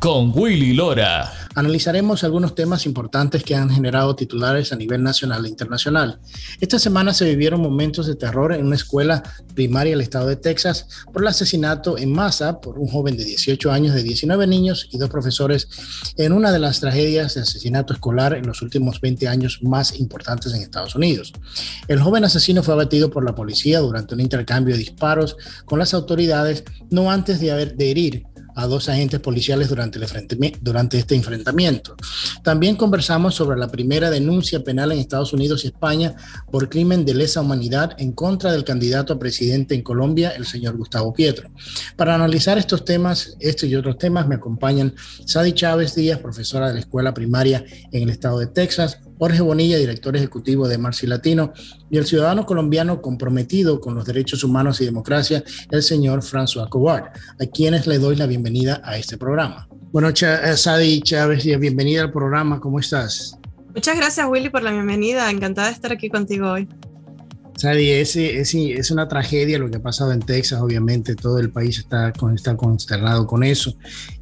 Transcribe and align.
con 0.00 0.32
Willy 0.34 0.72
Lora. 0.72 1.30
Analizaremos 1.54 2.24
algunos 2.24 2.54
temas 2.54 2.86
importantes 2.86 3.44
que 3.44 3.54
han 3.54 3.68
generado 3.68 4.16
titulares 4.16 4.72
a 4.72 4.76
nivel 4.76 5.02
nacional 5.02 5.44
e 5.44 5.48
internacional. 5.50 6.20
Esta 6.58 6.78
semana 6.78 7.12
se 7.12 7.26
vivieron 7.26 7.60
momentos 7.60 8.06
de 8.06 8.14
terror 8.14 8.54
en 8.54 8.64
una 8.64 8.76
escuela 8.76 9.22
primaria 9.54 9.92
del 9.92 10.00
estado 10.00 10.28
de 10.28 10.36
Texas 10.36 10.86
por 11.12 11.20
el 11.20 11.28
asesinato 11.28 11.98
en 11.98 12.12
masa 12.12 12.62
por 12.62 12.78
un 12.78 12.88
joven 12.88 13.18
de 13.18 13.24
18 13.26 13.70
años 13.70 13.94
de 13.94 14.02
19 14.02 14.46
niños 14.46 14.88
y 14.90 14.96
dos 14.96 15.10
profesores 15.10 15.68
en 16.16 16.32
una 16.32 16.50
de 16.50 16.60
las 16.60 16.80
tragedias 16.80 17.34
de 17.34 17.42
asesinato 17.42 17.92
escolar 17.92 18.32
en 18.32 18.46
los 18.46 18.62
últimos 18.62 19.02
20 19.02 19.28
años 19.28 19.58
más 19.62 20.00
importantes 20.00 20.54
en 20.54 20.62
Estados 20.62 20.94
Unidos. 20.94 21.34
El 21.88 22.00
joven 22.00 22.24
asesino 22.24 22.62
fue 22.62 22.72
abatido 22.72 23.10
por 23.10 23.22
la 23.22 23.34
policía 23.34 23.80
durante 23.80 24.14
un 24.14 24.20
intercambio 24.20 24.74
de 24.74 24.80
disparos 24.80 25.36
con 25.66 25.78
las 25.78 25.92
autoridades 25.92 26.64
no 26.88 27.10
antes 27.10 27.38
de, 27.38 27.50
haber, 27.50 27.76
de 27.76 27.90
herir 27.90 28.29
a 28.60 28.66
dos 28.66 28.88
agentes 28.88 29.20
policiales 29.20 29.68
durante, 29.68 29.98
el 29.98 30.58
durante 30.60 30.98
este 30.98 31.14
enfrentamiento. 31.14 31.96
También 32.42 32.76
conversamos 32.76 33.34
sobre 33.34 33.58
la 33.58 33.68
primera 33.68 34.10
denuncia 34.10 34.62
penal 34.62 34.92
en 34.92 34.98
Estados 34.98 35.32
Unidos 35.32 35.64
y 35.64 35.68
España 35.68 36.14
por 36.50 36.68
crimen 36.68 37.04
de 37.04 37.14
lesa 37.14 37.40
humanidad 37.40 37.94
en 37.98 38.12
contra 38.12 38.52
del 38.52 38.64
candidato 38.64 39.14
a 39.14 39.18
presidente 39.18 39.74
en 39.74 39.82
Colombia, 39.82 40.30
el 40.30 40.46
señor 40.46 40.76
Gustavo 40.76 41.12
Pietro. 41.12 41.50
Para 41.96 42.14
analizar 42.14 42.58
estos 42.58 42.84
temas, 42.84 43.36
estos 43.40 43.68
y 43.68 43.74
otros 43.74 43.98
temas, 43.98 44.28
me 44.28 44.34
acompañan 44.34 44.94
Sadi 45.24 45.52
Chávez 45.52 45.94
Díaz, 45.94 46.18
profesora 46.18 46.68
de 46.68 46.74
la 46.74 46.80
escuela 46.80 47.14
primaria 47.14 47.64
en 47.92 48.02
el 48.02 48.10
estado 48.10 48.38
de 48.38 48.46
Texas, 48.46 48.98
Jorge 49.20 49.42
Bonilla, 49.42 49.76
director 49.76 50.16
ejecutivo 50.16 50.66
de 50.66 50.78
Marci 50.78 51.06
Latino, 51.06 51.52
y 51.90 51.98
el 51.98 52.06
ciudadano 52.06 52.46
colombiano 52.46 53.02
comprometido 53.02 53.78
con 53.78 53.94
los 53.94 54.06
derechos 54.06 54.42
humanos 54.44 54.80
y 54.80 54.86
democracia, 54.86 55.44
el 55.70 55.82
señor 55.82 56.22
François 56.22 56.70
Covard, 56.70 57.08
a 57.38 57.46
quienes 57.52 57.86
le 57.86 57.98
doy 57.98 58.16
la 58.16 58.26
bienvenida 58.26 58.80
a 58.82 58.96
este 58.96 59.18
programa. 59.18 59.68
Bueno, 59.92 60.08
eh, 60.08 60.56
Sadi 60.56 61.02
Chávez, 61.02 61.44
bienvenida 61.44 62.00
al 62.00 62.10
programa, 62.10 62.60
¿cómo 62.60 62.80
estás? 62.80 63.36
Muchas 63.74 63.94
gracias, 63.98 64.26
Willy, 64.26 64.48
por 64.48 64.62
la 64.62 64.70
bienvenida. 64.70 65.30
Encantada 65.30 65.66
de 65.66 65.74
estar 65.74 65.92
aquí 65.92 66.08
contigo 66.08 66.52
hoy. 66.52 66.66
Sadi, 67.60 67.90
es, 67.90 68.16
es, 68.16 68.90
una 68.90 69.06
tragedia 69.06 69.58
lo 69.58 69.70
que 69.70 69.76
ha 69.76 69.82
pasado 69.82 70.12
en 70.12 70.20
Texas, 70.20 70.62
obviamente 70.62 71.14
todo 71.14 71.38
el 71.38 71.50
país 71.50 71.78
está, 71.78 72.10
consternado 72.56 73.26
con 73.26 73.44
eso. 73.44 73.74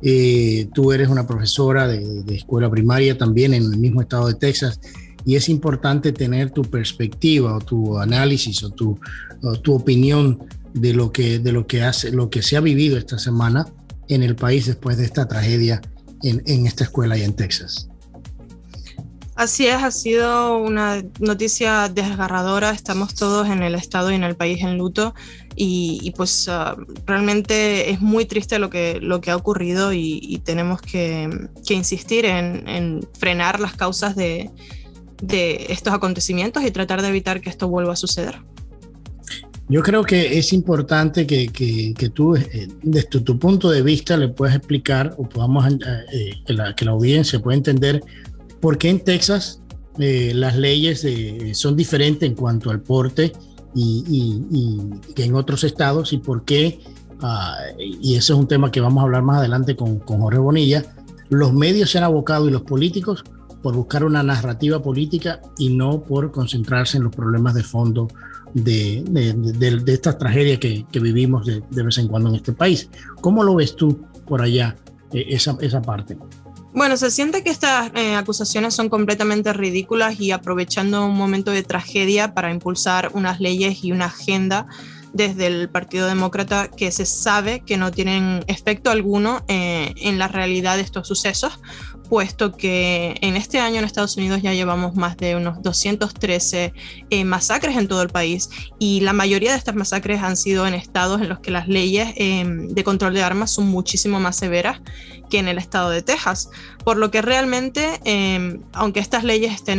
Eh, 0.03 0.69
tú 0.75 0.91
eres 0.91 1.08
una 1.08 1.25
profesora 1.25 1.86
de, 1.86 2.25
escuela 2.34 2.69
primaria 2.69 3.17
también 3.17 3.55
en 3.55 3.62
el 3.62 3.78
mismo 3.78 4.00
estado 4.00 4.27
de 4.27 4.34
Texas 4.34 4.80
y 5.25 5.36
es 5.36 5.48
importante 5.48 6.11
tener 6.11 6.50
tu 6.50 6.62
perspectiva 6.62 7.55
o 7.55 7.61
tu 7.61 7.97
análisis 7.98 8.64
o 8.64 8.70
tu, 8.70 8.98
opinión 9.73 10.41
de 10.75 10.92
lo, 10.92 11.12
que, 11.12 11.41
hace, 11.84 12.11
lo 12.11 12.30
que 12.30 12.42
se 12.42 12.56
ha 12.56 12.61
vivido 12.61 12.98
esta 12.98 13.20
semana 13.20 13.69
en 14.08 14.25
el 14.25 14.34
país 14.34 14.67
después 14.67 14.96
de 14.96 15.05
esta 15.05 15.29
tragedia 15.29 15.80
en 16.24 16.67
esta 16.67 16.83
escuela 16.83 17.17
y 17.17 17.23
en 17.23 17.35
Texas. 17.35 17.89
Así 19.38 19.68
es, 19.68 19.76
ha 19.76 19.92
sido 19.92 20.56
una 20.56 21.00
noticia 21.20 21.88
desgarradora. 21.88 22.70
Estamos 22.70 23.14
todos 23.14 23.46
en 23.48 23.62
el 23.62 23.76
estado 23.76 24.10
y 24.10 24.16
en 24.16 24.24
el 24.24 24.34
país 24.34 24.64
en 24.64 24.76
luto 24.76 25.14
y, 25.54 26.12
pues 26.16 26.48
ah, 26.48 26.76
realmente 27.06 27.90
es 27.90 28.00
muy 28.00 28.24
triste 28.24 28.58
lo 28.58 28.68
que, 28.68 28.98
lo 29.00 29.20
que 29.20 29.30
ha 29.30 29.36
ocurrido 29.36 29.92
y, 29.92 30.42
tenemos 30.44 30.82
que, 30.82 31.30
insistir 31.70 32.24
en, 32.24 33.06
frenar 33.16 33.60
las 33.60 33.76
causas 33.76 34.16
de, 34.16 34.50
estos 35.68 35.94
acontecimientos 35.94 36.64
y 36.64 36.72
tratar 36.72 37.00
de 37.00 37.06
evitar 37.06 37.40
que 37.40 37.48
esto 37.48 37.68
vuelva 37.68 37.92
a 37.92 37.96
suceder. 37.96 38.40
Yo 39.68 39.82
creo 39.82 40.02
que 40.02 40.36
es 40.36 40.52
importante 40.52 41.28
que, 41.28 42.10
tú, 42.12 42.34
eh, 42.34 42.66
desde 42.82 43.06
tu, 43.20 43.38
punto 43.38 43.70
de 43.70 43.82
vista, 43.82 44.16
le 44.16 44.30
puedas 44.30 44.56
explicar 44.56 45.14
o 45.16 45.28
podamos, 45.28 45.64
eh, 45.70 45.78
eh, 46.12 46.30
que, 46.44 46.55
la, 46.55 46.74
que 46.74 46.84
la 46.84 46.90
audiencia 46.90 47.38
pueda 47.38 47.56
entender 47.56 48.02
¿Por 48.61 48.79
qué 48.79 48.91
en 48.91 49.01
Texas 49.01 49.61
eh, 49.98 50.33
las 50.35 50.57
leyes 50.57 51.05
eh, 51.05 51.52
son 51.55 51.77
diferentes 51.77 52.29
en 52.29 52.35
cuanto 52.35 52.70
al 52.70 52.80
porte 52.80 53.33
y, 53.74 54.80
que 55.14 55.24
en 55.24 55.35
otros 55.35 55.64
estados? 55.64 56.13
¿Y 56.13 56.19
por 56.19 56.45
qué? 56.45 56.80
Ah, 57.20 57.57
y 57.79 58.14
ese 58.14 58.33
es 58.33 58.39
un 58.39 58.48
tema 58.48 58.70
que 58.70 58.80
vamos 58.80 59.01
a 59.01 59.05
hablar 59.05 59.23
más 59.23 59.39
adelante 59.39 59.77
con, 59.77 60.01
Jorge 60.01 60.39
Bonilla. 60.39 60.85
Los 61.29 61.52
medios 61.52 61.91
se 61.91 61.98
han 61.98 62.05
abocado 62.05 62.48
y 62.48 62.52
los 62.52 62.63
políticos 62.63 63.24
por 63.63 63.74
buscar 63.74 64.05
una 64.05 64.23
narrativa 64.23 64.83
política 64.83 65.41
y 65.58 65.70
no 65.70 66.02
por 66.02 66.30
concentrarse 66.30 66.97
en 66.97 67.05
los 67.05 67.14
problemas 67.14 67.55
de 67.55 67.63
fondo 67.64 68.08
de, 68.55 69.05
de, 69.05 69.92
esta 69.92 70.17
tragedia 70.17 70.58
que, 70.58 70.86
vivimos 70.92 71.45
de, 71.47 71.63
vez 71.70 71.98
en 71.98 72.08
cuando 72.08 72.30
en 72.30 72.36
este 72.36 72.52
país. 72.52 72.89
¿Cómo 73.20 73.45
lo 73.45 73.57
ves 73.57 73.77
tú 73.77 74.05
por 74.27 74.42
allá, 74.42 74.77
eh, 75.13 75.27
esa, 75.29 75.57
esa 75.61 75.83
parte? 75.83 76.17
Bueno, 76.78 76.96
se 76.96 77.11
siente 77.11 77.42
que 77.42 77.50
estas 77.50 77.90
eh, 77.96 78.14
acusaciones 78.14 78.72
son 78.72 78.89
completamente 78.89 79.52
ridículas 79.52 80.20
y 80.20 80.30
aprovechando 80.30 81.05
un 81.06 81.16
momento 81.16 81.50
de 81.50 81.64
tragedia 81.64 82.34
para 82.34 82.52
impulsar 82.52 83.11
unas 83.14 83.40
leyes 83.40 83.83
y 83.83 83.90
una 83.90 84.05
agenda 84.05 84.68
desde 85.12 85.48
el 85.48 85.68
Partido 85.68 86.06
Demócrata 86.06 86.68
que 86.68 86.92
se 86.92 87.05
sabe 87.05 87.64
que 87.67 87.78
no 87.78 87.90
tienen 87.90 88.44
efecto 88.46 88.92
alguno 88.92 89.42
eh, 89.48 89.92
en 89.96 90.20
la 90.20 90.28
realidad 90.28 90.77
de 90.77 90.83
estos 90.83 91.08
sucesos, 91.08 91.58
puesto 92.08 92.57
que 92.57 93.17
en 93.20 93.36
este 93.36 93.58
año 93.58 93.79
en 93.79 93.85
Estados 93.85 94.17
Unidos 94.17 94.42
ya 94.42 94.55
llevamos 94.55 94.95
más 94.95 95.17
de 95.17 95.36
unos 95.36 95.63
213 95.63 96.73
eh, 97.11 97.24
masacres 97.24 97.77
en 97.77 97.89
todo 97.89 98.02
el 98.02 98.08
país 98.08 98.48
y 98.79 99.01
la 99.01 99.13
mayoría 99.13 99.52
de 99.52 99.58
estas 99.58 99.74
masacres 99.74 100.23
han 100.23 100.36
sido 100.36 100.67
en 100.67 100.74
estados 100.74 101.20
en 101.20 101.29
los 101.29 101.41
que 101.41 101.51
las 101.51 101.68
leyes 101.68 102.13
em, 102.17 102.68
de 102.68 102.85
control 102.85 103.14
de 103.14 103.23
armas 103.23 103.51
son 103.51 103.68
muchísimo 103.68 104.20
más 104.20 104.36
severas 104.36 104.80
que 105.30 105.39
en 105.39 105.48
el 105.48 105.58
estado 105.58 105.91
de 105.91 106.02
Texas, 106.02 106.48
por 106.85 106.97
lo 106.97 107.11
que 107.11 107.20
realmente, 107.20 108.01
em, 108.05 108.63
aunque 108.73 109.01
estas 109.01 109.24
leyes 109.24 109.52
estén 109.52 109.79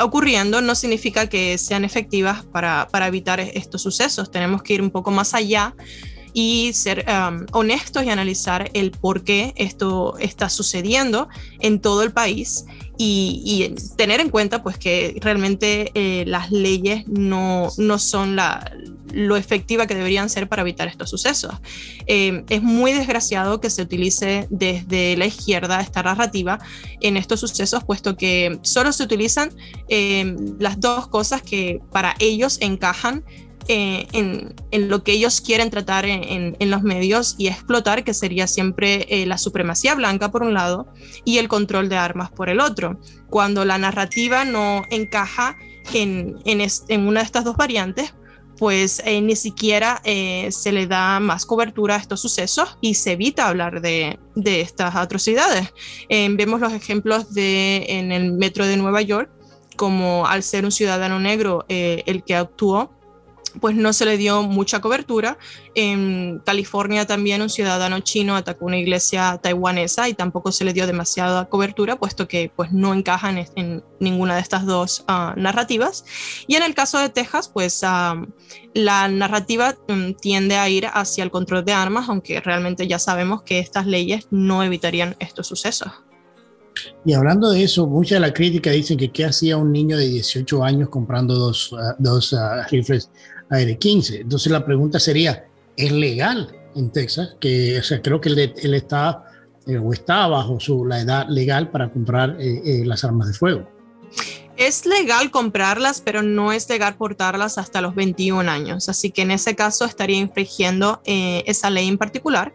ocurriendo 0.00 0.60
no 0.60 0.74
significa 0.74 1.28
que 1.28 1.58
sean 1.58 1.84
efectivas 1.84 2.44
para, 2.44 2.88
para, 2.90 3.06
evitar 3.06 3.40
estos 3.40 3.82
sucesos. 3.82 4.30
Tenemos 4.30 4.62
que 4.62 4.74
ir 4.74 4.82
un 4.82 4.90
poco 4.90 5.10
más 5.10 5.34
allá 5.34 5.74
y 6.40 6.72
ser 6.72 7.04
um, 7.08 7.46
honestos 7.50 8.04
y 8.04 8.10
analizar 8.10 8.70
el 8.72 8.92
por 8.92 9.24
qué 9.24 9.52
esto 9.56 10.16
está 10.20 10.48
sucediendo 10.48 11.28
en 11.58 11.80
todo 11.80 12.04
el 12.04 12.12
país 12.12 12.64
y, 12.96 13.74
tener 13.96 14.20
en 14.20 14.30
cuenta 14.30 14.62
pues 14.62 14.78
que 14.78 15.18
realmente 15.20 15.90
eh, 15.94 16.22
las 16.28 16.52
leyes 16.52 17.08
no, 17.08 17.70
no 17.76 17.98
son 17.98 18.36
la, 18.36 18.72
lo 19.12 19.36
efectiva 19.36 19.88
que 19.88 19.96
deberían 19.96 20.30
ser 20.30 20.48
para 20.48 20.62
evitar 20.62 20.86
estos 20.86 21.10
sucesos. 21.10 21.54
Eh, 22.06 22.44
es 22.48 22.62
muy 22.62 22.92
desgraciado 22.92 23.60
que 23.60 23.68
se 23.68 23.82
utilice 23.82 24.46
desde 24.48 25.16
la 25.16 25.26
izquierda 25.26 25.80
esta 25.80 26.04
narrativa 26.04 26.60
en 27.00 27.16
estos 27.16 27.40
sucesos, 27.40 27.82
puesto 27.82 28.16
que 28.16 28.60
solo 28.62 28.92
se 28.92 29.02
utilizan 29.02 29.50
eh, 29.88 30.36
las 30.60 30.78
dos 30.78 31.08
cosas 31.08 31.42
que 31.42 31.80
para 31.90 32.14
ellos 32.20 32.58
encajan 32.60 33.24
eh, 33.70 34.06
en, 34.12 34.88
lo 34.88 35.04
que 35.04 35.12
ellos 35.12 35.42
quieren 35.42 35.68
tratar 35.68 36.06
en, 36.06 36.56
los 36.70 36.82
medios 36.82 37.34
y 37.36 37.48
explotar, 37.48 38.02
que 38.02 38.14
sería 38.14 38.46
siempre 38.46 39.06
eh, 39.10 39.26
la 39.26 39.36
supremacía 39.36 39.94
blanca 39.94 40.30
por 40.30 40.42
un 40.42 40.54
lado 40.54 40.86
y 41.26 41.36
el 41.36 41.48
control 41.48 41.90
de 41.90 41.98
armas 41.98 42.30
por 42.30 42.48
el 42.48 42.60
otro. 42.60 42.98
Cuando 43.28 43.66
la 43.66 43.76
narrativa 43.76 44.46
no 44.46 44.84
encaja 44.90 45.58
en, 45.92 46.36
una 46.90 47.20
de 47.20 47.26
estas 47.26 47.44
dos 47.44 47.58
variantes, 47.58 48.14
pues 48.56 49.02
eh, 49.04 49.20
ni 49.20 49.36
siquiera 49.36 50.00
se 50.02 50.72
le 50.72 50.86
da 50.86 51.20
más 51.20 51.44
cobertura 51.44 51.96
a 51.96 51.98
estos 51.98 52.22
sucesos 52.22 52.78
y 52.80 52.94
se 52.94 53.12
evita 53.12 53.48
hablar 53.48 53.82
de, 53.82 54.18
estas 54.44 54.96
atrocidades. 54.96 55.68
vemos 56.08 56.60
los 56.60 56.72
ejemplos 56.72 57.34
de, 57.34 57.84
en 57.86 58.12
el 58.12 58.32
metro 58.32 58.66
de 58.66 58.78
Nueva 58.78 59.02
York, 59.02 59.30
como 59.76 60.26
al 60.26 60.42
ser 60.42 60.64
un 60.64 60.72
ciudadano 60.72 61.20
negro 61.20 61.66
el 61.68 62.24
que 62.24 62.34
actuó, 62.34 62.97
pues 63.60 63.76
no 63.76 63.92
se 63.92 64.04
le 64.04 64.16
dio 64.16 64.42
mucha 64.42 64.80
cobertura. 64.80 65.38
En 65.74 66.40
California 66.44 67.06
también 67.06 67.42
un 67.42 67.48
ciudadano 67.48 68.00
chino 68.00 68.36
atacó 68.36 68.66
una 68.66 68.78
iglesia 68.78 69.38
taiwanesa 69.42 70.08
y 70.08 70.14
tampoco 70.14 70.52
se 70.52 70.64
le 70.64 70.72
dio 70.72 70.86
demasiada 70.86 71.48
cobertura, 71.48 71.96
puesto 71.96 72.28
que 72.28 72.50
pues 72.54 72.72
no 72.72 72.94
encajan 72.94 73.46
en, 73.56 73.82
ninguna 74.00 74.36
de 74.36 74.40
estas 74.40 74.66
dos 74.66 75.04
ah, 75.08 75.34
narrativas. 75.36 76.04
Y 76.46 76.56
en 76.56 76.62
el 76.62 76.74
caso 76.74 76.98
de 76.98 77.08
Texas, 77.08 77.48
pues 77.48 77.80
ah, 77.82 78.22
la 78.74 79.08
narrativa 79.08 79.76
mm, 79.88 80.12
tiende 80.20 80.56
a 80.56 80.68
ir 80.68 80.86
hacia 80.86 81.24
el 81.24 81.30
control 81.30 81.64
de 81.64 81.72
armas, 81.72 82.08
aunque 82.08 82.40
realmente 82.40 82.86
ya 82.86 82.98
sabemos 82.98 83.42
que 83.42 83.58
estas 83.58 83.86
leyes 83.86 84.28
no 84.30 84.62
evitarían 84.62 85.16
estos 85.18 85.46
sucesos. 85.46 85.90
Y 87.04 87.12
hablando 87.12 87.50
de 87.50 87.64
eso, 87.64 87.86
mucha 87.86 88.16
de 88.16 88.20
la 88.20 88.32
crítica 88.32 88.70
dicen 88.70 88.96
que 88.96 89.10
qué 89.10 89.24
hacía 89.24 89.56
un 89.56 89.72
niño 89.72 89.96
de 89.96 90.06
18 90.06 90.62
años 90.62 90.88
comprando 90.88 91.34
dos, 91.34 91.74
ah, 91.76 91.96
dos 91.98 92.34
rifles 92.70 93.10
AR-15. 93.50 94.20
Entonces 94.20 94.52
la 94.52 94.64
pregunta 94.64 94.98
sería, 94.98 95.46
¿es 95.76 95.92
legal 95.92 96.54
en 96.74 96.90
Texas? 96.90 97.36
Que, 97.40 97.78
o 97.78 97.82
sea, 97.82 98.00
creo 98.02 98.20
que 98.20 98.28
él, 98.30 98.74
está 98.74 99.24
eh, 99.66 99.78
o 99.78 99.92
está 99.92 100.26
bajo 100.26 100.60
su, 100.60 100.84
la 100.84 101.00
edad 101.00 101.26
legal 101.28 101.70
para 101.70 101.90
comprar 101.90 102.36
eh, 102.40 102.62
eh, 102.64 102.82
las 102.84 103.04
armas 103.04 103.28
de 103.28 103.34
fuego. 103.34 103.68
Es 104.56 104.86
legal 104.86 105.30
comprarlas, 105.30 106.00
pero 106.00 106.22
no 106.22 106.52
es 106.52 106.68
legal 106.68 106.96
portarlas 106.96 107.58
hasta 107.58 107.80
los 107.80 107.94
21 107.94 108.50
años. 108.50 108.88
Así 108.88 109.10
que 109.10 109.22
en 109.22 109.30
ese 109.30 109.54
caso 109.54 109.84
estaría 109.84 110.18
infringiendo 110.18 111.00
esa 111.04 111.70
ley 111.70 111.86
en 111.86 111.96
particular. 111.96 112.52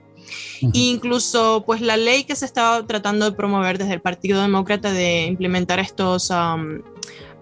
Incluso, 0.73 1.63
pues 1.65 1.81
la 1.81 1.97
ley 1.97 2.23
que 2.23 2.35
se 2.35 2.45
estaba 2.45 2.85
tratando 2.85 3.29
de 3.29 3.35
promover 3.35 3.77
desde 3.77 3.93
el 3.93 4.01
Partido 4.01 4.41
Demócrata 4.41 4.91
de 4.91 5.25
implementar 5.25 5.79
estos 5.79 6.29
um, 6.29 6.81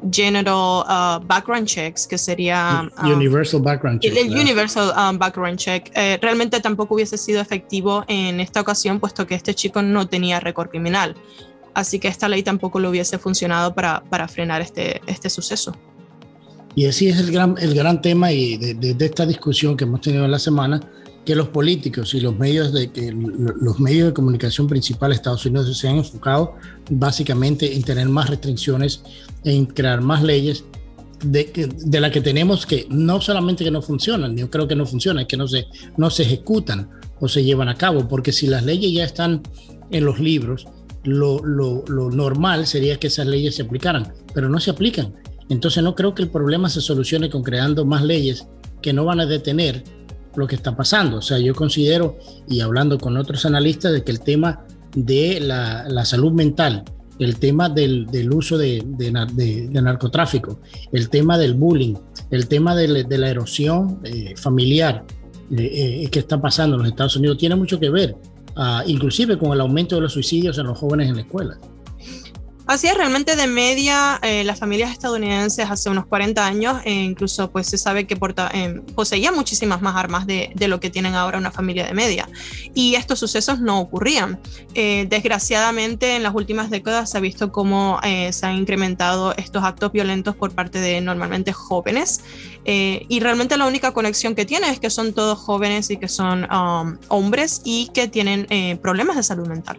general 0.09 0.83
uh, 0.87 1.19
background 1.25 1.67
checks, 1.67 2.07
que 2.07 2.17
sería... 2.17 2.89
Um, 2.97 3.11
universal 3.11 3.61
background 3.61 4.01
check. 4.01 4.15
El, 4.15 4.31
universal 4.31 4.93
um, 4.97 5.17
background 5.17 5.57
check 5.57 5.91
eh, 5.95 6.17
realmente 6.21 6.59
tampoco 6.59 6.95
hubiese 6.95 7.17
sido 7.17 7.41
efectivo 7.41 8.03
en 8.07 8.39
esta 8.39 8.61
ocasión, 8.61 8.99
puesto 8.99 9.27
que 9.27 9.35
este 9.35 9.53
chico 9.53 9.81
no 9.81 10.07
tenía 10.07 10.39
récord 10.39 10.69
criminal. 10.69 11.15
Así 11.73 11.99
que 11.99 12.07
esta 12.07 12.27
ley 12.27 12.43
tampoco 12.43 12.79
lo 12.79 12.89
hubiese 12.89 13.17
funcionado 13.17 13.73
para, 13.73 14.03
para 14.09 14.27
frenar 14.27 14.61
este, 14.61 15.01
este 15.07 15.29
suceso. 15.29 15.75
Y 16.75 16.85
así 16.85 17.07
es 17.07 17.19
el 17.19 17.31
gran, 17.31 17.55
el 17.59 17.73
gran 17.73 18.01
tema 18.01 18.31
y 18.31 18.57
de, 18.57 18.93
de, 18.93 19.05
esta 19.05 19.25
discusión 19.25 19.75
que 19.75 19.83
hemos 19.83 20.01
tenido 20.01 20.25
en 20.25 20.31
la 20.31 20.39
semana, 20.39 20.79
que 21.25 21.35
los 21.35 21.49
políticos 21.49 22.13
y 22.13 22.19
los 22.19 22.37
medios 22.37 22.73
de, 22.73 22.91
que 22.91 23.11
los 23.11 23.79
medios 23.79 24.07
de 24.07 24.13
comunicación 24.13 24.67
principales 24.67 25.17
de 25.17 25.19
Estados 25.19 25.45
Unidos 25.45 25.77
se 25.77 25.87
han 25.87 25.97
enfocado 25.97 26.55
básicamente 26.89 27.75
en 27.75 27.83
tener 27.83 28.09
más 28.09 28.29
restricciones, 28.29 29.03
en 29.43 29.65
crear 29.65 30.01
más 30.01 30.23
leyes 30.23 30.65
de, 31.23 31.69
de 31.77 31.99
las 31.99 32.11
que 32.11 32.21
tenemos 32.21 32.65
que 32.65 32.87
no 32.89 33.21
solamente 33.21 33.63
que 33.63 33.69
no 33.69 33.81
funcionan, 33.81 34.35
yo 34.35 34.49
creo 34.49 34.67
que 34.67 34.75
no 34.75 34.85
funcionan, 34.85 35.27
que 35.27 35.37
no 35.37 35.47
se, 35.47 35.67
no 35.95 36.09
se 36.09 36.23
ejecutan 36.23 36.89
o 37.19 37.27
se 37.27 37.43
llevan 37.43 37.69
a 37.69 37.75
cabo, 37.75 38.07
porque 38.07 38.31
si 38.31 38.47
las 38.47 38.65
leyes 38.65 38.91
ya 38.91 39.03
están 39.03 39.43
en 39.91 40.05
los 40.05 40.19
libros, 40.19 40.67
lo, 41.03 41.43
lo, 41.45 41.83
lo 41.87 42.09
normal 42.09 42.65
sería 42.65 42.97
que 42.97 43.07
esas 43.07 43.27
leyes 43.27 43.55
se 43.55 43.61
aplicaran, 43.61 44.11
pero 44.33 44.49
no 44.49 44.59
se 44.59 44.71
aplican. 44.71 45.13
Entonces 45.49 45.83
no 45.83 45.95
creo 45.95 46.15
que 46.15 46.23
el 46.23 46.29
problema 46.29 46.69
se 46.69 46.81
solucione 46.81 47.29
con 47.29 47.43
creando 47.43 47.85
más 47.85 48.03
leyes 48.03 48.47
que 48.81 48.93
no 48.93 49.05
van 49.05 49.19
a 49.19 49.25
detener 49.25 49.83
lo 50.35 50.47
que 50.47 50.55
está 50.55 50.75
pasando. 50.75 51.17
O 51.17 51.21
sea, 51.21 51.39
yo 51.39 51.53
considero, 51.53 52.17
y 52.47 52.61
hablando 52.61 52.97
con 52.97 53.17
otros 53.17 53.45
analistas, 53.45 53.91
de 53.91 54.03
que 54.03 54.11
el 54.11 54.21
tema 54.21 54.65
de 54.95 55.39
la, 55.39 56.05
salud 56.05 56.31
mental, 56.31 56.83
el 57.19 57.37
tema 57.37 57.69
del, 57.69 58.29
uso 58.33 58.57
de, 58.57 58.83
narcotráfico, 59.71 60.59
el 60.91 61.09
tema 61.09 61.37
del 61.37 61.53
bullying, 61.53 61.95
el 62.29 62.47
tema 62.47 62.75
de, 62.75 63.05
la 63.17 63.29
erosión 63.29 63.99
eh, 64.03 64.33
familiar 64.35 65.05
eh, 65.51 66.03
eh, 66.03 66.09
que 66.09 66.19
está 66.19 66.41
pasando 66.41 66.75
en 66.75 66.83
los 66.83 66.91
Estados 66.91 67.15
Unidos, 67.15 67.37
tiene 67.37 67.55
mucho 67.55 67.79
que 67.79 67.89
ver, 67.89 68.15
ah, 68.55 68.83
inclusive 68.87 69.37
con 69.37 69.51
el 69.51 69.61
aumento 69.61 69.95
de 69.95 70.01
los 70.01 70.13
suicidios 70.13 70.57
en 70.57 70.67
los 70.67 70.77
jóvenes 70.77 71.09
en 71.09 71.15
la 71.15 71.21
escuela. 71.21 71.57
Así 72.71 72.87
es, 72.87 72.95
realmente 72.95 73.35
de 73.35 73.47
media, 73.47 74.17
eh, 74.23 74.45
las 74.45 74.57
familias 74.57 74.91
estadounidenses 74.91 75.69
hace 75.69 75.89
unos 75.89 76.05
40 76.05 76.45
años, 76.45 76.77
e 76.85 76.93
incluso 76.93 77.51
pues 77.51 77.67
se 77.67 77.77
sabe 77.77 78.07
que 78.07 78.15
porta, 78.15 78.49
eh, 78.53 78.79
poseía 78.95 79.33
muchísimas 79.33 79.81
más 79.81 79.97
armas 79.97 80.25
de, 80.25 80.53
de, 80.55 80.69
lo 80.69 80.79
que 80.79 80.89
tienen 80.89 81.13
ahora 81.13 81.37
una 81.37 81.51
familia 81.51 81.85
de 81.85 81.93
media. 81.93 82.29
Y 82.73 82.95
estos 82.95 83.19
sucesos 83.19 83.59
no 83.59 83.81
ocurrían. 83.81 84.39
Eh, 84.73 85.05
desgraciadamente, 85.09 86.15
en 86.15 86.23
las 86.23 86.33
últimas 86.33 86.69
décadas 86.69 87.11
se 87.11 87.17
ha 87.17 87.19
visto 87.19 87.51
cómo 87.51 87.99
se 88.01 88.45
han 88.45 88.55
incrementado 88.55 89.35
estos 89.35 89.65
actos 89.65 89.91
violentos 89.91 90.37
por 90.37 90.55
parte 90.55 90.79
de 90.79 91.01
normalmente 91.01 91.51
jóvenes. 91.51 92.21
y 92.63 93.19
realmente 93.19 93.57
la 93.57 93.67
única 93.67 93.91
conexión 93.91 94.33
que 94.33 94.45
tiene 94.45 94.69
es 94.69 94.79
que 94.79 94.89
son 94.89 95.11
todos 95.11 95.37
jóvenes 95.39 95.89
y 95.89 95.97
que 95.97 96.07
son 96.07 96.47
um, 96.49 96.97
hombres 97.09 97.61
y 97.65 97.89
que 97.93 98.07
tienen 98.07 98.47
problemas 98.81 99.17
de 99.17 99.23
salud 99.23 99.47
mental. 99.47 99.77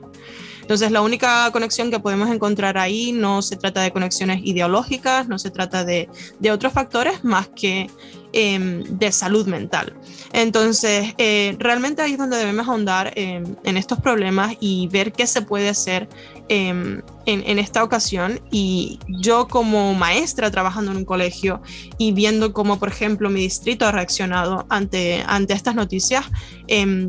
Entonces, 0.63 0.93
la 0.93 1.03
única 1.03 1.51
conexión 1.51 1.91
que 1.91 1.99
podemos 1.99 2.31
encontrar 2.31 2.79
ahí 2.79 3.13
no 3.13 3.43
se 3.43 3.57
trata 3.57 3.83
de 3.83 3.91
conexiones 3.91 4.41
ideológicas, 4.45 5.29
no 5.29 5.39
se 5.39 5.51
trata 5.51 5.85
de, 5.85 6.09
otros 6.51 6.73
factores 6.73 7.25
más 7.25 7.49
que 7.49 7.91
em, 8.33 8.83
de 8.85 9.11
salud 9.11 9.47
mental. 9.47 9.93
Entonces, 10.33 11.15
eh, 11.19 11.57
realmente 11.59 12.01
ahí 12.01 12.13
es 12.13 12.19
donde 12.19 12.37
debemos 12.37 12.69
ahondar 12.69 13.13
em, 13.17 13.45
en 13.65 13.77
estos 13.77 14.01
problemas 14.01 14.55
y 14.61 14.87
ver 14.89 15.13
qué 15.13 15.27
se 15.27 15.43
puede 15.43 15.69
hacer 15.69 16.09
em, 16.49 17.03
en, 17.27 17.59
esta 17.59 17.83
ocasión. 17.83 18.41
Y 18.53 19.01
yo 19.09 19.49
como 19.49 19.95
maestra 19.95 20.51
trabajando 20.51 20.93
en 20.93 20.99
un 20.99 21.05
colegio 21.05 21.61
y 21.99 22.13
viendo 22.13 22.53
cómo, 22.53 22.79
por 22.79 22.89
ejemplo, 22.89 23.31
mi 23.31 23.41
distrito 23.41 23.85
ha 23.85 23.93
reaccionado 23.93 24.65
ante, 24.69 25.25
ante 25.27 25.55
estas 25.55 25.75
noticias, 25.75 26.25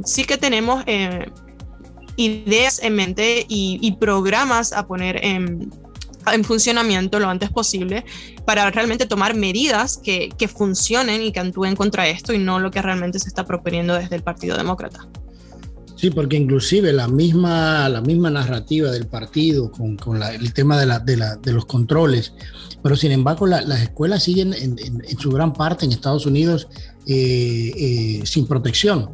sí 0.05 0.23
que 0.25 0.37
tenemos 0.37 0.83
eh, 0.87 1.27
ideas 2.15 2.81
en 2.83 2.95
mente 2.95 3.45
y, 3.47 3.91
programas 3.99 4.73
a 4.73 4.87
poner 4.87 5.23
en, 5.23 5.71
funcionamiento 6.43 7.19
lo 7.19 7.27
antes 7.27 7.49
posible 7.49 8.05
para 8.45 8.69
realmente 8.71 9.05
tomar 9.05 9.35
medidas 9.35 9.97
que, 9.97 10.31
funcionen 10.47 11.21
y 11.21 11.31
que 11.31 11.39
actúen 11.39 11.75
contra 11.75 12.07
esto 12.07 12.33
y 12.33 12.37
no 12.37 12.59
lo 12.59 12.71
que 12.71 12.81
realmente 12.81 13.19
se 13.19 13.27
está 13.27 13.45
proponiendo 13.45 13.93
desde 13.93 14.15
el 14.15 14.23
Partido 14.23 14.57
Demócrata. 14.57 15.07
Sí, 15.95 16.09
porque 16.09 16.35
inclusive 16.35 16.91
la 16.91 17.07
misma, 17.07 17.87
la 17.87 18.01
misma 18.01 18.29
narrativa 18.29 18.91
del 18.91 19.07
partido 19.07 19.71
con, 19.71 20.21
el 20.21 20.53
tema 20.53 20.77
de, 20.77 21.53
los 21.53 21.65
controles, 21.65 22.33
pero 22.81 22.97
sin 22.97 23.13
embargo 23.13 23.47
las 23.47 23.81
escuelas 23.81 24.23
siguen 24.23 24.53
en, 24.53 24.77
en, 24.79 25.17
su 25.17 25.31
gran 25.31 25.53
parte 25.53 25.85
en 25.85 25.93
Estados 25.93 26.25
Unidos 26.25 26.67
eh, 27.05 27.71
eh, 27.75 28.21
sin 28.25 28.47
protección. 28.47 29.11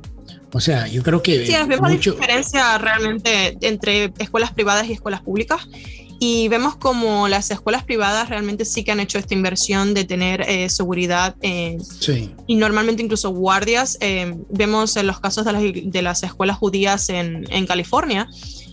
O 0.52 0.60
sea, 0.60 0.88
yo 0.88 1.04
creo 1.04 1.22
que... 1.22 1.46
Sí, 1.46 1.54
vemos 1.68 1.92
mucho... 1.92 2.14
diferencia 2.14 2.78
realmente 2.78 3.58
entre 3.62 4.14
escuelas 4.18 4.52
privadas 4.52 4.88
y 4.88 4.94
escuelas 4.94 5.22
públicas 5.22 5.68
y 6.20 6.50
vemos 6.50 6.76
como 6.76 7.30
las 7.30 7.50
escuelas 7.50 7.86
privadas 7.86 8.28
realmente 8.28 8.66
sí 8.66 8.84
que 8.84 8.92
han 8.92 9.00
hecho 9.00 9.18
esta 9.18 9.34
inversión 9.34 9.94
de 9.94 10.04
tener 10.04 10.42
eh, 10.42 10.70
seguridad 10.70 11.36
eh, 11.42 11.78
sí. 11.82 12.32
y 12.46 12.56
normalmente 12.56 13.02
incluso 13.02 13.30
guardias. 13.30 13.98
Eh, 14.02 14.36
vemos 14.50 14.98
en 14.98 15.08
los 15.08 15.22
casos 15.22 15.46
de 15.46 15.54
las, 15.54 15.64
de 15.64 16.02
las 16.02 16.22
escuelas 16.24 16.58
judías 16.58 17.08
en, 17.10 17.46
en 17.50 17.66
California, 17.66 18.28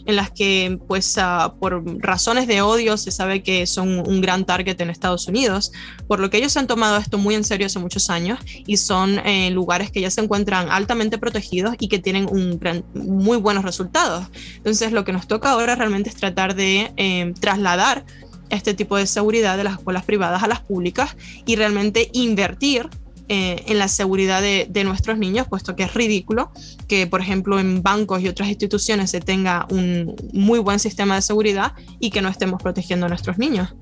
en 0.07 0.17
las 0.17 0.31
que 0.31 0.79
pues 0.87 1.17
uh, 1.17 1.59
por 1.59 1.83
razones 2.03 2.47
de 2.47 2.63
odio 2.63 2.97
se 2.97 3.11
sabe 3.11 3.43
que 3.43 3.67
son 3.67 4.01
un 4.09 4.21
gran 4.21 4.45
target 4.45 4.81
en 4.81 4.91
Estados 4.91 5.29
Unidos, 5.29 5.73
por 6.07 6.21
lo 6.21 6.31
que 6.31 6.39
ellos 6.39 6.57
han 6.57 6.67
tomado 6.67 6.97
esto 6.97 7.19
muy 7.19 7.35
en 7.35 7.45
serio 7.45 7.67
hace 7.67 7.79
muchos 7.79 8.09
años 8.11 8.39
y 8.67 8.77
son 8.77 9.19
eh, 9.21 9.51
lugares 9.51 9.91
que 9.91 10.01
ya 10.01 10.11
se 10.11 10.21
encuentran 10.21 10.71
altamente 10.71 11.19
protegidos 11.19 11.75
y 11.79 11.89
que 11.89 11.99
tienen 11.99 12.27
un 12.31 12.57
muy 12.95 13.37
buenos 13.37 13.65
resultados. 13.65 14.27
Entonces 14.57 14.93
lo 14.93 15.05
que 15.05 15.13
nos 15.13 15.27
toca 15.27 15.51
ahora 15.51 15.75
realmente 15.75 16.09
es 16.09 16.17
tratar 16.17 16.55
de 16.55 16.93
eh, 16.97 17.35
trasladar 17.41 18.05
este 18.51 18.75
tipo 18.75 18.97
de 18.97 19.07
seguridad 19.07 19.57
de 19.57 19.65
las 19.65 19.75
escuelas 19.75 20.05
privadas 20.05 20.43
a 20.43 20.49
las 20.49 20.61
públicas 20.61 21.17
y 21.45 21.57
realmente 21.57 22.11
invertir 22.13 22.89
eh, 23.29 23.65
en 23.67 23.79
la 23.79 23.89
seguridad 23.89 24.41
de, 24.41 24.85
nuestros 24.85 25.19
niños, 25.19 25.49
puesto 25.49 25.75
que 25.75 25.83
es 25.83 25.95
ridículo 25.95 26.51
que, 26.87 27.07
por 27.07 27.21
ejemplo, 27.21 27.59
en 27.59 27.83
bancos 27.83 28.23
y 28.23 28.29
otras 28.29 28.49
instituciones 28.49 29.11
se 29.11 29.21
tenga 29.21 29.67
un 29.71 30.15
muy 30.33 30.59
buen 30.61 30.79
sistema 30.79 31.17
de 31.17 31.23
seguridad 31.23 31.73
y 31.99 32.11
que 32.11 32.23
no 32.23 32.29
estemos 32.29 32.63
protegiendo 32.63 33.07
a 33.07 33.09
nuestros 33.09 33.39
niños. 33.39 33.75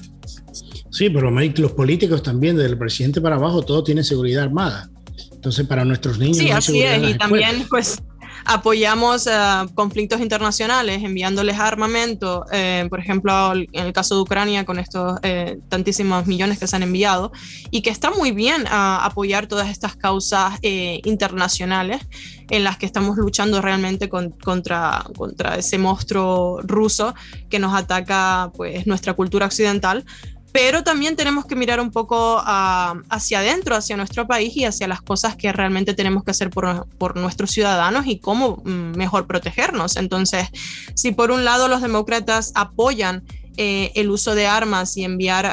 Sí, 0.91 1.11
pero 1.11 1.31
los 1.31 1.73
políticos 1.73 2.23
también, 2.23 2.57
desde 2.57 2.71
el 2.71 2.79
presidente 2.79 3.21
para 3.21 3.37
abajo, 3.37 3.63
todo 3.63 3.83
tiene 3.83 4.03
seguridad 4.03 4.45
armada. 4.45 4.89
Entonces, 5.33 5.67
para 5.67 5.85
nuestros 5.85 6.19
niños. 6.19 6.39
Sí, 6.39 6.51
así 6.51 6.83
es. 6.83 7.11
Y 7.11 7.19
también, 7.19 7.67
pues, 7.69 8.03
apoyamos 8.45 9.27
uh, 9.27 9.73
conflictos 9.75 10.21
internacionales 10.21 11.03
enviándoles 11.03 11.59
armamento, 11.59 12.45
eh, 12.53 12.87
por 12.91 13.01
ejemplo, 13.01 13.53
en 13.55 13.69
el 13.87 13.93
caso 13.93 14.17
de 14.17 14.23
Ucrania 14.23 14.65
con 14.65 14.79
estos 14.79 15.19
eh, 15.23 15.59
tantísimos 15.69 16.27
millones 16.27 16.59
que 16.59 16.67
se 16.67 16.77
han 16.77 16.83
enviado, 16.83 17.33
y 17.71 17.83
que 17.83 17.91
está 17.91 18.11
muy 18.11 18.33
bien 18.33 18.63
uh, 18.63 19.01
apoyar 19.01 19.47
todas 19.47 19.69
estas 19.69 19.97
causas 19.97 20.59
eh, 20.63 21.01
internacionales 21.05 22.03
en 22.51 22.65
las 22.65 22.77
que 22.77 22.87
estamos 22.87 23.17
luchando 23.17 23.63
realmente 23.63 24.09
contra, 24.09 25.05
contra 25.17 25.57
ese 25.57 25.79
monstruo 25.79 26.61
ruso 26.63 27.15
que 27.49 27.59
nos 27.59 27.75
ataca 27.75 28.53
pues 28.55 28.87
nuestra 28.87 29.15
cultura 29.15 29.47
occidental 29.47 30.05
pero 30.55 30.85
también 30.85 31.17
tenemos 31.17 31.47
que 31.47 31.57
mirar 31.57 31.81
un 31.81 31.91
poco 31.91 32.41
ah, 32.41 32.95
hacia 33.09 33.41
adentro, 33.41 33.75
hacia 33.75 33.97
nuestro 33.97 34.29
país 34.29 34.57
y 34.57 34.65
hacia 34.65 34.87
las 34.87 35.03
cosas 35.03 35.35
que 35.35 35.51
realmente 35.51 35.95
tenemos 35.95 36.23
que 36.23 36.31
hacer 36.31 36.49
por, 36.49 37.17
nuestros 37.17 37.51
ciudadanos 37.51 38.07
y 38.07 38.21
cómo 38.21 38.63
mm, 38.65 38.97
mejor 38.97 39.27
protegernos. 39.27 39.97
Entonces, 39.97 40.47
si 40.95 41.11
por 41.11 41.33
un 41.33 41.45
lado 41.45 41.67
los 41.67 41.83
demócratas 41.83 42.53
apoyan 42.55 43.25
eh, 43.57 43.91
el 43.97 44.11
uso 44.11 44.37
de 44.37 44.47
armas 44.47 44.97
y 44.97 45.03
enviar 45.03 45.53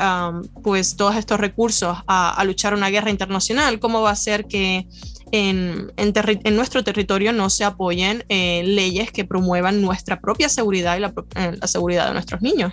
pues 0.62 0.96
todos 0.96 1.15
estos 1.15 1.39
recursos 1.39 1.98
a, 2.05 2.43
luchar 2.46 2.75
una 2.75 2.91
guerra 2.91 3.10
internacional, 3.10 3.79
¿cómo 3.79 4.03
va 4.03 4.12
a 4.12 4.15
ser 4.15 4.46
que 4.46 4.86
en, 5.31 5.91
en, 5.98 6.55
nuestro 6.55 6.84
territorio 6.84 7.34
no 7.34 7.50
se 7.50 7.63
apoyen 7.63 8.24
eh, 8.29 8.62
leyes 8.65 9.12
que 9.12 9.25
promuevan 9.25 9.81
nuestra 9.81 10.20
propia 10.20 10.48
seguridad 10.48 10.96
y 10.96 11.00
la, 11.00 11.12
eh, 11.38 11.58
la, 11.60 11.67
seguridad 11.67 12.05
de 12.05 12.13
nuestros 12.13 12.43
niños? 12.43 12.72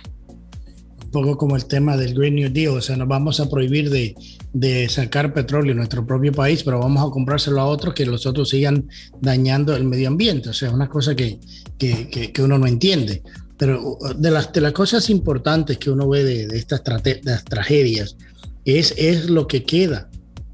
Un 1.09 1.11
poco 1.11 1.37
como 1.39 1.55
el 1.55 1.65
tema 1.65 1.97
del 1.97 2.13
Green 2.13 2.35
New 2.35 2.51
Deal, 2.53 2.77
o 2.77 2.81
sea, 2.81 2.95
nos 2.95 3.07
vamos 3.07 3.39
a 3.39 3.49
prohibir 3.49 3.89
de, 3.89 4.15
de 4.53 4.87
sacar 4.89 5.33
petróleo 5.33 5.71
en 5.71 5.77
nuestro 5.77 6.05
propio 6.05 6.31
país, 6.31 6.61
pero 6.61 6.77
vamos 6.77 7.01
a 7.01 7.11
comprárselo 7.11 7.59
a 7.59 7.65
otros 7.65 7.95
que 7.95 8.05
los 8.05 8.27
otros 8.27 8.49
sigan 8.49 8.87
dañando 9.19 9.75
el 9.75 9.85
medio 9.85 10.07
ambiente. 10.07 10.49
O 10.49 10.53
sea, 10.53 10.67
es 10.67 10.73
una 10.75 10.87
cosa 10.87 11.15
que, 11.15 11.39
que, 11.79 12.31
que 12.31 12.43
uno 12.43 12.59
no 12.59 12.67
entiende. 12.67 13.23
Pero 13.57 13.97
uh, 13.99 14.13
de 14.13 14.29
las, 14.29 14.53
de 14.53 14.61
las 14.61 14.71
cosas 14.71 15.09
importantes 15.09 15.79
que 15.79 15.89
uno 15.89 16.07
ve 16.07 16.23
de, 16.23 16.55
estas 16.55 16.83
tragedias 16.83 18.15
es, 18.63 18.93
es 18.95 19.31
lo 19.31 19.47
que 19.47 19.63
queda 19.63 20.11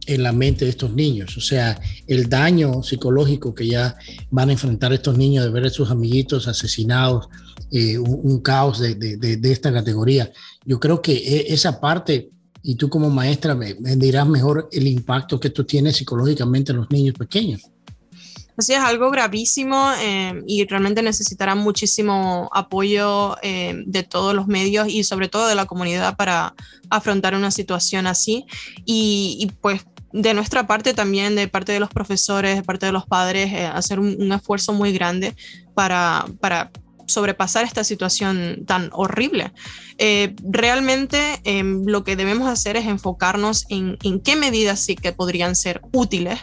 en 0.08 0.24
la 0.24 0.32
mente 0.32 0.64
de 0.64 0.72
estos 0.72 0.94
niños. 0.94 1.36
O 1.36 1.42
sea, 1.42 1.78
el 2.08 2.30
daño 2.30 2.82
psicológico 2.82 3.54
que 3.54 3.68
ya 3.68 3.98
van 4.32 4.48
a 4.48 4.54
enfrentar 4.54 4.94
estos 4.94 5.18
niños 5.18 5.44
de 5.44 5.52
ver 5.52 5.66
a 5.66 5.70
sus 5.70 5.92
amiguitos 5.92 6.48
asesinados, 6.48 7.28
eh, 7.72 7.98
un, 7.98 8.40
caos 8.42 8.80
de, 8.80 8.96
de, 8.96 9.52
esta 9.52 9.72
categoría. 9.72 10.32
Yo 10.66 10.80
creo 10.80 11.02
que 11.02 11.14
e, 11.14 11.54
esa 11.54 11.80
parte, 11.80 12.30
y 12.62 12.76
tú 12.76 12.90
como 12.90 13.10
maestra 13.10 13.56
me 13.56 13.74
dirás 13.74 14.28
mejor 14.28 14.70
el 14.72 14.88
impacto 14.88 15.40
que 15.40 15.50
esto 15.50 15.66
tiene 15.66 15.94
psicológicamente 15.94 16.72
en 16.72 16.78
los 16.78 16.90
niños 16.90 17.16
pequeños. 17.16 17.62
Así 18.58 18.72
es 18.72 18.80
algo 18.80 19.12
gravísimo 19.12 19.92
eh, 20.00 20.42
y 20.48 20.66
realmente 20.66 21.02
necesitará 21.02 21.56
muchísimo 21.56 22.50
apoyo 22.54 23.36
eh, 23.42 23.84
de 23.86 24.04
todos 24.04 24.34
los 24.34 24.48
medios 24.48 24.88
y 24.88 25.04
sobre 25.04 25.28
todo 25.28 25.48
de 25.48 25.56
la 25.56 25.66
comunidad 25.66 26.16
para 26.16 26.56
afrontar 26.90 27.36
una 27.36 27.52
situación 27.52 28.08
así. 28.08 28.46
Y, 28.86 29.52
pues 29.60 29.86
de 30.14 30.34
nuestra 30.34 30.66
parte 30.66 30.94
también, 30.94 31.36
de 31.36 31.50
parte 31.50 31.74
de 31.74 31.82
los 31.82 31.90
profesores, 31.90 32.56
de 32.56 32.64
parte 32.64 32.86
de 32.86 32.94
los 32.94 33.06
padres, 33.06 33.52
eh, 33.52 33.66
hacer 33.66 34.00
un, 34.00 34.32
esfuerzo 34.32 34.72
muy 34.72 34.94
grande 34.94 35.36
para, 35.74 36.26
para 36.40 36.72
sobrepasar 37.08 37.66
esta 37.66 37.84
situación 37.84 38.64
tan 38.66 38.90
horrible. 38.94 39.52
realmente 40.44 41.20
lo 41.86 42.04
que 42.04 42.16
debemos 42.16 42.48
hacer 42.48 42.78
es 42.78 42.86
enfocarnos 42.86 43.66
en, 43.70 43.98
en, 44.04 44.20
qué 44.20 44.36
medidas 44.36 44.80
sí 44.80 44.96
que 44.96 45.14
podrían 45.14 45.56
ser 45.56 45.82
útiles 45.94 46.40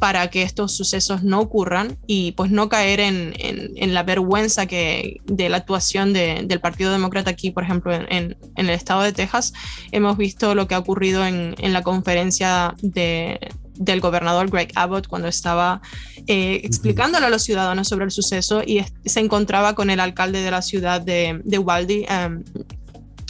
para 0.00 0.28
que 0.30 0.42
estos 0.42 0.74
sucesos 0.74 1.22
no 1.22 1.40
ocurran 1.40 1.98
y 2.06 2.32
pues 2.32 2.50
no 2.50 2.70
caer 2.70 3.00
en, 3.00 3.34
en, 3.38 3.94
la 3.94 4.02
vergüenza 4.02 4.64
que 4.64 5.20
de 5.26 5.50
la 5.50 5.58
actuación 5.58 6.14
de, 6.14 6.42
del 6.46 6.58
Partido 6.58 6.90
Demócrata 6.90 7.30
aquí, 7.30 7.50
por 7.50 7.64
ejemplo, 7.64 7.94
en, 7.94 8.06
en, 8.10 8.36
el 8.56 8.70
estado 8.70 9.02
de 9.02 9.12
Texas. 9.12 9.52
Hemos 9.92 10.16
visto 10.16 10.54
lo 10.54 10.66
que 10.66 10.74
ha 10.74 10.78
ocurrido 10.78 11.24
en, 11.26 11.54
la 11.58 11.82
conferencia 11.82 12.74
de, 12.80 13.38
del 13.74 14.00
gobernador 14.00 14.48
Greg 14.48 14.72
Abbott 14.74 15.06
cuando 15.06 15.28
estaba 15.28 15.82
eh, 16.26 16.60
explicándole 16.64 17.26
a 17.26 17.30
los 17.30 17.42
ciudadanos 17.42 17.88
sobre 17.88 18.04
el 18.04 18.10
suceso 18.10 18.62
y 18.64 18.84
se 19.04 19.20
encontraba 19.20 19.74
con 19.74 19.90
el 19.90 20.00
alcalde 20.00 20.42
de 20.42 20.50
la 20.50 20.62
ciudad 20.62 21.00
de, 21.00 21.40
de 21.44 21.58
Uvalde, 21.58 22.06
em, 22.08 22.42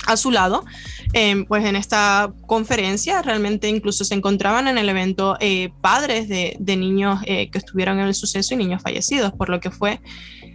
a 0.07 0.17
su 0.17 0.31
lado, 0.31 0.65
em, 1.13 1.45
pues 1.45 1.65
en 1.65 1.77
esta 1.77 2.33
conferencia 2.47 3.23
realmente 3.23 3.69
incluso 3.69 4.05
se 4.05 4.15
encontraban 4.15 4.69
en 4.69 4.79
el 4.79 4.89
evento 4.89 5.37
eh, 5.41 5.71
padres 5.81 6.29
de, 6.29 6.77
niños 6.77 7.21
eh, 7.27 7.51
que 7.51 7.59
estuvieron 7.59 7.99
en 8.01 8.07
el 8.07 8.15
suceso 8.15 8.55
y 8.55 8.57
niños 8.57 8.83
fallecidos, 8.83 9.33
por 9.33 9.49
lo 9.49 9.61
que 9.61 9.71
fue 9.71 10.01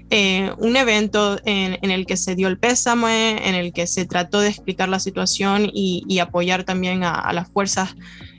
eh, 0.10 0.52
un 0.58 0.76
evento 0.78 1.40
en, 1.46 1.92
el 1.92 2.06
que 2.06 2.18
se 2.18 2.36
dio 2.36 2.48
el 2.48 2.58
pésame, 2.58 3.48
en 3.48 3.56
el 3.56 3.74
que 3.74 3.88
se 3.88 4.06
trató 4.06 4.40
de 4.40 4.50
explicar 4.50 4.90
la 4.90 5.00
situación 5.00 5.70
y, 5.72 6.20
apoyar 6.20 6.64
también 6.64 7.04
a, 7.04 7.14
a 7.14 7.34
las 7.34 7.50
fuerzas 7.50 7.96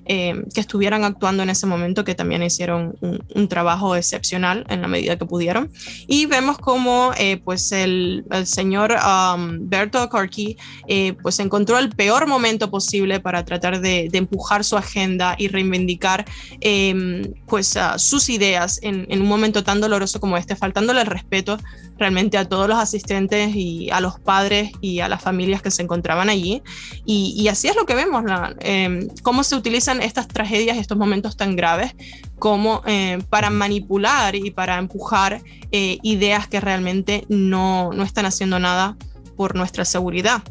eh, 0.08 0.44
que 0.54 0.60
estuvieran 0.60 1.04
actuando 1.04 1.42
en 1.42 1.50
ese 1.50 1.66
momento, 1.66 2.04
que 2.04 2.14
también 2.14 2.42
hicieron 2.42 2.96
un, 3.00 3.48
trabajo 3.48 3.96
excepcional 3.96 4.64
en 4.68 4.82
la 4.82 4.88
medida 4.88 5.16
que 5.16 5.24
pudieron. 5.24 5.70
Y 6.06 6.26
vemos 6.26 6.58
como 6.58 7.12
eh, 7.16 7.40
pues 7.44 7.72
el, 7.72 8.24
señor 8.44 8.92
um, 8.92 9.68
Berto 9.68 10.08
Corky 10.08 10.56
eh, 10.88 11.14
pues 11.22 11.38
encontró 11.38 11.78
el 11.78 11.90
peor 11.90 12.26
momento 12.26 12.70
posible 12.70 13.20
para 13.20 13.44
tratar 13.44 13.80
de, 13.80 14.08
de 14.10 14.18
empujar 14.18 14.64
su 14.64 14.76
agenda 14.76 15.36
y 15.38 15.48
reivindicar 15.48 16.24
em, 16.60 17.34
pues 17.46 17.78
sus 17.96 18.28
ideas 18.28 18.80
en, 18.82 19.06
en 19.08 19.22
un 19.22 19.28
momento 19.28 19.62
tan 19.62 19.80
doloroso 19.80 20.20
como 20.20 20.36
este, 20.36 20.56
faltándole 20.56 21.00
el 21.00 21.06
respeto 21.06 21.58
realmente 21.98 22.38
a 22.38 22.44
todos 22.44 22.68
los 22.68 22.78
asistentes 22.78 23.54
y 23.54 23.90
a 23.90 24.00
los 24.00 24.20
padres 24.20 24.72
y 24.80 25.00
a 25.00 25.08
las 25.08 25.22
familias 25.22 25.62
que 25.62 25.70
se 25.70 25.82
encontraban 25.82 26.28
allí. 26.28 26.62
Y, 27.04 27.34
y 27.38 27.48
así 27.48 27.68
es 27.68 27.76
lo 27.76 27.86
que 27.86 27.94
vemos, 27.94 28.24
la, 28.24 28.54
em, 28.60 29.08
cómo 29.22 29.42
se 29.44 29.56
utilizan 29.56 30.02
estas 30.02 30.28
tragedias, 30.28 30.76
estos 30.76 30.98
momentos 30.98 31.36
tan 31.36 31.56
graves, 31.56 31.94
como 32.38 32.82
eh, 32.86 33.18
para 33.30 33.50
manipular 33.50 34.34
y 34.34 34.50
para 34.50 34.78
empujar 34.78 35.42
eh, 35.72 35.98
ideas 36.02 36.48
que 36.48 36.60
realmente 36.60 37.24
no, 37.28 37.92
no, 37.92 38.02
están 38.02 38.26
haciendo 38.26 38.58
nada 38.58 38.96
por 39.36 39.54
nuestra 39.56 39.84
seguridad. 39.84 40.42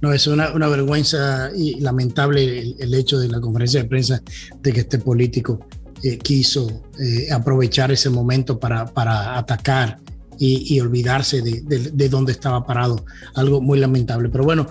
No, 0.00 0.12
es 0.12 0.26
una, 0.26 0.52
una 0.52 0.68
vergüenza 0.68 1.50
y 1.56 1.80
lamentable 1.80 2.74
el, 2.78 2.94
hecho 2.94 3.18
de 3.18 3.28
la 3.28 3.40
conferencia 3.40 3.82
de 3.82 3.88
prensa 3.88 4.22
de 4.60 4.72
que 4.72 4.80
este 4.80 4.98
político 4.98 5.66
eh, 6.02 6.18
quiso 6.18 6.82
aprovechar 7.30 7.92
ese 7.92 8.10
momento 8.10 8.58
para, 8.58 8.86
para 8.86 9.38
atacar 9.38 9.98
y, 10.38 10.80
olvidarse 10.80 11.42
de, 11.42 11.62
de, 11.92 12.08
dónde 12.08 12.32
estaba 12.32 12.64
parado. 12.64 13.04
Algo 13.34 13.60
muy 13.60 13.78
lamentable. 13.78 14.28
Pero 14.28 14.44
bueno, 14.44 14.66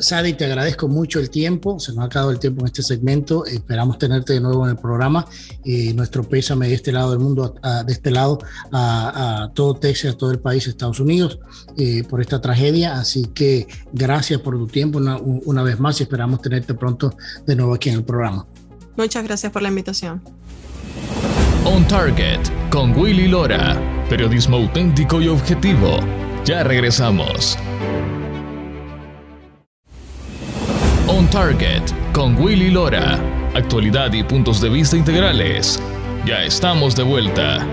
Sadi, 0.00 0.34
te 0.34 0.44
agradezco 0.44 0.88
mucho 0.88 1.20
el 1.20 1.30
tiempo. 1.30 1.78
Se 1.78 1.92
nos 1.92 2.00
ha 2.00 2.04
acabado 2.04 2.30
el 2.30 2.38
tiempo 2.38 2.62
en 2.62 2.66
este 2.66 2.82
segmento. 2.82 3.46
Esperamos 3.46 3.98
tenerte 3.98 4.34
de 4.34 4.40
nuevo 4.40 4.64
en 4.64 4.70
el 4.70 4.76
programa. 4.76 5.26
Eh, 5.64 5.92
nuestro 5.94 6.24
pésame 6.24 6.68
de 6.68 6.74
este 6.74 6.92
lado 6.92 7.10
del 7.10 7.20
mundo, 7.20 7.54
de 7.86 7.92
este 7.92 8.10
lado, 8.10 8.38
a, 8.72 9.50
todo 9.54 9.74
Texas, 9.74 10.14
a 10.14 10.16
todo 10.16 10.30
el 10.30 10.38
país, 10.38 10.66
Estados 10.66 11.00
Unidos, 11.00 11.38
eh, 11.76 12.04
por 12.04 12.20
esta 12.20 12.40
tragedia. 12.40 12.98
Así 12.98 13.26
que 13.34 13.66
gracias 13.92 14.40
por 14.40 14.56
tu 14.56 14.66
tiempo 14.66 14.98
una, 14.98 15.18
una 15.18 15.62
vez 15.62 15.78
más 15.78 16.00
y 16.00 16.04
esperamos 16.04 16.42
tenerte 16.42 16.74
pronto 16.74 17.16
de 17.46 17.56
nuevo 17.56 17.74
aquí 17.74 17.90
en 17.90 17.96
el 17.96 18.04
programa. 18.04 18.46
Muchas 18.96 19.24
gracias 19.24 19.50
por 19.52 19.62
la 19.62 19.68
invitación. 19.68 20.22
On 21.64 21.86
Target 21.88 22.40
con 22.70 22.96
Willy 22.96 23.28
Lora. 23.28 23.80
Periodismo 24.08 24.58
auténtico 24.58 25.20
y 25.20 25.28
objetivo. 25.28 25.98
Ya 26.44 26.62
regresamos. 26.62 27.56
On 31.08 31.28
Target 31.30 31.82
con 32.12 32.36
Willy 32.40 32.70
Lora. 32.70 33.18
Actualidad 33.54 34.12
y 34.12 34.22
puntos 34.22 34.60
de 34.60 34.68
vista 34.68 34.96
integrales. 34.96 35.80
Ya 36.26 36.44
estamos 36.44 36.96
de 36.96 37.02
vuelta. 37.02 37.66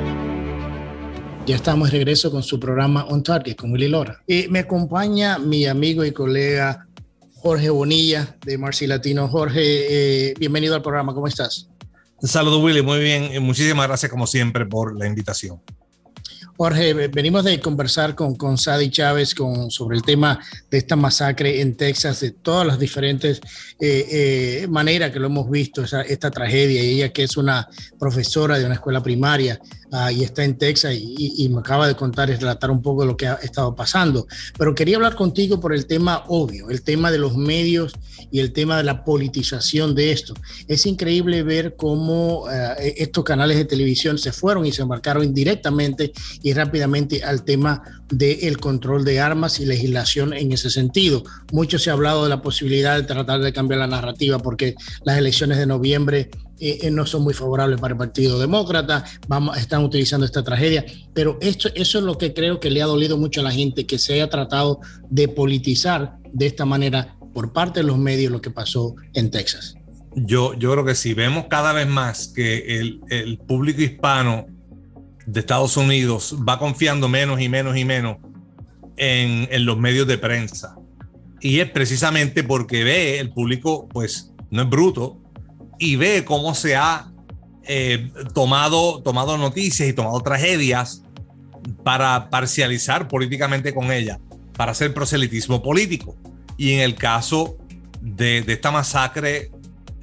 Ya 1.46 1.56
estamos 1.56 1.92
de 1.92 1.98
regreso 1.98 2.32
con 2.32 2.44
su 2.44 2.60
programa 2.60 3.06
On 3.06 3.24
Target 3.24 3.56
con 3.56 3.72
Willy 3.72 3.88
Lora. 3.88 4.22
Y 4.28 4.48
me 4.50 4.60
acompaña 4.60 5.38
mi 5.40 5.66
amigo 5.66 6.06
y 6.06 6.12
colega 6.12 6.88
Jorge 7.36 7.70
Bonilla 7.72 8.38
de 8.46 8.58
Marci 8.58 8.86
Latino. 8.86 9.28
Jorge, 9.28 10.30
eh, 10.30 10.34
bienvenido 10.40 10.76
al 10.76 10.82
programa. 10.82 11.14
¿Cómo 11.14 11.28
estás? 11.28 11.71
Saludos, 12.24 12.62
Willy. 12.62 12.82
Muy 12.82 13.00
bien. 13.00 13.44
Muchísimas 13.44 13.88
gracias, 13.88 14.12
como 14.12 14.28
siempre, 14.28 14.66
por 14.66 14.98
la 14.98 15.08
invitación. 15.08 15.60
Jorge, 16.58 16.94
venimos 17.08 17.44
de 17.44 17.60
conversar 17.60 18.14
con, 18.14 18.36
con 18.36 18.56
Sadi 18.56 18.92
Chávez 18.92 19.34
con, 19.34 19.72
sobre 19.72 19.98
el 19.98 20.04
tema 20.04 20.40
de 20.70 20.78
esta 20.78 20.96
masacre 20.96 21.60
en 21.60 21.76
Texas, 21.76 22.20
de 22.20 22.32
todas 22.32 22.68
las 22.68 22.78
diferentes 22.78 23.42
eh, 23.80 24.62
eh, 24.62 24.68
maneras 24.70 25.10
que 25.10 25.20
lo 25.20 25.26
hemos 25.26 25.50
visto, 25.50 25.84
esta 25.84 26.30
tragedia. 26.30 26.84
Y 26.84 26.98
ella 26.98 27.10
que 27.10 27.24
es 27.24 27.36
una 27.38 27.68
profesora 27.98 28.60
de 28.60 28.66
una 28.66 28.76
escuela 28.76 29.02
primaria 29.02 29.60
ah, 29.92 30.12
y 30.12 30.24
está 30.24 30.44
en 30.44 30.58
Texas 30.58 30.96
y, 30.96 31.50
me 31.50 31.60
acaba 31.60 31.88
de 31.88 31.96
contar 31.96 32.30
y 32.30 32.36
relatar 32.36 32.72
un 32.72 32.82
poco 32.82 33.02
de 33.02 33.08
lo 33.08 33.18
que 33.18 33.28
ha 33.28 33.34
estado 33.36 33.76
pasando. 33.76 34.28
Pero 34.58 34.74
quería 34.74 34.96
hablar 34.96 35.16
contigo 35.16 35.60
por 35.60 35.74
el 35.74 35.86
tema 35.86 36.24
obvio, 36.28 36.70
el 36.70 36.82
tema 36.82 37.12
de 37.12 37.18
los 37.18 37.36
medios 37.36 37.94
y 38.32 38.40
el 38.40 38.54
tema 38.54 38.78
de 38.78 38.84
la 38.84 39.04
politización 39.04 39.94
de 39.96 40.12
esto. 40.12 40.34
Es 40.68 40.86
increíble 40.86 41.44
ver 41.44 41.76
cómo 41.76 42.46
eh, 42.50 42.96
estos 42.98 43.24
canales 43.24 43.58
de 43.58 43.66
televisión 43.66 44.18
se 44.18 44.32
fueron 44.32 44.66
y 44.66 44.72
se 44.72 44.82
embarcaron 44.82 45.24
indirectamente 45.24 46.14
y 46.42 46.54
rápidamente 46.54 47.24
al 47.24 47.44
tema 47.44 47.82
del 48.10 48.58
control 48.60 49.06
de 49.06 49.20
armas 49.20 49.60
y 49.60 49.66
legislación 49.66 50.34
en 50.34 50.52
ese 50.52 50.70
sentido. 50.70 51.24
Mucho 51.52 51.80
se 51.80 51.90
ha 51.90 51.94
hablado 51.94 52.24
de 52.24 52.30
la 52.30 52.42
posibilidad 52.42 52.98
de 52.98 53.04
tratar 53.04 53.42
de 53.42 53.54
cambiar 53.54 53.80
la 53.80 53.88
narrativa 53.88 54.40
porque 54.40 54.76
las 55.04 55.18
elecciones 55.18 55.58
de 55.58 55.66
noviembre 55.66 56.30
eh, 56.62 56.78
eh, 56.84 56.92
no 56.92 57.08
son 57.08 57.24
muy 57.24 57.34
favorables 57.34 57.82
para 57.82 57.94
el 57.94 57.98
Partido 57.98 58.38
Demócrata, 58.38 59.04
vamos, 59.28 59.58
están 59.58 59.84
utilizando 59.84 60.28
esta 60.28 60.44
tragedia, 60.44 60.86
pero 61.12 61.40
esto, 61.42 61.70
eso 61.74 61.98
es 61.98 62.04
lo 62.04 62.20
que 62.20 62.36
creo 62.36 62.60
que 62.60 62.70
le 62.70 62.84
ha 62.84 62.86
dolido 62.86 63.18
mucho 63.18 63.42
a 63.42 63.44
la 63.44 63.52
gente, 63.52 63.88
que 63.88 63.98
se 63.98 64.14
haya 64.14 64.30
tratado 64.30 64.80
de 65.10 65.28
politizar 65.28 66.18
de 66.32 66.46
esta 66.46 66.66
manera 66.66 67.16
por 67.34 67.52
parte 67.52 67.80
de 67.80 67.88
los 67.88 67.98
medios 67.98 68.32
lo 68.32 68.42
que 68.42 68.52
pasó 68.52 68.94
en 69.16 69.32
Texas. 69.32 69.74
Yo, 70.14 70.54
yo 70.54 70.72
creo 70.74 70.86
que 70.86 70.94
si 70.94 71.16
vemos 71.16 71.46
cada 71.50 71.74
vez 71.74 71.88
más 71.88 72.28
que 72.28 72.80
el, 72.80 73.02
el 73.10 73.40
público 73.40 73.82
hispano 73.82 74.46
de 75.26 75.40
Estados 75.40 75.76
Unidos 75.78 76.36
va 76.48 76.60
confiando 76.60 77.10
menos 77.10 77.42
y 77.42 77.50
menos 77.50 77.76
y 77.76 77.86
menos 77.86 78.18
en, 78.98 79.48
en, 79.50 79.66
los 79.66 79.80
medios 79.80 80.06
de 80.06 80.20
prensa. 80.20 80.76
Y 81.40 81.60
es 81.60 81.72
precisamente 81.72 82.44
porque 82.44 82.84
ve 82.84 83.20
el 83.20 83.32
público, 83.32 83.90
pues 83.90 84.32
no 84.52 84.62
es 84.62 84.70
bruto, 84.70 85.18
y 85.82 85.96
ve 85.96 86.24
cómo 86.24 86.54
se 86.54 86.76
ha 86.76 87.12
eh, 87.64 88.12
tomado, 88.36 89.02
tomado 89.02 89.36
noticias 89.40 89.90
y 89.90 89.94
tomado 89.94 90.22
tragedias 90.22 91.02
para 91.84 92.30
parcializar 92.30 93.08
políticamente 93.08 93.74
con 93.74 93.92
ella, 93.92 94.20
para 94.56 94.74
hacer 94.74 94.94
proselitismo 94.94 95.64
político. 95.64 96.16
Y 96.56 96.74
en 96.74 96.82
el 96.82 96.94
caso 96.94 97.58
de, 98.00 98.44
de 98.44 98.54
esta 98.54 98.70
masacre 98.70 99.50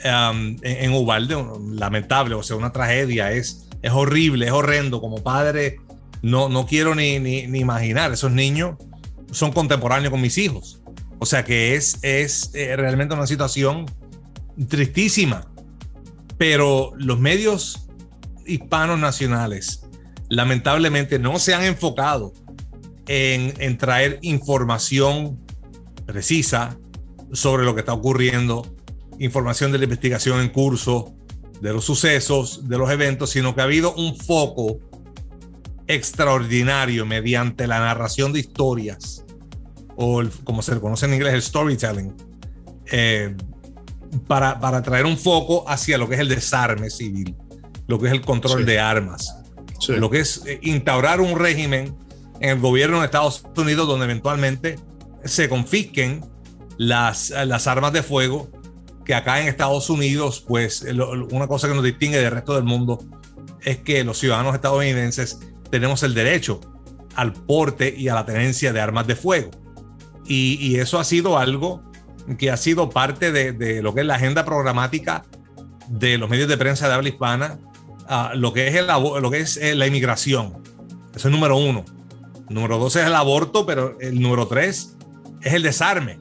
um, 0.04 0.56
en, 0.62 0.84
en, 0.84 0.92
Ubalde, 0.94 1.36
lamentable, 1.70 2.34
o 2.34 2.42
sea, 2.42 2.56
una 2.56 2.72
tragedia, 2.72 3.30
es, 3.30 3.68
es 3.80 3.92
horrible, 3.92 4.46
es 4.46 4.52
horrendo. 4.52 5.00
Como 5.00 5.22
padre, 5.22 5.76
no, 6.22 6.48
no 6.48 6.66
quiero 6.66 6.96
ni, 6.96 7.20
ni, 7.20 7.46
ni 7.46 7.60
imaginar, 7.60 8.12
esos 8.12 8.32
niños 8.32 8.74
son 9.30 9.52
contemporáneos 9.52 10.10
con 10.10 10.20
mis 10.20 10.38
hijos. 10.38 10.80
O 11.20 11.26
sea 11.26 11.44
que 11.44 11.76
es, 11.76 11.98
es 12.02 12.50
eh, 12.54 12.74
realmente 12.74 13.14
una 13.14 13.28
situación 13.28 13.86
tristísima. 14.68 15.46
Pero 16.38 16.92
los 16.96 17.18
medios 17.18 17.88
hispanos 18.46 18.98
nacionales 18.98 19.82
lamentablemente 20.28 21.18
no 21.18 21.38
se 21.38 21.54
han 21.54 21.64
enfocado 21.64 22.32
en, 23.06 23.78
traer 23.78 24.18
información 24.22 25.38
precisa 26.06 26.78
sobre 27.32 27.64
lo 27.64 27.74
que 27.74 27.80
está 27.80 27.92
ocurriendo, 27.94 28.66
información 29.18 29.72
de 29.72 29.78
la 29.78 29.84
investigación 29.84 30.40
en 30.40 30.50
curso, 30.50 31.14
de 31.60 31.72
los 31.72 31.84
sucesos, 31.84 32.68
de 32.68 32.78
los 32.78 32.90
eventos, 32.90 33.30
sino 33.30 33.54
que 33.54 33.62
ha 33.62 33.64
habido 33.64 33.94
un 33.94 34.16
foco 34.16 34.78
extraordinario 35.86 37.06
mediante 37.06 37.66
la 37.66 37.80
narración 37.80 38.32
de 38.32 38.40
historias, 38.40 39.24
o 39.96 40.22
como 40.44 40.62
se 40.62 40.74
le 40.74 40.80
conoce 40.80 41.06
en 41.06 41.14
inglés, 41.14 41.34
el 41.34 41.42
storytelling, 41.42 42.14
eh, 42.92 43.34
para, 44.26 44.60
para, 44.60 44.82
traer 44.82 45.06
un 45.06 45.18
foco 45.18 45.64
hacia 45.68 45.98
lo 45.98 46.08
que 46.08 46.14
es 46.14 46.20
el 46.20 46.28
desarme 46.28 46.90
civil, 46.90 47.34
lo 47.86 47.98
que 47.98 48.06
es 48.06 48.12
el 48.12 48.20
control 48.20 48.60
sí. 48.60 48.64
de 48.64 48.80
armas, 48.80 49.42
sí. 49.80 49.96
lo 49.96 50.10
que 50.10 50.20
es 50.20 50.42
eh, 50.46 50.58
instaurar 50.62 51.20
un 51.20 51.38
régimen 51.38 51.96
en 52.40 52.50
el 52.50 52.60
gobierno 52.60 53.00
de 53.00 53.06
Estados 53.06 53.44
Unidos 53.56 53.86
donde 53.86 54.04
eventualmente 54.04 54.76
se 55.24 55.48
confisquen 55.48 56.24
las, 56.76 57.30
las 57.30 57.66
armas 57.66 57.92
de 57.92 58.02
fuego 58.02 58.48
que 59.04 59.14
acá 59.14 59.40
en 59.40 59.48
Estados 59.48 59.88
Unidos, 59.88 60.44
pues 60.46 60.84
una 61.30 61.46
cosa 61.46 61.66
que 61.66 61.74
nos 61.74 61.82
distingue 61.82 62.18
del 62.18 62.30
resto 62.30 62.54
del 62.54 62.64
mundo 62.64 62.98
es 63.64 63.78
que 63.78 64.04
los 64.04 64.18
ciudadanos 64.18 64.54
estadounidenses 64.54 65.40
tenemos 65.70 66.02
el 66.02 66.12
derecho 66.12 66.60
al 67.14 67.32
porte 67.32 67.92
y 67.96 68.08
a 68.08 68.14
la 68.14 68.26
tenencia 68.26 68.72
de 68.72 68.80
armas 68.82 69.06
de 69.06 69.16
fuego. 69.16 69.50
Y, 70.26 70.58
y 70.60 70.76
eso 70.76 70.98
ha 70.98 71.04
sido 71.04 71.38
algo 71.38 71.87
que 72.36 72.50
ha 72.50 72.56
sido 72.56 72.90
parte 72.90 73.32
de, 73.32 73.52
de, 73.52 73.82
lo 73.82 73.94
que 73.94 74.00
es 74.00 74.06
la 74.06 74.16
agenda 74.16 74.44
programática 74.44 75.24
de 75.88 76.18
los 76.18 76.28
medios 76.28 76.48
de 76.48 76.58
prensa 76.58 76.88
de 76.88 76.94
habla 76.94 77.08
hispana, 77.08 77.58
uh, 78.08 78.36
lo, 78.36 78.52
que 78.52 78.68
es 78.68 78.74
el, 78.74 78.86
lo 78.86 79.30
que 79.30 79.40
es 79.40 79.56
eh, 79.56 79.74
la 79.74 79.86
inmigración. 79.86 80.62
Eso 81.14 81.28
es 81.28 81.32
número 81.32 81.56
uno. 81.56 81.84
Número 82.48 82.78
dos 82.78 82.96
es 82.96 83.06
el 83.06 83.14
aborto, 83.14 83.66
pero 83.66 83.98
el 84.00 84.20
número 84.20 84.46
tres 84.46 84.96
es 85.42 85.54
el 85.54 85.62
desarme. 85.62 86.18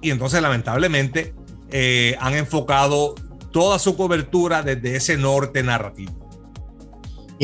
Y 0.00 0.10
entonces, 0.10 0.42
lamentablemente, 0.42 1.34
eh, 1.70 2.16
han 2.20 2.34
enfocado 2.34 3.14
toda 3.50 3.78
su 3.78 3.96
cobertura 3.96 4.62
desde 4.62 4.96
ese 4.96 5.16
norte 5.16 5.62
narrativo. 5.62 6.21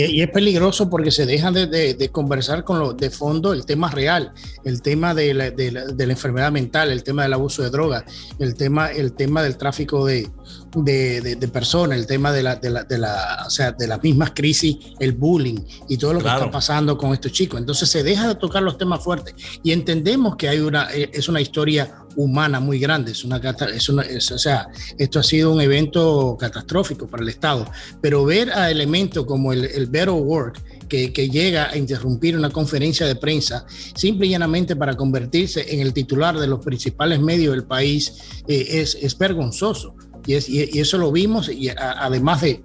Y, 0.07 0.23
es 0.23 0.31
peligroso 0.31 0.89
porque 0.89 1.11
se 1.11 1.27
dejan 1.27 1.55
de, 1.55 2.11
conversar 2.13 2.63
con 2.63 2.79
lo 2.79 2.93
de 2.93 3.11
fondo 3.11 3.53
el 3.53 3.67
tema 3.67 3.91
real, 3.91 4.33
el 4.65 4.81
tema 4.81 5.13
de 5.13 5.35
la, 5.35 5.51
de 5.51 5.73
la, 5.73 5.87
la 5.87 6.13
enfermedad 6.13 6.53
mental, 6.53 6.93
el 6.93 7.03
tema 7.03 7.25
del 7.25 7.33
abuso 7.33 7.65
de 7.65 7.71
drogas, 7.71 8.05
el 8.39 8.55
tema, 8.55 8.93
el 8.93 9.13
tema 9.13 9.43
del 9.43 9.57
tráfico 9.57 10.07
de, 10.07 10.29
de, 10.77 11.21
de, 11.21 11.37
de, 11.37 11.49
personas, 11.49 11.99
el 11.99 12.07
tema 12.07 12.33
de 12.33 12.43
la, 12.43 12.57
de 12.57 12.71
la, 12.71 12.85
de 12.85 12.99
la, 12.99 13.45
o 13.47 13.51
sea, 13.51 13.73
de 13.73 13.87
las 13.87 14.03
mismas 14.03 14.33
crisis, 14.35 14.77
el 14.99 15.13
bullying 15.13 15.61
y 15.89 15.97
todo 15.97 16.15
lo 16.15 16.21
claro. 16.21 16.39
que 16.39 16.45
está 16.47 16.53
pasando 16.53 16.97
con 16.97 17.13
estos 17.13 17.33
chicos. 17.33 17.59
Entonces 17.59 17.89
se 17.89 18.03
deja 18.03 18.29
de 18.29 18.35
tocar 18.35 18.63
los 18.63 18.79
temas 18.79 19.03
fuertes 19.03 19.35
y 19.63 19.73
entendemos 19.73 20.37
que 20.37 20.49
hay 20.49 20.61
una, 20.61 20.93
eh, 20.93 21.11
es 21.13 21.29
una 21.29 21.41
historia 21.41 22.05
humana 22.17 22.59
muy 22.59 22.79
grande, 22.79 23.13
es 23.13 23.25
una, 23.25 23.37
es 23.75 23.89
una 23.89 24.03
es, 24.03 24.31
o 24.33 24.39
sea, 24.39 24.69
esto 24.99 25.21
ha 25.21 25.23
sido 25.23 25.53
un 25.53 25.61
evento 25.61 26.37
catastrófico 26.39 27.07
para 27.07 27.23
el 27.23 27.29
Estado, 27.29 27.65
pero 28.01 28.25
ver 28.25 28.51
a 28.51 28.71
elementos 28.71 29.25
como 29.25 29.53
el, 29.53 29.65
el 29.65 29.87
Better 29.87 30.11
Work, 30.11 30.61
que, 30.89 31.13
que, 31.13 31.29
llega 31.29 31.71
a 31.71 31.77
interrumpir 31.77 32.37
una 32.37 32.51
conferencia 32.51 33.07
de 33.07 33.15
prensa 33.15 33.67
simple 33.95 34.27
y 34.27 34.31
llanamente 34.31 34.75
para 34.75 34.97
convertirse 34.97 35.75
en 35.75 35.81
el 35.81 35.93
titular 35.93 36.39
de 36.39 36.47
los 36.47 36.65
principales 36.65 37.21
medios 37.21 37.55
del 37.55 37.65
país 37.65 38.41
eh, 38.49 38.67
es, 38.81 38.97
es 39.01 39.17
vergonzoso. 39.17 39.95
Y, 40.29 40.35
es, 40.35 40.47
y, 40.47 40.79
eso 40.79 40.99
lo 40.99 41.11
vimos, 41.11 41.49
y 41.49 41.71
además 41.71 42.43
de, 42.43 42.63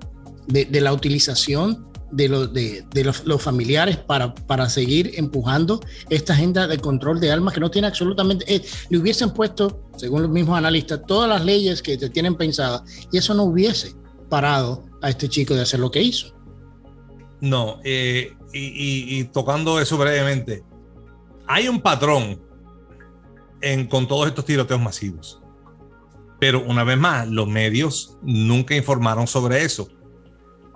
la 0.81 0.91
utilización 0.91 1.87
de, 2.11 2.27
lo, 2.27 2.45
de, 2.45 2.85
de 2.93 3.03
los, 3.05 3.41
familiares 3.41 3.95
para, 3.95 4.69
seguir 4.69 5.11
empujando 5.15 5.79
esta 6.09 6.33
agenda 6.33 6.67
de 6.67 6.77
control 6.77 7.21
de 7.21 7.31
armas 7.31 7.53
que 7.53 7.61
no 7.61 7.71
tiene 7.71 7.87
absolutamente... 7.87 8.53
Eh, 8.53 8.61
le 8.89 8.97
hubiesen 8.97 9.29
puesto, 9.29 9.87
según 9.95 10.23
los 10.23 10.29
mismos 10.29 10.57
analistas, 10.57 11.03
todas 11.07 11.29
las 11.29 11.45
leyes 11.45 11.81
que 11.81 11.97
te 11.97 12.09
tienen 12.09 12.35
pensadas 12.35 12.83
y 13.13 13.17
eso 13.17 13.33
no 13.33 13.43
hubiese 13.43 13.93
parado 14.27 14.83
a 15.01 15.09
este 15.09 15.29
chico 15.29 15.55
de 15.55 15.61
hacer 15.61 15.79
lo 15.79 15.89
que 15.89 16.01
hizo. 16.01 16.35
No, 17.39 17.79
eh, 17.85 18.33
y, 18.53 19.23
tocando 19.25 19.79
eso 19.79 19.97
brevemente, 19.97 20.65
hay 21.47 21.69
un 21.69 21.79
patrón 21.79 22.41
con 23.89 24.05
todos 24.05 24.27
estos 24.27 24.43
tiroteos 24.43 24.81
masivos. 24.81 25.42
Pero 26.43 26.61
una 26.61 26.83
vez 26.83 26.97
más, 26.97 27.25
los 27.29 27.47
medios 27.47 28.17
nunca 28.21 28.75
informaron 28.75 29.27
sobre 29.27 29.63
eso. 29.63 29.87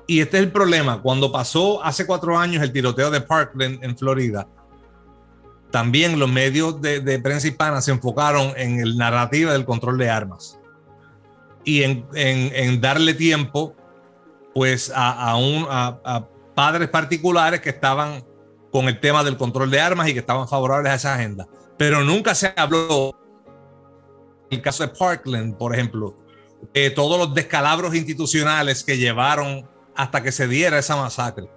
Y 0.08 0.22
este 0.22 0.38
es 0.38 0.44
el 0.44 0.52
problema. 0.54 1.02
Cuando 1.02 1.30
pasó 1.30 1.84
hace 1.84 2.06
cuatro 2.06 2.40
años 2.40 2.64
el 2.64 2.72
tiroteo 2.72 3.12
de 3.12 3.20
Parkland 3.20 3.84
en 3.84 3.98
Florida, 3.98 4.48
también 5.70 6.20
los 6.20 6.32
medios 6.32 6.82
de, 6.82 7.02
de 7.02 7.20
prensa 7.20 7.50
hispana 7.50 7.82
se 7.82 7.92
enfocaron 7.92 8.54
en 8.56 8.80
el 8.80 8.98
narrativa 8.98 9.52
del 9.52 9.66
control 9.66 9.98
de 9.98 10.10
armas 10.10 10.58
y 11.66 11.84
en, 11.84 12.08
en, 12.14 12.80
darle 12.80 13.14
tiempo 13.14 13.76
pues 14.54 14.90
a, 14.96 15.32
a, 15.32 15.36
un, 15.36 15.68
a 15.70 16.30
padres 16.56 16.88
particulares 16.88 17.60
que 17.60 17.72
estaban 17.72 18.24
con 18.72 18.88
el 18.88 19.02
tema 19.02 19.22
del 19.22 19.36
control 19.36 19.70
de 19.70 19.82
armas 19.82 20.08
y 20.08 20.14
que 20.14 20.20
estaban 20.20 20.48
favorables 20.48 20.94
a 20.94 20.96
esa 20.96 21.16
agenda. 21.16 21.46
Pero 21.78 22.06
nunca 22.06 22.36
se 22.36 22.54
habló 22.56 23.27
el 24.50 24.62
caso 24.62 24.84
de 24.84 24.90
Parkland, 24.90 25.58
por 25.58 25.74
ejemplo, 25.74 26.16
de 26.74 26.90
todos 26.90 27.20
los 27.20 27.34
descalabros 27.34 27.96
institucionales 27.96 28.84
que 28.84 28.98
llevaron 28.98 29.68
hasta 29.96 30.22
que 30.22 30.32
se 30.32 30.48
diera 30.48 30.80
esa 30.80 30.96
masacre. 30.96 31.48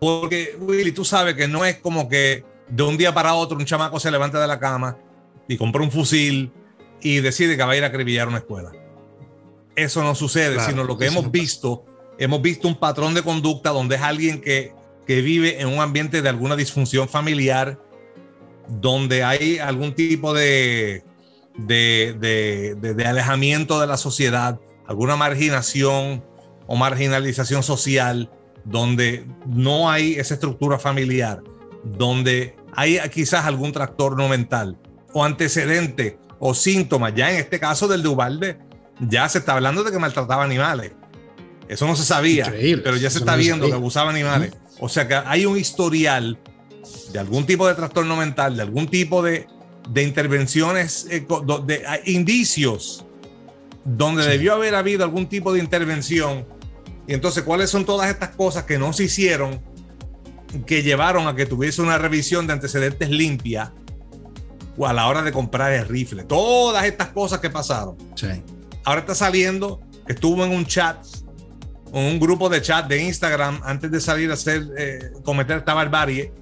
Porque, 0.00 0.56
Willy, 0.58 0.92
tú 0.92 1.04
sabes 1.04 1.34
que 1.34 1.46
no 1.48 1.64
es 1.64 1.76
como 1.78 2.08
que 2.08 2.44
de 2.68 2.82
un 2.82 2.96
día 2.96 3.12
para 3.12 3.34
otro 3.34 3.56
un 3.56 3.64
chamaco 3.64 4.00
se 4.00 4.10
levanta 4.10 4.40
de 4.40 4.46
la 4.46 4.58
cama 4.58 4.98
y 5.46 5.56
compra 5.56 5.82
un 5.82 5.90
fusil 5.90 6.52
y 7.00 7.20
decide 7.20 7.56
que 7.56 7.62
va 7.62 7.72
a 7.72 7.76
ir 7.76 7.84
a 7.84 7.88
acribillar 7.88 8.28
una 8.28 8.38
escuela. 8.38 8.72
Eso 9.76 10.02
no 10.02 10.14
sucede, 10.14 10.54
claro, 10.54 10.70
sino 10.70 10.84
lo 10.84 10.98
que 10.98 11.06
hemos 11.06 11.30
visto, 11.30 11.84
hemos 12.18 12.42
visto 12.42 12.68
un 12.68 12.78
patrón 12.78 13.14
de 13.14 13.22
conducta 13.22 13.70
donde 13.70 13.96
es 13.96 14.02
alguien 14.02 14.40
que, 14.40 14.72
que 15.06 15.22
vive 15.22 15.60
en 15.60 15.68
un 15.68 15.80
ambiente 15.80 16.22
de 16.22 16.28
alguna 16.28 16.56
disfunción 16.56 17.08
familiar, 17.08 17.78
donde 18.68 19.24
hay 19.24 19.58
algún 19.58 19.94
tipo 19.94 20.34
de, 20.34 21.04
de, 21.56 22.16
de, 22.18 22.76
de, 22.80 22.94
de 22.94 23.04
alejamiento 23.06 23.80
de 23.80 23.86
la 23.86 23.96
sociedad, 23.96 24.60
alguna 24.86 25.16
marginación 25.16 26.24
o 26.66 26.76
marginalización 26.76 27.62
social, 27.62 28.30
donde 28.64 29.26
no 29.46 29.90
hay 29.90 30.14
esa 30.14 30.34
estructura 30.34 30.78
familiar, 30.78 31.42
donde 31.84 32.56
hay 32.74 32.98
quizás 33.10 33.44
algún 33.44 33.72
trastorno 33.72 34.28
mental 34.28 34.78
o 35.12 35.24
antecedente 35.24 36.18
o 36.38 36.54
síntomas. 36.54 37.14
Ya 37.14 37.30
en 37.30 37.38
este 37.38 37.58
caso 37.60 37.88
del 37.88 38.02
de 38.02 38.08
Ubalde, 38.08 38.58
ya 39.00 39.28
se 39.28 39.38
está 39.38 39.54
hablando 39.54 39.82
de 39.84 39.90
que 39.90 39.98
maltrataba 39.98 40.44
animales. 40.44 40.92
Eso 41.68 41.86
no 41.86 41.96
se 41.96 42.04
sabía, 42.04 42.46
Increíble. 42.46 42.82
pero 42.82 42.96
ya 42.96 43.10
se 43.10 43.18
Eso 43.18 43.18
está 43.20 43.32
no 43.32 43.38
viendo 43.38 43.66
que 43.66 43.72
abusaba 43.72 44.10
animales. 44.10 44.52
O 44.78 44.88
sea 44.88 45.06
que 45.06 45.14
hay 45.14 45.46
un 45.46 45.56
historial 45.56 46.38
de 47.12 47.18
algún 47.18 47.46
tipo 47.46 47.66
de 47.66 47.74
trastorno 47.74 48.16
mental, 48.16 48.56
de 48.56 48.62
algún 48.62 48.88
tipo 48.88 49.22
de, 49.22 49.46
de 49.88 50.02
intervenciones, 50.02 51.06
eh, 51.10 51.26
de, 51.66 51.78
de, 51.78 52.02
indicios 52.06 53.04
donde 53.84 54.22
sí. 54.22 54.30
debió 54.30 54.54
haber 54.54 54.74
habido 54.74 55.04
algún 55.04 55.26
tipo 55.28 55.52
de 55.52 55.58
intervención. 55.58 56.46
Y 57.06 57.14
entonces, 57.14 57.42
¿cuáles 57.42 57.70
son 57.70 57.84
todas 57.84 58.08
estas 58.08 58.30
cosas 58.30 58.64
que 58.64 58.78
no 58.78 58.92
se 58.92 59.04
hicieron, 59.04 59.60
que 60.66 60.82
llevaron 60.82 61.26
a 61.26 61.34
que 61.34 61.46
tuviese 61.46 61.82
una 61.82 61.98
revisión 61.98 62.46
de 62.46 62.52
antecedentes 62.52 63.10
limpia 63.10 63.72
o 64.76 64.86
a 64.86 64.92
la 64.92 65.06
hora 65.08 65.22
de 65.22 65.32
comprar 65.32 65.72
el 65.72 65.86
rifle. 65.86 66.24
Todas 66.24 66.84
estas 66.84 67.08
cosas 67.08 67.40
que 67.40 67.50
pasaron. 67.50 67.96
Sí. 68.14 68.28
Ahora 68.84 69.00
está 69.00 69.14
saliendo 69.14 69.80
que 70.06 70.14
estuvo 70.14 70.44
en 70.44 70.50
un 70.50 70.66
chat, 70.66 70.96
en 71.92 72.04
un 72.04 72.20
grupo 72.20 72.48
de 72.48 72.62
chat 72.62 72.86
de 72.86 73.02
Instagram 73.02 73.60
antes 73.64 73.90
de 73.90 74.00
salir 74.00 74.30
a 74.30 74.34
hacer, 74.34 74.66
eh, 74.76 75.10
cometer 75.24 75.58
esta 75.58 75.74
barbarie 75.74 76.32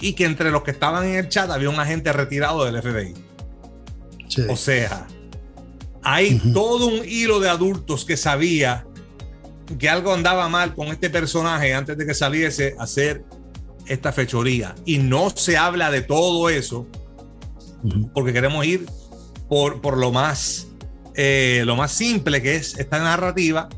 y 0.00 0.12
que 0.12 0.24
entre 0.24 0.50
los 0.50 0.62
que 0.62 0.70
estaban 0.70 1.04
en 1.06 1.16
el 1.16 1.28
chat 1.28 1.50
había 1.50 1.70
un 1.70 1.80
agente 1.80 2.12
retirado 2.12 2.64
del 2.64 2.80
FBI. 2.80 3.14
Sí. 4.28 4.42
O 4.48 4.56
sea, 4.56 5.06
hay 6.02 6.38
todo 6.52 6.86
un 6.86 7.02
hilo 7.04 7.40
de 7.40 7.48
adultos 7.48 8.04
que 8.04 8.16
sabía 8.16 8.86
que 9.78 9.88
algo 9.88 10.14
andaba 10.14 10.48
mal 10.48 10.74
con 10.74 10.88
este 10.88 11.10
personaje 11.10 11.74
antes 11.74 11.98
de 11.98 12.06
que 12.06 12.14
saliese 12.14 12.74
a 12.78 12.84
hacer 12.84 13.24
esta 13.86 14.12
fechoría. 14.12 14.74
Y 14.84 14.98
no 14.98 15.30
se 15.30 15.56
habla 15.56 15.90
de 15.90 16.02
todo 16.02 16.48
eso 16.48 16.86
porque 18.14 18.32
queremos 18.32 18.64
ir 18.66 18.86
por, 19.48 19.80
por 19.80 19.96
lo, 19.96 20.12
más, 20.12 20.68
eh, 21.14 21.62
lo 21.64 21.76
más 21.76 21.92
simple 21.92 22.42
que 22.42 22.56
es 22.56 22.78
esta 22.78 22.98
narrativa 22.98 23.68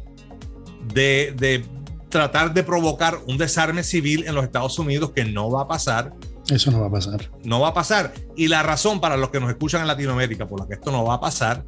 de, 0.95 1.35
de 1.37 1.65
tratar 2.11 2.53
de 2.53 2.63
provocar 2.63 3.19
un 3.27 3.39
desarme 3.39 3.83
civil 3.83 4.25
en 4.27 4.35
los 4.35 4.45
Estados 4.45 4.79
Unidos 4.79 5.13
que 5.13 5.25
no 5.25 5.51
va 5.51 5.63
a 5.63 5.69
pasar 5.69 6.13
Eso 6.51 6.71
no 6.71 6.81
va 6.81 6.89
a 6.89 6.91
pasar. 6.91 7.31
no 7.45 7.61
va 7.61 7.69
a 7.69 7.75
pasar. 7.75 8.13
Y 8.37 8.49
la 8.49 8.63
razón 8.63 9.01
para 9.01 9.17
los 9.17 9.31
que 9.31 9.41
nos 9.41 9.49
escuchan 9.49 9.81
en 9.81 9.87
Latinoamérica 9.87 10.47
por 10.47 10.61
la 10.61 10.67
que 10.67 10.75
esto 10.75 10.91
no 10.91 11.05
va 11.05 11.15
a 11.15 11.21
pasar 11.21 11.65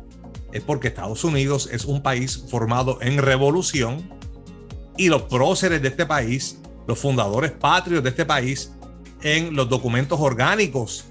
es 0.52 0.62
porque 0.62 0.88
Estados 0.88 1.24
Unidos 1.24 1.68
es 1.72 1.84
un 1.84 2.02
país 2.02 2.44
formado 2.50 2.98
en 3.00 3.18
revolución 3.18 4.02
y 4.96 5.08
los 5.08 5.22
próceres 5.22 5.80
de 5.80 5.88
este 5.88 6.04
país, 6.04 6.58
los 6.86 6.98
fundadores 6.98 7.52
patrios 7.52 8.02
de 8.02 8.10
este 8.10 8.26
país, 8.26 8.72
en 9.22 9.54
los 9.54 9.68
documentos 9.68 10.20
orgánicos 10.20 11.04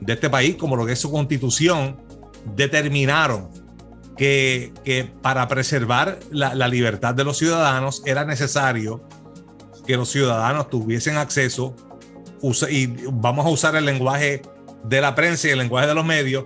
de 0.00 0.12
este 0.12 0.30
país, 0.30 0.56
como 0.56 0.76
lo 0.76 0.86
que 0.86 0.92
es 0.92 0.98
su 1.00 1.10
constitución, 1.10 1.96
determinaron 2.54 3.48
que, 4.16 4.72
que 4.84 5.10
para 5.22 5.46
preservar 5.48 6.18
la, 6.30 6.54
la 6.54 6.68
libertad 6.68 7.14
de 7.14 7.24
los 7.24 7.38
ciudadanos 7.38 8.02
era 8.06 8.24
necesario 8.24 9.02
que 9.86 9.96
los 9.96 10.10
ciudadanos 10.10 10.68
tuviesen 10.68 11.16
acceso 11.16 11.74
y 12.68 12.86
vamos 13.12 13.46
a 13.46 13.48
usar 13.48 13.76
el 13.76 13.84
lenguaje 13.84 14.42
de 14.84 15.00
la 15.00 15.14
prensa 15.14 15.48
y 15.48 15.50
el 15.50 15.58
lenguaje 15.58 15.86
de 15.86 15.94
los 15.94 16.04
medios, 16.04 16.44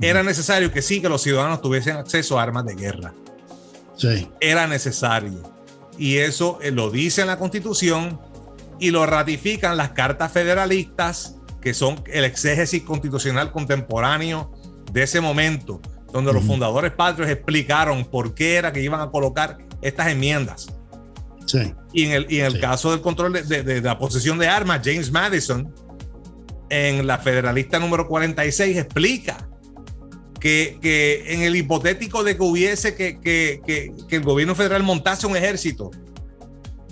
era 0.00 0.22
necesario 0.22 0.72
que 0.72 0.82
sí, 0.82 1.00
que 1.00 1.08
los 1.08 1.22
ciudadanos 1.22 1.60
tuviesen 1.60 1.96
acceso 1.96 2.38
a 2.38 2.42
armas 2.42 2.64
de 2.66 2.74
guerra. 2.74 3.14
Sí. 3.96 4.28
Era 4.40 4.66
necesario. 4.66 5.42
Y 5.96 6.18
eso 6.18 6.58
eh, 6.62 6.70
lo 6.70 6.90
dice 6.90 7.22
en 7.22 7.26
la 7.26 7.38
Constitución 7.38 8.20
y 8.78 8.90
lo 8.90 9.06
ratifican 9.06 9.76
las 9.76 9.90
cartas 9.90 10.30
federalistas, 10.30 11.36
que 11.60 11.74
son 11.74 12.02
el 12.06 12.24
exégesis 12.24 12.82
constitucional 12.84 13.50
contemporáneo 13.50 14.52
de 14.92 15.02
ese 15.02 15.20
momento, 15.20 15.80
donde 16.12 16.32
los 16.32 16.44
fundadores 16.44 16.92
patrios 16.92 17.28
explicaron 17.30 18.04
por 18.04 18.34
qué 18.34 18.56
era 18.56 18.72
que 18.72 18.80
iban 18.82 19.00
a 19.00 19.10
colocar 19.10 19.58
estas 19.82 20.08
enmiendas. 20.08 20.68
Sí. 21.46 21.72
Y 21.92 22.04
en 22.04 22.12
el, 22.12 22.26
y 22.30 22.40
en 22.40 22.46
el 22.46 22.52
Sí. 22.54 22.60
caso 22.60 22.90
del 22.90 23.00
control 23.00 23.32
de, 23.32 23.42
de- 23.42 23.62
de 23.62 23.80
la 23.80 23.98
posesión 23.98 24.38
de 24.38 24.48
armas, 24.48 24.80
James 24.84 25.10
Madison, 25.10 25.72
en 26.70 27.06
la 27.06 27.18
Federalista 27.18 27.78
número 27.78 28.06
46, 28.06 28.76
explica 28.76 29.48
que, 30.40 30.78
que 30.80 31.32
en 31.34 31.42
el 31.42 31.56
hipotético 31.56 32.22
de 32.22 32.36
que 32.36 32.42
hubiese 32.42 32.94
que, 32.94 33.18
que- 33.20 33.60
que- 33.66 33.92
que 34.08 34.16
el 34.16 34.22
gobierno 34.22 34.54
federal 34.54 34.82
montase 34.82 35.26
un 35.26 35.36
ejército, 35.36 35.90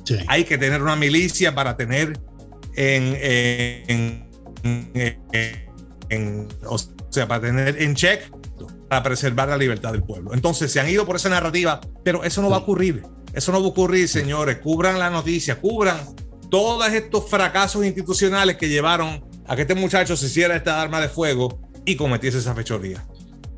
Sí. 0.05 0.17
hay 0.29 0.45
que 0.45 0.57
tener 0.59 0.83
una 0.83 0.97
milicia 0.97 1.55
para 1.55 1.77
tener 1.77 2.19
en, 2.77 3.17
en- 3.21 4.29
en- 4.63 5.67
en- 6.09 6.49
o 6.67 6.79
sea, 7.11 7.27
para 7.29 7.41
tener 7.43 7.81
en 7.83 7.95
check, 7.95 8.23
para 8.89 9.03
preservar 9.03 9.49
la 9.49 9.57
libertad 9.57 9.93
del 9.93 10.03
pueblo. 10.03 10.33
Entonces 10.35 10.71
se 10.71 10.81
han 10.81 10.89
ido 10.89 11.07
por 11.07 11.17
esa 11.17 11.29
narrativa, 11.29 11.81
pero 12.05 12.25
eso 12.25 12.43
no 12.43 12.51
va 12.51 12.57
a 12.57 12.61
ocurrir. 12.61 13.03
Eso 13.33 13.53
no 13.53 13.61
va 13.61 13.67
a 13.67 13.69
ocurrir, 13.69 14.09
señores. 14.09 14.59
Cubran 14.59 14.99
la 14.99 15.11
noticia, 15.11 15.61
cubran 15.61 15.99
todos 16.51 16.89
estos 16.93 17.29
fracasos 17.29 17.85
institucionales 17.85 18.57
que 18.57 18.69
llevaron 18.69 19.25
a 19.47 19.57
que 19.57 19.63
este 19.63 19.75
muchacho 19.75 20.17
se 20.17 20.27
hiciera 20.27 20.57
esta 20.57 20.81
arma 20.81 21.01
de 21.01 21.09
fuego 21.09 21.61
y 21.85 21.97
cometiese 21.97 22.39
esa 22.39 22.55
fechoría. 22.55 23.07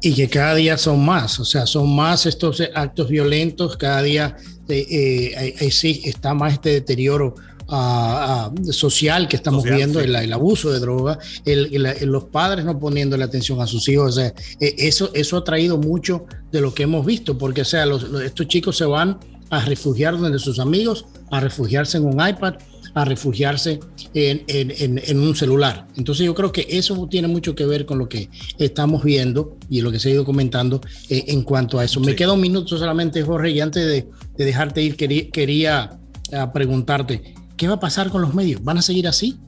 Y 0.00 0.14
que 0.14 0.28
cada 0.28 0.54
día 0.54 0.78
son 0.78 1.04
más, 1.04 1.40
o 1.40 1.44
sea, 1.44 1.66
son 1.66 1.94
más 1.94 2.24
estos 2.26 2.62
actos 2.74 3.08
violentos, 3.08 3.76
cada 3.76 4.02
día 4.02 4.36
eh, 4.68 4.86
eh, 4.88 5.54
eh, 5.58 5.70
sí 5.72 6.02
está 6.04 6.34
más 6.34 6.52
este 6.52 6.70
deterioro 6.70 7.34
ah, 7.68 8.50
ah, 8.54 8.72
social 8.72 9.28
que 9.28 9.36
estamos 9.36 9.62
Social, 9.62 9.76
viendo, 9.78 10.00
sí. 10.00 10.06
el, 10.06 10.16
el 10.16 10.32
abuso 10.32 10.70
de 10.72 10.80
droga, 10.80 11.18
el, 11.44 11.86
el- 11.86 12.08
los 12.08 12.24
padres 12.24 12.64
no 12.64 12.78
poniéndole 12.78 13.24
atención 13.24 13.60
a 13.60 13.66
sus 13.66 13.88
hijos, 13.88 14.10
o 14.16 14.20
sea, 14.20 14.32
eh, 14.60 14.74
eso, 14.78 15.10
eso 15.14 15.36
ha 15.36 15.44
traído 15.44 15.78
mucho 15.78 16.26
de 16.50 16.60
lo 16.60 16.74
que 16.74 16.84
hemos 16.84 17.04
visto, 17.04 17.36
porque 17.38 17.62
o 17.62 17.64
sea, 17.66 17.86
los- 17.86 18.04
los- 18.08 18.22
estos 18.22 18.46
chicos 18.48 18.76
se 18.76 18.84
van 18.84 19.18
a 19.50 19.64
refugiar 19.64 20.18
donde 20.18 20.38
sus 20.38 20.58
amigos, 20.58 21.06
a 21.30 21.40
refugiarse 21.40 21.96
en 21.98 22.04
un 22.06 22.14
iPad, 22.26 22.54
a 22.94 23.04
refugiarse 23.04 23.80
en, 24.14 24.42
en- 24.48 24.70
en- 24.76 25.00
en 25.04 25.20
un 25.20 25.36
celular. 25.36 25.86
Entonces 25.96 26.24
yo 26.26 26.34
creo 26.34 26.50
que 26.52 26.66
eso 26.70 27.06
tiene 27.10 27.28
mucho 27.28 27.54
que 27.54 27.64
ver 27.66 27.86
con 27.86 27.98
lo 27.98 28.08
que 28.08 28.28
estamos 28.58 29.04
viendo 29.04 29.56
y 29.70 29.82
lo 29.82 29.92
que 29.92 29.98
se 30.00 30.08
ha 30.08 30.12
ido 30.12 30.24
comentando 30.24 30.80
eh, 31.08 31.24
en 31.28 31.42
cuanto 31.42 31.78
a 31.78 31.84
eso. 31.84 32.00
Me 32.00 32.16
queda 32.16 32.32
un 32.32 32.40
minuto 32.40 32.76
solamente, 32.78 33.22
Jorge, 33.22 33.50
y 33.50 33.60
antes 33.60 33.86
de, 33.86 34.08
de 34.36 34.44
dejarte 34.44 34.82
ir, 34.82 34.96
quería, 34.96 35.30
quería 35.30 35.98
ah, 36.32 36.52
preguntarte, 36.52 37.34
¿qué 37.58 37.68
va 37.68 37.74
a 37.74 37.80
pasar 37.80 38.08
con 38.08 38.22
los 38.22 38.32
medios? 38.32 38.64
¿Van 38.64 38.78
a 38.78 38.82
seguir 38.82 39.06
así? 39.06 39.38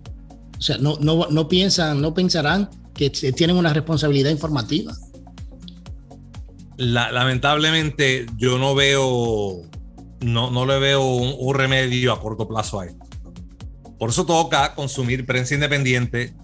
O 0.59 0.61
sea, 0.61 0.77
no, 0.77 0.99
no, 1.01 1.29
no 1.31 1.49
piensan, 1.49 2.03
no 2.03 2.12
pensarán 2.12 2.68
que 2.92 3.09
t- 3.09 3.33
tienen 3.33 3.57
una 3.57 3.73
responsabilidad 3.73 4.31
informativa. 4.31 4.94
La- 6.77 7.11
lamentablemente 7.12 8.27
yo 8.37 8.59
no 8.59 8.75
veo, 8.75 9.62
no, 10.20 10.51
no 10.51 10.66
le 10.66 10.79
veo 10.79 11.03
un, 11.05 11.35
un 11.38 11.55
remedio 11.55 12.12
a 12.12 12.20
corto 12.20 12.46
plazo 12.49 12.81
a 12.81 12.87
esto. 12.87 13.07
Por 13.99 14.11
eso 14.11 14.25
toca 14.27 14.75
consumir 14.75 15.27
prensa 15.27 15.55
independiente, 15.55 16.35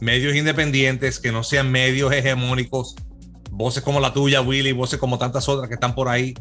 medios 0.00 0.34
independientes 0.36 1.18
que 1.18 1.32
no 1.32 1.42
sean 1.42 1.70
medios 1.70 2.12
hegemónicos, 2.12 2.94
voces 3.50 3.82
como 3.82 3.98
la 3.98 4.12
tuya, 4.12 4.42
Willy, 4.42 4.72
voces 4.72 4.98
como 4.98 5.18
tantas 5.18 5.48
otras 5.48 5.68
que 5.68 5.74
están 5.74 5.94
por 5.94 6.08
ahí, 6.08 6.34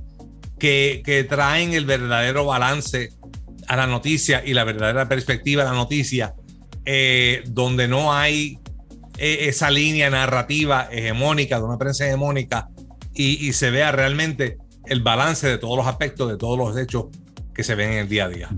que, 0.59 1.01
que 1.05 1.23
traen 1.23 1.73
el 1.73 1.85
verdadero 1.85 2.45
balance 2.45 3.13
a 3.67 3.75
la 3.75 3.87
noticia 3.87 4.43
y 4.45 4.53
la 4.53 4.63
verdadera 4.63 5.07
perspectiva 5.07 5.63
de 5.63 5.69
la 5.69 5.75
noticia, 5.75 6.33
eh, 6.85 7.43
donde 7.47 7.87
no 7.87 8.13
hay 8.13 8.59
eh, 9.17 9.47
esa 9.49 9.69
línea 9.69 10.09
narrativa 10.09 10.87
hegemónica 10.91 11.59
de 11.59 11.65
una 11.65 11.77
prensa 11.77 12.07
hegemónica 12.07 12.69
y, 13.13 13.47
y 13.47 13.53
se 13.53 13.69
vea 13.71 13.91
realmente 13.91 14.57
el 14.85 15.01
balance 15.01 15.47
de 15.47 15.57
todos 15.57 15.77
los 15.77 15.87
aspectos, 15.87 16.29
de 16.29 16.37
todos 16.37 16.57
los 16.57 16.77
hechos 16.77 17.05
que 17.53 17.63
se 17.63 17.75
ven 17.75 17.91
en 17.91 17.97
el 17.99 18.09
día 18.09 18.25
a 18.25 18.29
día. 18.29 18.49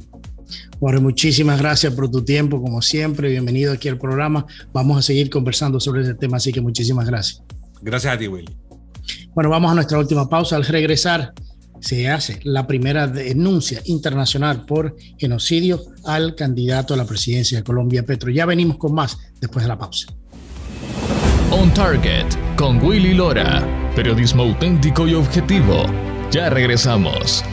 Jorge, 0.80 1.00
muchísimas 1.00 1.60
gracias 1.60 1.94
por 1.94 2.10
tu 2.10 2.24
tiempo, 2.24 2.62
como 2.62 2.82
siempre. 2.82 3.30
Bienvenido 3.30 3.74
aquí 3.74 3.90
al 3.90 3.98
programa. 3.98 4.46
Vamos 4.74 4.98
a 4.98 5.02
seguir 5.02 5.30
conversando 5.30 5.80
sobre 5.80 6.04
ese 6.04 6.14
tema, 6.14 6.38
así 6.38 6.52
que 6.52 6.62
muchísimas 6.62 7.06
gracias. 7.06 7.44
Gracias 7.82 8.14
a 8.14 8.18
ti, 8.18 8.28
Willy. 8.28 8.56
Bueno, 9.34 9.50
vamos 9.50 9.72
a 9.72 9.76
nuestra 9.76 10.00
última 10.00 10.28
pausa. 10.28 10.56
Al 10.56 10.66
regresar, 10.66 11.34
se 11.80 12.10
hace 12.10 12.40
la 12.44 12.68
primera 12.68 13.08
denuncia 13.08 13.82
internacional 13.86 14.66
por 14.66 14.96
genocidio 15.18 15.82
al 16.06 16.36
candidato 16.36 16.94
a 16.94 16.98
la 16.98 17.06
presidencia 17.06 17.58
de 17.58 17.64
Colombia, 17.64 18.06
Petro. 18.06 18.30
Ya 18.32 18.46
venimos 18.46 18.78
con 18.78 18.94
más 18.94 19.18
después 19.40 19.64
de 19.64 19.70
la 19.70 19.78
pausa. 19.78 20.08
On 21.52 21.74
Target 21.74 22.28
con 22.56 22.84
Willy 22.84 23.14
Lora. 23.14 23.66
Periodismo 23.96 24.44
auténtico 24.44 25.08
y 25.08 25.16
objetivo. 25.16 25.84
Ya 26.32 26.50
regresamos. 26.50 27.44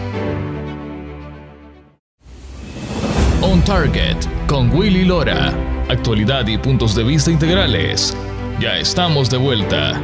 On 3.40 3.62
Target 3.64 4.16
con 4.46 4.70
Willy 4.70 5.04
Lora. 5.04 5.54
Actualidad 5.88 6.46
y 6.46 6.58
puntos 6.58 6.94
de 6.94 7.04
vista 7.04 7.30
integrales. 7.30 8.14
Ya 8.60 8.78
estamos 8.78 9.30
de 9.30 9.38
vuelta. 9.38 10.00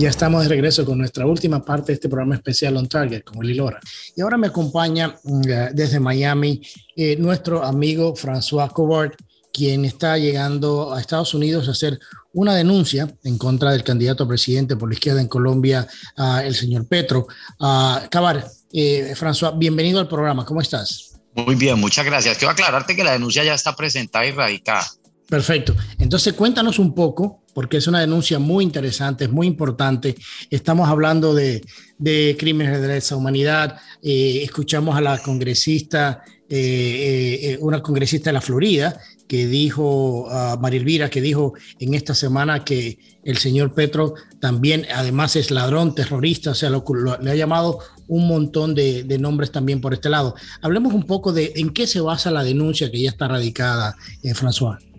Ya 0.00 0.08
estamos 0.08 0.44
de 0.44 0.48
regreso 0.48 0.82
con 0.86 0.96
nuestra 0.96 1.26
última 1.26 1.62
parte 1.62 1.88
de 1.88 1.92
este 1.92 2.08
programa 2.08 2.34
especial 2.34 2.74
On 2.78 2.88
Target 2.88 3.22
con 3.22 3.36
Willy 3.36 3.52
Lora. 3.52 3.78
Y 4.16 4.22
ahora 4.22 4.38
me 4.38 4.46
acompaña 4.46 5.14
mm, 5.22 5.42
eh, 5.46 5.68
desde 5.74 6.00
Miami 6.00 6.62
eh, 6.96 7.16
nuestro 7.18 7.62
amigo 7.62 8.14
François 8.16 8.72
Covart, 8.72 9.12
quien 9.52 9.84
está 9.84 10.16
llegando 10.16 10.94
a 10.94 11.02
Estados 11.02 11.34
Unidos 11.34 11.68
a 11.68 11.72
hacer 11.72 12.00
una 12.32 12.54
denuncia 12.54 13.14
en 13.24 13.36
contra 13.36 13.72
del 13.72 13.84
candidato 13.84 14.24
a 14.24 14.28
presidente 14.28 14.74
por 14.74 14.88
la 14.88 14.94
izquierda 14.94 15.20
en 15.20 15.28
Colombia, 15.28 15.86
ah, 16.16 16.42
el 16.42 16.54
señor 16.54 16.88
Petro. 16.88 17.26
Uh, 17.58 18.08
Cabar, 18.10 18.48
eh, 18.72 19.12
François, 19.14 19.52
bienvenido 19.58 20.00
al 20.00 20.08
programa. 20.08 20.46
¿Cómo 20.46 20.62
estás? 20.62 21.20
Muy 21.34 21.56
bien, 21.56 21.78
muchas 21.78 22.06
gracias. 22.06 22.38
Quiero 22.38 22.52
aclararte 22.52 22.96
que 22.96 23.04
la 23.04 23.12
denuncia 23.12 23.44
ya 23.44 23.52
está 23.52 23.76
presentada 23.76 24.24
y 24.24 24.30
radicada. 24.30 24.86
Perfecto. 25.30 25.76
Entonces 25.98 26.32
cuéntanos 26.32 26.80
un 26.80 26.92
poco, 26.92 27.39
porque 27.54 27.78
es 27.78 27.86
una 27.86 28.00
denuncia 28.00 28.38
muy 28.38 28.64
interesante, 28.64 29.24
es 29.24 29.30
muy 29.30 29.46
importante. 29.46 30.16
Estamos 30.50 30.88
hablando 30.88 31.34
de, 31.34 31.62
de 32.00 32.34
crímenes 32.38 32.80
de 32.80 32.88
lesa 32.88 33.16
humanidad. 33.16 33.78
Eh, 34.02 34.40
escuchamos 34.42 34.96
a 34.96 35.00
la 35.00 35.18
congresista, 35.18 36.22
eh, 36.48 37.38
eh, 37.42 37.58
una 37.60 37.82
congresista 37.82 38.30
de 38.30 38.34
la 38.34 38.40
Florida, 38.40 38.98
que 39.28 39.46
dijo 39.46 40.28
a 40.30 40.56
María 40.56 40.80
Elvira, 40.80 41.10
que 41.10 41.20
dijo 41.20 41.52
en 41.78 41.94
esta 41.94 42.14
semana 42.14 42.64
que 42.64 42.98
el 43.22 43.36
señor 43.36 43.74
Petro 43.74 44.14
también, 44.40 44.86
además, 44.92 45.36
es 45.36 45.50
ladrón, 45.50 45.94
terrorista, 45.94 46.50
o 46.50 46.54
sea, 46.54 46.70
le 46.70 47.30
ha 47.30 47.34
llamado 47.36 47.78
un 48.08 48.26
montón 48.26 48.74
de, 48.74 49.18
nombres 49.20 49.52
también 49.52 49.80
por 49.80 49.92
este 49.92 50.08
lado. 50.08 50.34
Hablemos 50.62 50.94
un 50.94 51.04
poco 51.04 51.32
de 51.32 51.52
en 51.56 51.70
qué 51.70 51.86
se 51.86 52.00
basa 52.00 52.32
la 52.32 52.42
denuncia 52.42 52.90
que 52.90 53.00
ya 53.00 53.10
está 53.10 53.28
radicada, 53.28 53.94
François. 54.34 54.89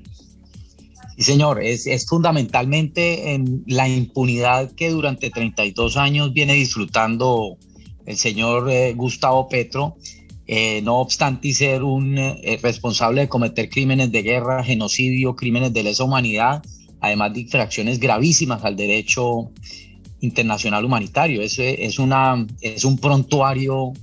Sí, 1.17 1.23
señor, 1.23 1.61
es, 1.61 2.05
fundamentalmente 2.07 3.33
en 3.33 3.63
la 3.67 3.87
impunidad 3.87 4.71
que 4.71 4.89
durante 4.89 5.29
32 5.29 5.97
años 5.97 6.33
viene 6.33 6.53
disfrutando 6.53 7.57
el 8.05 8.17
señor 8.17 8.69
eh, 8.69 8.93
Gustavo 8.93 9.47
Petro 9.47 9.95
eh, 10.47 10.81
no 10.81 10.99
obstante 10.99 11.53
ser 11.53 11.83
un 11.83 12.17
eh, 12.17 12.59
responsable 12.61 13.21
de 13.21 13.29
cometer 13.29 13.69
crímenes 13.69 14.11
de 14.11 14.21
guerra, 14.21 14.63
genocidio, 14.63 15.35
crímenes 15.35 15.71
de 15.71 15.83
lesa 15.83 16.03
humanidad, 16.03 16.61
además 16.99 17.33
de 17.33 17.41
infracciones 17.41 17.99
gravísimas 17.99 18.63
al 18.65 18.75
derecho 18.75 19.51
internacional 20.19 20.83
humanitario. 20.83 21.41
Es, 21.41 21.99
una, 21.99 22.45
es 22.59 22.83
un 22.83 22.97
prontuario 22.97 23.93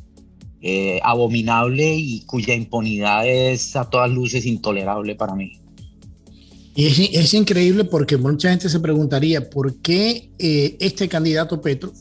abominable 1.03 1.95
y 1.95 2.23
cuya 2.23 2.55
impunidad 2.55 3.29
es 3.29 3.77
a 3.77 3.89
todas 3.89 4.11
luces 4.11 4.47
intolerable 4.47 5.15
para 5.15 5.35
mí. 5.35 5.53
Y 6.81 7.17
es, 7.17 7.35
increíble 7.35 7.83
porque 7.83 8.17
mucha 8.17 8.51
gente 8.51 8.69
se 8.69 8.79
preguntaría 8.79 9.51
por 9.51 9.81
qué 9.81 10.31
este 10.39 11.09
candidato 11.09 11.61
Petro 11.61 11.93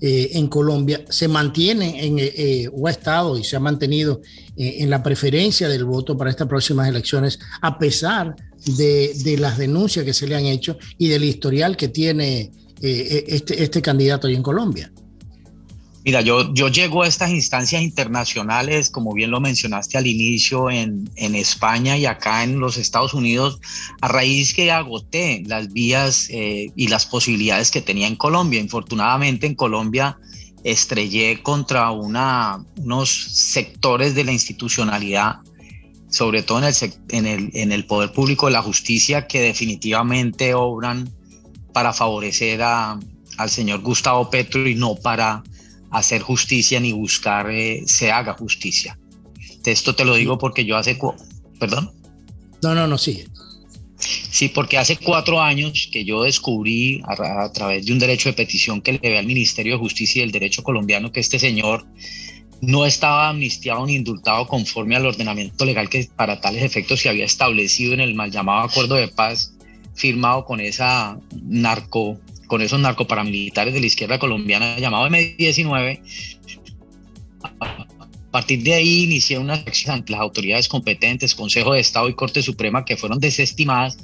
eh, 0.00 0.30
en 0.32 0.48
Colombia 0.48 1.04
se 1.08 1.28
mantiene 1.28 2.04
en, 2.04 2.18
eh, 2.18 2.32
eh, 2.34 2.70
o 2.72 2.88
ha 2.88 2.90
estado 2.90 3.38
y 3.38 3.44
se 3.44 3.54
ha 3.54 3.60
mantenido 3.60 4.20
en 4.56 4.90
la 4.90 5.00
preferencia 5.00 5.68
del 5.68 5.84
voto 5.84 6.16
para 6.16 6.30
estas 6.30 6.48
próximas 6.48 6.88
elecciones, 6.88 7.38
a 7.60 7.78
pesar 7.78 8.34
de, 8.76 9.36
las 9.38 9.58
denuncias 9.58 10.04
que 10.04 10.12
se 10.12 10.26
le 10.26 10.34
han 10.34 10.46
hecho 10.46 10.76
y 10.98 11.06
del 11.06 11.22
historial 11.22 11.76
que 11.76 11.86
tiene 11.86 12.50
este, 12.80 13.62
este 13.62 13.80
candidato 13.80 14.26
ahí 14.26 14.34
en 14.34 14.42
Colombia. 14.42 14.90
Mira, 16.06 16.20
yo, 16.20 16.54
yo 16.54 16.68
llego 16.68 17.02
a 17.02 17.08
estas 17.08 17.30
instancias 17.30 17.82
internacionales, 17.82 18.90
como 18.90 19.12
bien 19.12 19.32
lo 19.32 19.40
mencionaste 19.40 19.98
al 19.98 20.06
inicio, 20.06 20.70
en, 20.70 21.10
en 21.16 21.34
España 21.34 21.98
y 21.98 22.06
acá 22.06 22.44
en 22.44 22.60
los 22.60 22.76
Estados 22.76 23.12
Unidos, 23.12 23.58
a 24.00 24.06
raíz 24.06 24.54
que 24.54 24.70
agoté 24.70 25.42
las 25.46 25.72
vías 25.72 26.28
eh, 26.30 26.70
y 26.76 26.86
las 26.86 27.06
posibilidades 27.06 27.72
que 27.72 27.82
tenía 27.82 28.06
en 28.06 28.14
Colombia. 28.14 28.60
Infortunadamente 28.60 29.48
en 29.48 29.56
Colombia 29.56 30.16
estrellé 30.62 31.42
contra 31.42 31.90
una, 31.90 32.64
unos 32.76 33.10
sectores 33.10 34.14
de 34.14 34.22
la 34.22 34.30
institucionalidad, 34.30 35.40
sobre 36.08 36.44
todo 36.44 36.58
en 36.60 36.66
el, 36.66 36.74
en, 37.08 37.26
el, 37.26 37.50
en 37.52 37.72
el 37.72 37.84
poder 37.84 38.12
público 38.12 38.46
de 38.46 38.52
la 38.52 38.62
justicia, 38.62 39.26
que 39.26 39.40
definitivamente 39.40 40.54
obran 40.54 41.10
para 41.72 41.92
favorecer 41.92 42.62
a, 42.62 42.96
al 43.38 43.50
señor 43.50 43.80
Gustavo 43.80 44.30
Petro 44.30 44.68
y 44.68 44.76
no 44.76 44.94
para 44.94 45.42
hacer 45.98 46.20
justicia 46.22 46.78
ni 46.78 46.92
buscar 46.92 47.50
eh, 47.50 47.82
se 47.86 48.12
haga 48.12 48.34
justicia. 48.34 48.98
Esto 49.64 49.94
te 49.94 50.04
lo 50.04 50.14
digo 50.14 50.38
porque 50.38 50.64
yo 50.64 50.76
hace... 50.76 50.98
Perdón. 51.58 51.90
No, 52.62 52.74
no, 52.74 52.86
no, 52.86 52.98
sigue. 52.98 53.26
Sí, 53.98 54.48
porque 54.48 54.76
hace 54.76 54.96
cuatro 54.96 55.40
años 55.40 55.88
que 55.90 56.04
yo 56.04 56.22
descubrí 56.22 57.02
a, 57.06 57.50
través 57.50 57.86
de 57.86 57.92
un 57.92 57.98
derecho 57.98 58.28
de 58.28 58.34
petición 58.34 58.82
que 58.82 58.92
le 58.92 58.98
ve 58.98 59.18
al 59.18 59.26
Ministerio 59.26 59.74
de 59.74 59.78
Justicia 59.78 60.20
y 60.20 60.24
el 60.24 60.32
Derecho 60.32 60.62
colombiano 60.62 61.10
que 61.10 61.20
este 61.20 61.38
señor 61.38 61.86
no 62.60 62.84
estaba 62.84 63.30
amnistiado 63.30 63.86
ni 63.86 63.94
indultado 63.94 64.46
conforme 64.46 64.96
al 64.96 65.06
ordenamiento 65.06 65.64
legal 65.64 65.88
que 65.88 66.08
para 66.14 66.40
tales 66.40 66.62
efectos 66.62 67.00
se 67.00 67.08
había 67.08 67.24
establecido 67.24 67.94
en 67.94 68.00
el 68.00 68.14
mal 68.14 68.30
llamado 68.30 68.64
acuerdo 68.64 68.96
de 68.96 69.08
paz 69.08 69.54
firmado 69.94 70.44
con 70.44 70.60
esa 70.60 71.18
narco 71.42 72.20
con 72.46 72.62
esos 72.62 72.80
narcoparamilitares 72.80 73.74
de 73.74 73.80
la 73.80 73.86
izquierda 73.86 74.18
colombiana 74.18 74.78
llamado 74.78 75.06
M19. 75.08 76.00
A 77.60 77.86
partir 78.30 78.62
de 78.62 78.74
ahí 78.74 79.04
inicié 79.04 79.38
una 79.38 79.54
acción 79.54 79.94
ante 79.94 80.12
las 80.12 80.20
autoridades 80.20 80.68
competentes, 80.68 81.34
Consejo 81.34 81.72
de 81.72 81.80
Estado 81.80 82.08
y 82.08 82.14
Corte 82.14 82.42
Suprema, 82.42 82.84
que 82.84 82.96
fueron 82.96 83.18
desestimadas 83.18 83.96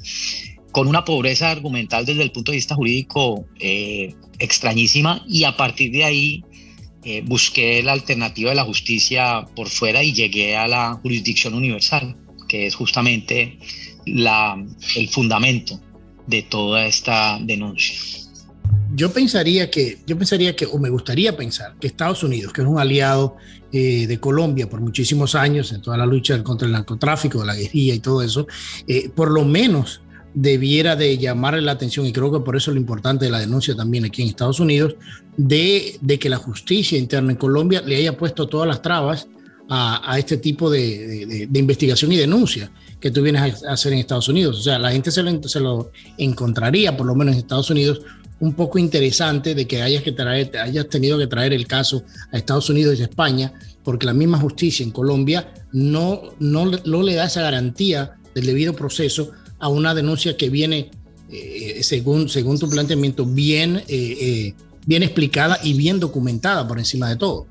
con 0.73 0.89
una 0.89 1.05
pobreza 1.05 1.51
argumental 1.51 2.07
desde 2.07 2.23
el 2.23 2.33
punto 2.33 2.51
de 2.51 2.57
vista 2.57 2.75
jurídico 2.75 3.47
eh, 3.61 4.15
extrañísima 4.39 5.23
y 5.29 5.45
a 5.45 5.55
partir 5.55 5.93
de 5.93 6.05
ahí 6.05 6.45
eh, 7.05 7.23
busqué 7.25 7.83
la 7.83 7.93
alternativa 7.93 8.51
de 8.51 8.57
la 8.57 8.65
justicia 8.65 9.45
por 9.55 9.69
fuera 9.69 10.03
y 10.03 10.15
llegué 10.15 10.57
a 10.57 10.67
la 10.67 10.95
jurisdicción 11.03 11.53
universal, 11.53 12.17
que 12.49 12.67
es 12.67 12.75
justamente 12.75 13.59
la, 14.07 14.57
el 14.97 15.09
fundamento 15.09 15.79
de 16.27 16.43
toda 16.43 16.87
esta 16.87 17.39
denuncia 17.43 18.22
yo 18.95 19.13
pensaría 19.13 19.71
que, 19.71 19.99
yo 20.07 20.19
pensaría 20.19 20.55
que, 20.55 20.67
o 20.67 20.79
me 20.79 20.91
gustaría 20.91 21.37
pensar 21.37 21.75
que 21.81 21.87
Estados 21.87 22.23
Unidos, 22.23 22.53
que 22.53 22.61
es 22.61 22.67
un 22.67 22.79
aliado 22.79 23.37
eh, 23.73 24.07
de 24.07 24.21
Colombia 24.21 24.69
por 24.69 24.81
muchísimos 24.81 25.35
años 25.35 25.73
en 25.73 25.81
toda 25.81 25.97
la 25.97 26.07
lucha 26.07 26.43
contra 26.43 26.67
el 26.67 26.73
narcotráfico, 26.73 27.45
la 27.45 27.55
guerrilla 27.55 27.95
y 27.95 28.01
todo 28.01 28.23
eso, 28.23 28.47
eh, 28.87 29.09
por 29.15 29.31
lo 29.31 29.45
menos 29.45 30.03
debiera 30.35 30.97
de 30.97 31.19
llamarle 31.19 31.63
la 31.63 31.73
atención, 31.73 32.07
y 32.07 32.13
creo 32.13 32.33
que 32.33 32.41
por 32.41 32.57
eso 32.57 32.71
lo 32.71 32.79
importante 32.79 33.27
de 33.27 33.31
la 33.31 33.39
denuncia 33.39 33.75
también 33.75 34.05
aquí 34.05 34.23
en 34.23 34.29
Estados 34.29 34.61
Unidos, 34.61 34.97
de, 35.37 35.99
que 36.21 36.29
la 36.29 36.39
justicia 36.39 36.99
interna 36.99 37.33
en 37.33 37.39
Colombia 37.39 37.83
le 37.85 37.97
haya 37.97 38.17
puesto 38.17 38.49
todas 38.49 38.69
las 38.69 38.83
trabas 38.83 39.29
a, 39.69 40.19
este 40.19 40.37
tipo 40.37 40.71
de, 40.71 41.49
investigación 41.55 42.13
y 42.13 42.17
denuncia 42.17 42.71
que 43.01 43.11
tú 43.11 43.23
vienes 43.23 43.65
a 43.65 43.73
hacer 43.73 43.95
en 43.95 44.01
Estados 44.01 44.29
Unidos. 44.29 44.59
O 44.59 44.63
sea, 44.63 44.79
la 44.79 44.93
gente 44.93 45.11
se 45.11 45.23
se 45.49 45.61
lo 45.61 45.91
encontraría, 46.19 46.95
por 46.95 47.07
lo 47.07 47.15
menos 47.15 47.35
en 47.35 47.41
Estados 47.41 47.71
Unidos, 47.71 48.03
un 48.43 48.55
poco 48.55 48.77
interesante 48.81 49.55
de 49.55 49.69
que 49.69 49.83
hayas, 49.83 50.03
que 50.03 50.11
traer, 50.11 50.51
hayas 50.59 50.89
tenido 50.89 51.17
que 51.17 51.29
traer 51.29 51.53
el 51.53 51.69
caso 51.69 52.03
a 52.33 52.37
Estados 52.37 52.69
Unidos 52.71 52.99
y 52.99 53.03
España, 53.05 53.53
porque 53.85 54.05
la 54.05 54.15
misma 54.15 54.37
justicia 54.37 54.83
en 54.83 54.91
Colombia 54.91 55.55
no, 55.73 56.35
no, 56.41 56.67
le 56.67 57.15
da 57.15 57.27
esa 57.27 57.41
garantía 57.43 58.17
del 58.35 58.47
debido 58.47 58.75
proceso 58.75 59.31
a 59.61 59.69
una 59.69 59.95
denuncia 59.95 60.37
que 60.37 60.51
viene, 60.51 60.91
eh, 61.31 61.85
según, 61.85 62.29
según 62.29 62.59
tu 62.59 62.69
planteamiento, 62.69 63.25
bien, 63.25 63.77
eh, 63.77 63.85
eh, 63.89 64.55
bien 64.87 65.05
explicada 65.05 65.61
y 65.63 65.75
bien 65.75 66.01
documentada 66.01 66.67
por 66.67 66.81
encima 66.81 67.09
de 67.09 67.15
todo. 67.15 67.47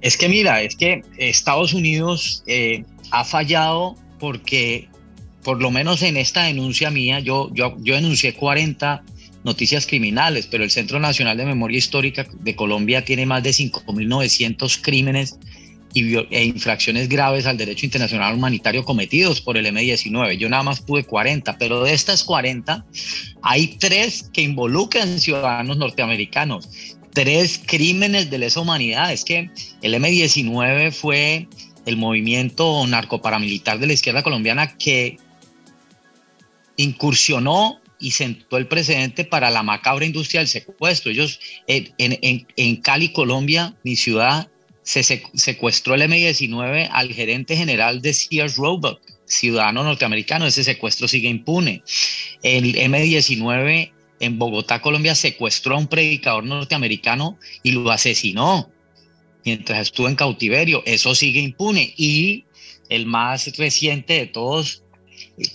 Es 0.00 0.16
que 0.16 0.28
mira, 0.28 0.62
es 0.62 0.76
que 0.76 1.02
Estados 1.18 1.74
Unidos 1.74 2.44
ha 3.10 3.24
fallado 3.24 3.96
porque, 4.20 4.88
por 5.42 5.60
lo 5.60 5.72
menos 5.72 6.02
en 6.02 6.16
esta 6.16 6.44
denuncia 6.44 6.92
mía, 6.92 7.18
yo, 7.18 7.50
yo, 7.52 7.74
yo 7.80 7.96
denuncié 7.96 8.32
40 8.34 9.02
noticias 9.44 9.86
criminales, 9.86 10.46
pero 10.46 10.64
el 10.64 10.70
Centro 10.70 11.00
Nacional 11.00 11.36
de 11.36 11.46
Memoria 11.46 11.78
Histórica 11.78 12.26
de 12.40 12.56
Colombia 12.56 13.04
tiene 13.04 13.26
más 13.26 13.42
de 13.42 13.50
5.900 13.50 14.80
crímenes 14.82 15.38
e 15.94 16.44
infracciones 16.44 17.08
graves 17.08 17.46
al 17.46 17.56
derecho 17.56 17.84
internacional 17.84 18.34
humanitario 18.34 18.84
cometidos 18.84 19.40
por 19.40 19.56
el 19.56 19.66
M-19. 19.66 20.36
Yo 20.36 20.48
nada 20.48 20.62
más 20.62 20.80
pude 20.80 21.04
40, 21.04 21.58
pero 21.58 21.82
de 21.82 21.92
estas 21.92 22.22
40 22.22 22.84
hay 23.42 23.76
tres 23.78 24.30
que 24.32 24.42
involucran 24.42 25.18
ciudadanos 25.18 25.78
norteamericanos, 25.78 26.68
tres 27.12 27.60
crímenes 27.64 28.30
de 28.30 28.38
lesa 28.38 28.60
humanidad. 28.60 29.12
Es 29.12 29.24
que 29.24 29.50
el 29.82 29.94
M-19 29.94 30.92
fue 30.92 31.48
el 31.86 31.96
movimiento 31.96 32.86
narcoparamilitar 32.86 33.78
de 33.78 33.88
la 33.88 33.94
izquierda 33.94 34.22
colombiana 34.22 34.76
que 34.76 35.16
incursionó 36.76 37.80
y 38.00 38.12
sentó 38.12 38.56
el 38.56 38.66
precedente 38.66 39.24
para 39.24 39.50
la 39.50 39.62
macabra 39.62 40.06
industria 40.06 40.40
del 40.40 40.48
secuestro. 40.48 41.12
Ellos 41.12 41.38
en, 41.66 41.92
en, 41.98 42.46
en 42.56 42.76
Cali, 42.76 43.12
Colombia, 43.12 43.76
mi 43.84 43.94
ciudad, 43.94 44.50
se 44.82 45.02
secuestró 45.34 45.94
el 45.94 46.02
M-19 46.02 46.88
al 46.90 47.12
gerente 47.12 47.56
general 47.56 48.00
de 48.00 48.14
Sears 48.14 48.56
Roebuck, 48.56 49.00
ciudadano 49.26 49.84
norteamericano. 49.84 50.46
Ese 50.46 50.64
secuestro 50.64 51.06
sigue 51.06 51.28
impune. 51.28 51.82
El 52.42 52.76
M-19 52.76 53.92
en 54.20 54.38
Bogotá, 54.38 54.80
Colombia, 54.80 55.14
secuestró 55.14 55.76
a 55.76 55.78
un 55.78 55.86
predicador 55.86 56.44
norteamericano 56.44 57.38
y 57.62 57.72
lo 57.72 57.90
asesinó 57.90 58.70
mientras 59.44 59.80
estuvo 59.82 60.08
en 60.08 60.16
cautiverio. 60.16 60.82
Eso 60.86 61.14
sigue 61.14 61.40
impune. 61.40 61.92
Y 61.96 62.44
el 62.88 63.06
más 63.06 63.56
reciente 63.56 64.14
de 64.14 64.26
todos, 64.26 64.82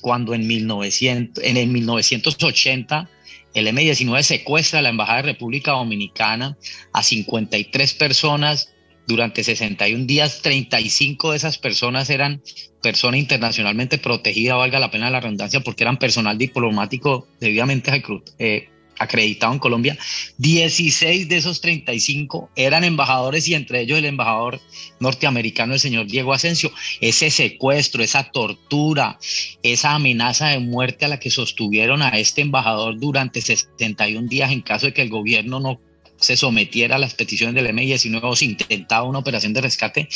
cuando 0.02 0.34
en, 0.34 0.48
1900, 0.48 1.44
en 1.44 1.58
el 1.58 1.68
1980 1.68 3.10
el 3.56 3.68
M-19 3.68 4.22
secuestra 4.22 4.80
a 4.80 4.82
la 4.82 4.90
Embajada 4.90 5.22
de 5.22 5.32
República 5.32 5.72
Dominicana 5.72 6.58
a 6.94 7.02
53 7.02 7.94
personas. 7.94 8.72
Durante 9.08 9.44
61 9.44 10.06
días, 10.08 10.42
35 10.42 11.32
de 11.32 11.38
esas 11.38 11.60
personas 11.60 12.10
eran 12.10 12.42
personas 12.82 13.20
internacionalmente 13.20 14.00
protegidas, 14.00 14.58
valga 14.58 14.80
la 14.80 14.90
pena 14.90 15.12
la 15.12 15.20
redundancia, 15.20 15.60
porque 15.60 15.84
eran 15.84 15.98
personal 15.98 16.40
diplomático 16.40 17.28
debidamente 17.40 18.04
eh, 18.40 18.68
acreditado 19.00 19.54
en 19.54 19.60
Colombia, 19.60 19.98
16 20.38 21.28
de 21.28 21.38
esos 21.38 21.62
35 21.62 22.50
eran 22.56 22.84
embajadores 22.84 23.48
y 23.48 23.54
entre 23.54 23.82
ellos 23.82 23.98
el 23.98 24.06
embajador 24.06 24.62
norteamericano, 25.00 25.74
el 25.74 25.80
señor 25.80 26.08
Diego 26.08 26.34
Asensio. 26.34 26.72
Ese 27.02 27.30
secuestro, 27.30 28.04
esa 28.04 28.32
tortura, 28.32 29.20
esa 29.64 29.96
amenaza 29.96 30.48
de 30.48 30.60
muerte 30.60 31.06
a 31.06 31.10
la 31.10 31.20
que 31.20 31.32
sostuvieron 31.32 32.02
a 32.02 32.10
este 32.10 32.42
embajador 32.42 33.00
durante 33.00 33.42
61 33.42 34.28
días 34.28 34.52
en 34.52 34.62
caso 34.62 34.88
de 34.88 34.94
que 34.94 35.02
el 35.02 35.10
gobierno 35.10 35.60
no 35.60 35.80
se 36.18 36.38
sometiera 36.38 36.96
a 36.96 37.00
las 37.00 37.14
peticiones 37.14 37.56
del 37.56 37.74
M19 37.74 38.22
o 38.24 38.36
se 38.36 38.46
intentaba 38.46 39.04
una 39.04 39.20
operación 39.20 39.54
de 39.54 39.62
rescate, 39.62 40.08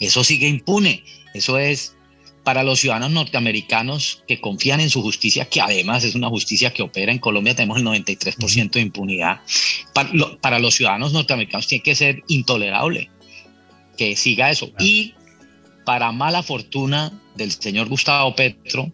eso 0.00 0.22
sigue 0.24 0.48
impune. 0.48 1.02
Eso 1.34 1.58
es 1.58 1.97
para 2.44 2.62
los 2.62 2.80
ciudadanos 2.80 3.10
norteamericanos 3.10 4.22
que 4.26 4.40
confían 4.40 4.80
en 4.80 4.90
su 4.90 5.02
justicia, 5.02 5.46
que 5.46 5.60
además 5.60 6.04
es 6.04 6.14
una 6.14 6.28
justicia 6.28 6.72
que 6.72 6.82
opera 6.82 7.12
en 7.12 7.18
Colombia, 7.18 7.54
tenemos 7.54 7.78
el 7.78 7.84
93% 7.84 8.70
de 8.70 8.80
impunidad. 8.80 9.40
Para, 10.40 10.58
los 10.58 10.74
ciudadanos 10.74 11.12
norteamericanos 11.12 11.66
tiene 11.66 11.82
que 11.82 11.94
ser 11.94 12.22
intolerable 12.28 13.10
que 13.96 14.16
siga 14.16 14.50
eso. 14.50 14.70
Y 14.78 15.14
para 15.84 16.12
mala 16.12 16.42
fortuna 16.42 17.12
del 17.34 17.50
señor 17.50 17.88
Gustavo 17.88 18.34
Petro, 18.34 18.92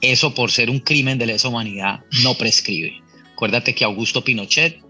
eso 0.00 0.34
por 0.34 0.50
ser 0.50 0.70
un 0.70 0.80
crimen 0.80 1.18
de 1.18 1.26
lesa 1.26 1.48
humanidad 1.48 2.00
no 2.22 2.34
prescribe. 2.34 3.00
Acuérdate 3.32 3.74
que 3.74 3.84
Augusto 3.84 4.22
Pinochet 4.22 4.80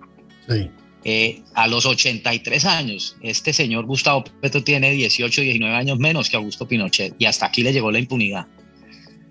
sí. 0.49 0.71
Eh, 1.03 1.43
a 1.55 1.67
los 1.67 1.87
83 1.87 2.65
años, 2.67 3.17
este 3.23 3.55
señor 3.55 3.87
Gustavo 3.87 4.23
Petro 4.43 4.63
tiene 4.63 4.91
18, 4.91 5.41
19 5.41 5.75
años 5.75 5.99
menos 5.99 6.29
que 6.29 6.37
Augusto 6.37 6.69
Pinochet 6.69 7.15
y 7.19 7.25
hasta 7.25 7.47
aquí 7.47 7.63
le 7.63 7.73
llegó 7.73 7.91
la 7.91 7.99
impunidad. 7.99 8.47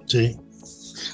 Sí, 0.08 0.36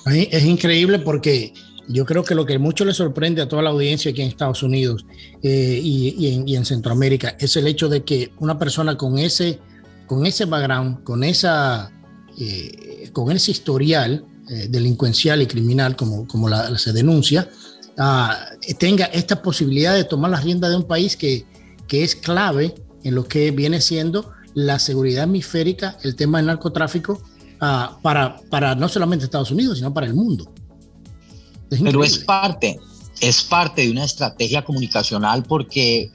es 0.05 0.45
increíble 0.45 0.99
porque 0.99 1.51
yo 1.89 2.05
creo 2.05 2.23
que 2.23 2.35
lo 2.35 2.45
que 2.45 2.57
mucho 2.57 2.85
le 2.85 2.93
sorprende 2.93 3.41
a 3.41 3.49
toda 3.49 3.63
la 3.63 3.71
audiencia 3.71 4.11
aquí 4.11 4.21
en 4.21 4.29
Estados 4.29 4.63
Unidos 4.63 5.05
eh, 5.43 5.79
y, 5.83 6.55
en, 6.55 6.65
Centroamérica 6.65 7.35
es 7.37 7.57
el 7.57 7.67
hecho 7.67 7.89
de 7.89 8.05
que 8.05 8.31
una 8.39 8.57
persona 8.57 8.95
con 8.95 9.17
ese, 9.17 9.59
con 10.07 10.25
ese 10.25 10.45
background, 10.45 11.03
con, 11.03 11.25
esa, 11.25 11.91
eh, 12.39 13.09
con 13.11 13.29
ese 13.31 13.51
historial 13.51 14.25
delincuencial 14.69 15.41
y 15.41 15.47
criminal 15.47 15.95
como, 15.95 16.27
como 16.27 16.47
la, 16.47 16.77
se 16.77 16.93
denuncia, 16.93 17.49
tenga 18.77 19.05
esta 19.05 19.41
posibilidad 19.41 19.93
de 19.93 20.03
tomar 20.03 20.31
la 20.31 20.41
rienda 20.41 20.69
de 20.69 20.75
un 20.75 20.83
país 20.83 21.15
que, 21.15 21.45
que 21.87 22.03
es 22.03 22.15
clave 22.15 22.75
en 23.03 23.15
lo 23.15 23.27
que 23.27 23.51
viene 23.51 23.81
siendo 23.81 24.31
la 24.53 24.79
seguridad 24.79 25.25
hemisférica, 25.25 25.97
el 26.03 26.15
tema 26.15 26.39
del 26.39 26.47
narcotráfico, 26.47 27.21
uh, 27.61 28.01
para, 28.01 28.37
para 28.49 28.73
no 28.73 28.89
solamente 28.89 29.25
Estados 29.25 29.51
Unidos, 29.51 29.77
sino 29.77 29.93
para 29.93 30.07
el 30.07 30.13
mundo. 30.13 30.51
Pero 31.69 32.03
es 32.03 32.19
parte, 32.19 32.79
es 33.21 33.43
parte 33.43 33.83
de 33.83 33.91
una 33.91 34.03
estrategia 34.03 34.63
comunicacional 34.63 35.43
porque 35.43 36.11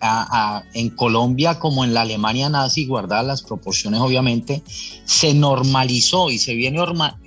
en 0.75 0.91
Colombia 0.91 1.59
como 1.59 1.85
en 1.85 1.95
la 1.95 2.03
Alemania 2.03 2.49
nazi, 2.49 2.87
guardadas 2.87 3.27
las 3.27 3.43
proporciones 3.43 4.01
obviamente, 4.01 4.63
se 5.05 5.35
normalizó 5.35 6.31
y 6.31 6.39
se 6.39 6.55
viene, 6.55 6.81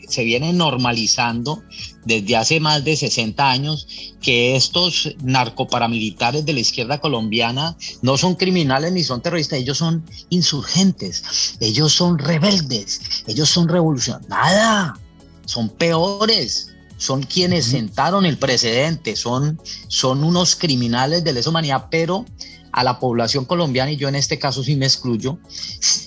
se 0.07 0.23
viene 0.23 0.53
normalizando 0.53 1.63
desde 2.05 2.35
hace 2.35 2.59
más 2.59 2.83
de 2.83 2.95
60 2.95 3.49
años 3.49 3.87
que 4.21 4.55
estos 4.55 5.15
narcoparamilitares 5.23 6.45
de 6.45 6.53
la 6.53 6.59
izquierda 6.59 6.99
colombiana 6.99 7.77
no 8.01 8.17
son 8.17 8.35
criminales 8.35 8.91
ni 8.91 9.03
son 9.03 9.21
terroristas, 9.21 9.59
ellos 9.59 9.77
son 9.77 10.03
insurgentes, 10.29 11.55
ellos 11.59 11.93
son 11.93 12.17
rebeldes, 12.17 13.23
ellos 13.27 13.49
son 13.49 13.67
revolucionarios, 13.67 14.29
nada, 14.29 14.99
son 15.45 15.69
peores 15.69 16.73
son 17.03 17.21
quienes 17.23 17.65
sentaron 17.65 18.25
el 18.25 18.37
precedente, 18.37 19.17
son, 19.17 19.59
son 19.89 20.23
unos 20.23 20.55
criminales 20.55 21.21
de 21.25 21.33
lesa 21.33 21.49
humanidad, 21.49 21.87
pero 21.91 22.25
a 22.73 22.83
la 22.83 22.99
población 22.99 23.45
colombiana, 23.45 23.91
y 23.91 23.97
yo 23.97 24.09
en 24.09 24.15
este 24.15 24.39
caso 24.39 24.63
sí 24.63 24.75
me 24.75 24.85
excluyo, 24.85 25.37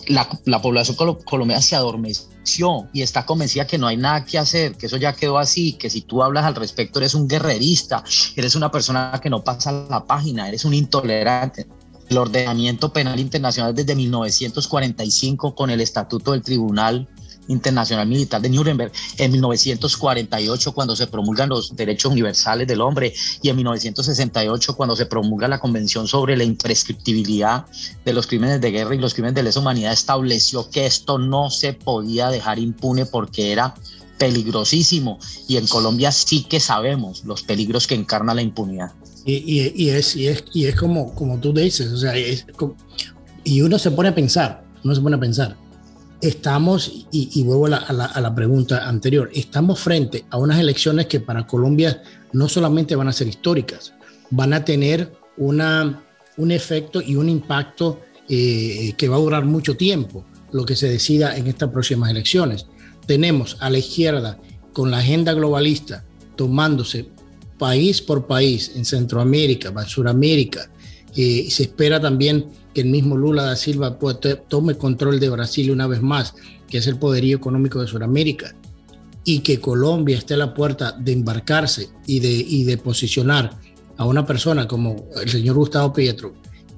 la, 0.09 0.29
la 0.45 0.61
población 0.61 0.97
colombiana 1.25 1.63
se 1.63 1.77
adormeció 1.77 2.89
y 2.93 3.03
está 3.03 3.25
convencida 3.25 3.67
que 3.67 3.79
no 3.79 3.87
hay 3.87 3.97
nada 3.97 4.25
que 4.25 4.37
hacer, 4.37 4.77
que 4.77 4.87
eso 4.87 4.97
ya 4.97 5.15
quedó 5.15 5.39
así, 5.39 5.75
que 5.75 5.89
si 5.89 6.03
tú 6.03 6.23
hablas 6.23 6.45
al 6.45 6.57
respecto 6.57 6.99
eres 6.99 7.15
un 7.15 7.29
guerrerista, 7.29 8.03
eres 8.35 8.57
una 8.57 8.71
persona 8.71 9.19
que 9.23 9.31
no 9.31 9.45
pasa 9.45 9.87
la 9.89 10.05
página, 10.05 10.49
eres 10.49 10.65
un 10.65 10.75
intolerante. 10.75 11.67
El 12.09 12.19
ordenamiento 12.19 12.93
penal 12.93 13.19
internacional 13.19 13.75
desde 13.75 13.97
1945 13.97 15.55
con 15.57 15.71
el 15.71 15.81
Estatuto 15.81 16.33
del 16.33 16.43
Tribunal 16.43 17.09
Internacional 17.49 18.07
Militar 18.07 18.41
de 18.41 18.49
Nuremberg 18.49 18.93
en 19.19 19.33
1948 19.33 20.73
cuando 20.73 20.97
se 20.97 21.07
promulgan 21.07 21.49
los 21.49 21.75
derechos 21.77 22.13
universales 22.13 22.67
del 22.67 22.81
hombre 22.81 23.13
y 23.43 23.49
en 23.49 23.57
1968 23.57 24.77
cuando 24.77 24.97
se 24.97 25.07
promulga 25.07 25.49
la 25.49 25.59
Convención 25.59 26.09
sobre 26.09 26.37
la 26.37 26.45
imprescriptibilidad 26.45 27.67
de 28.05 28.13
los 28.13 28.27
crímenes 28.27 28.61
de 28.61 28.71
guerra 28.71 28.95
y 28.95 28.99
los 28.99 29.15
crímenes 29.15 29.35
de 29.35 29.43
lesa 29.43 29.61
humanidad 29.61 29.93
estableció 29.93 30.69
que 30.71 30.87
esto 30.87 31.19
no 31.19 31.51
se 31.51 31.73
podía 31.73 32.29
dejar 32.31 32.59
impune 32.59 33.07
porque 33.07 33.53
era 33.53 33.75
peligrosísimo 34.19 35.19
y 35.49 35.57
en 35.57 35.67
Colombia 35.67 36.13
sí 36.13 36.45
que 36.45 36.61
sabemos 36.61 37.25
los 37.25 37.43
peligros 37.43 37.87
que 37.87 37.95
encarna 37.95 38.35
la 38.35 38.43
impunidad. 38.43 38.93
Y, 39.25 39.59
es, 39.91 40.15
y, 40.15 40.29
es, 40.29 40.45
y 40.53 40.67
es 40.67 40.77
como, 40.77 41.13
como 41.15 41.39
tú 41.39 41.53
dices, 41.53 41.91
o 41.91 41.97
sea, 41.97 42.15
y 43.43 43.61
uno 43.61 43.79
se 43.79 43.91
pone 43.91 44.11
a 44.11 44.15
pensar, 44.15 44.65
uno 44.85 44.95
se 44.95 45.01
pone 45.01 45.17
a 45.17 45.21
pensar, 45.21 45.57
estamos, 46.21 47.07
y, 47.11 47.43
vuelvo 47.43 47.67
a 47.67 47.93
la, 47.93 48.35
pregunta 48.35 48.89
anterior, 48.89 49.31
estamos 49.35 49.81
frente 49.81 50.25
a 50.31 50.39
unas 50.39 50.59
elecciones 50.59 51.07
que 51.07 51.21
para 51.21 51.47
Colombia 51.47 52.03
no 52.33 52.49
solamente 52.49 52.97
van 52.97 53.09
a 53.09 53.13
ser 53.13 53.29
históricas, 53.29 53.93
van 54.31 54.53
a 54.53 54.65
tener 54.65 55.13
una, 55.37 56.05
un 56.37 56.51
efecto 56.51 57.01
y 57.01 57.17
un 57.17 57.29
impacto 57.29 58.01
eh, 58.29 58.95
que 58.97 59.09
va 59.09 59.17
a 59.17 59.21
durar 59.21 59.45
mucho 59.45 59.77
tiempo, 59.77 60.25
lo 60.53 60.65
que 60.65 60.77
se 60.77 60.89
decida 60.89 61.37
en 61.37 61.47
estas 61.47 61.71
próximas 61.71 62.11
elecciones. 62.11 62.67
Tenemos 63.07 63.57
a 63.61 63.71
la 63.71 63.79
izquierda 63.79 64.39
con 64.73 64.91
la 64.91 64.99
agenda 64.99 65.33
globalista 65.33 66.05
tomándose 66.37 67.09
país 67.59 68.03
por 68.03 68.27
país 68.27 68.73
en 68.75 68.85
Centroamérica, 68.85 69.69
en 69.69 69.87
Sudamérica, 69.87 70.71
eh, 71.17 71.47
se 71.51 71.65
espera 71.65 72.01
también 72.01 72.47
que 72.75 72.83
el 72.83 72.89
mismo 72.89 73.17
Lula 73.17 73.45
da 73.45 73.57
Silva 73.57 73.99
tome 74.49 74.77
control 74.77 75.19
de 75.19 75.31
Brasil 75.31 75.71
una 75.71 75.87
vez 75.87 76.03
más, 76.03 76.35
que 76.69 76.79
es 76.79 76.87
el 76.87 76.99
poderío 76.99 77.37
económico 77.37 77.81
de 77.81 77.87
Sudamérica, 77.87 78.55
y 79.25 79.41
que 79.41 79.61
Colombia 79.61 80.19
esté 80.19 80.35
a 80.35 80.39
la 80.39 80.55
puerta 80.55 80.93
de 80.93 81.13
embarcarse 81.13 81.89
y 82.07 82.21
de, 82.21 82.29
y 82.29 82.65
de 82.65 82.77
posicionar 82.79 83.51
a 83.97 84.05
una 84.05 84.27
persona 84.27 84.69
como 84.69 85.09
el 85.21 85.29
señor 85.29 85.57
Gustavo 85.57 85.93
Pietro 85.93 86.35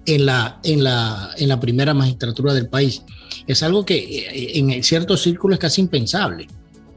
en 0.07 0.25
la, 0.25 0.61
en 0.63 0.83
la, 0.83 1.31
en 1.37 1.49
la 1.49 1.61
primera 1.61 1.93
magistratura 1.93 2.55
del 2.55 2.69
país, 2.69 3.03
es 3.47 3.63
algo 3.63 3.85
que 3.85 3.97
eh, 3.97 4.59
en 4.59 4.83
ciertos 4.83 5.23
círculos 5.23 5.57
es 5.57 5.61
casi 5.61 5.81
impensable. 5.81 6.47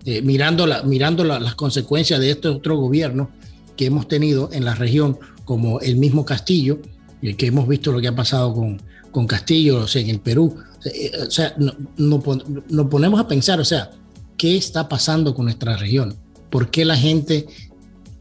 Eh, 0.05 0.21
mirando 0.21 0.65
la, 0.65 0.81
mirando 0.81 1.23
las 1.23 1.53
consecuencias 1.53 2.19
de 2.19 2.31
este 2.31 2.47
otro 2.47 2.75
gobierno 2.77 3.29
que 3.75 3.85
hemos 3.85 4.07
tenido 4.07 4.49
en 4.51 4.65
la 4.65 4.73
región, 4.73 5.19
como 5.43 5.79
el 5.81 5.97
mismo 5.97 6.25
Castillo, 6.25 6.79
que 7.21 7.47
hemos 7.47 7.67
visto 7.67 7.91
lo 7.91 8.01
que 8.01 8.07
ha 8.07 8.15
pasado 8.15 8.53
con, 8.53 8.81
con 9.11 9.27
Castillo, 9.27 9.79
o 9.79 9.87
sea, 9.87 10.01
en 10.01 10.09
el 10.09 10.19
Perú. 10.19 10.55
O 11.27 11.31
sea, 11.31 11.53
nos 11.57 11.75
no, 11.97 12.89
ponemos 12.89 13.19
a 13.19 13.27
pensar, 13.27 13.59
o 13.59 13.65
sea, 13.65 13.91
¿qué 14.37 14.57
está 14.57 14.89
pasando 14.89 15.35
con 15.35 15.45
nuestra 15.45 15.77
región? 15.77 16.15
¿Por 16.49 16.71
qué 16.71 16.83
la 16.85 16.97
gente 16.97 17.45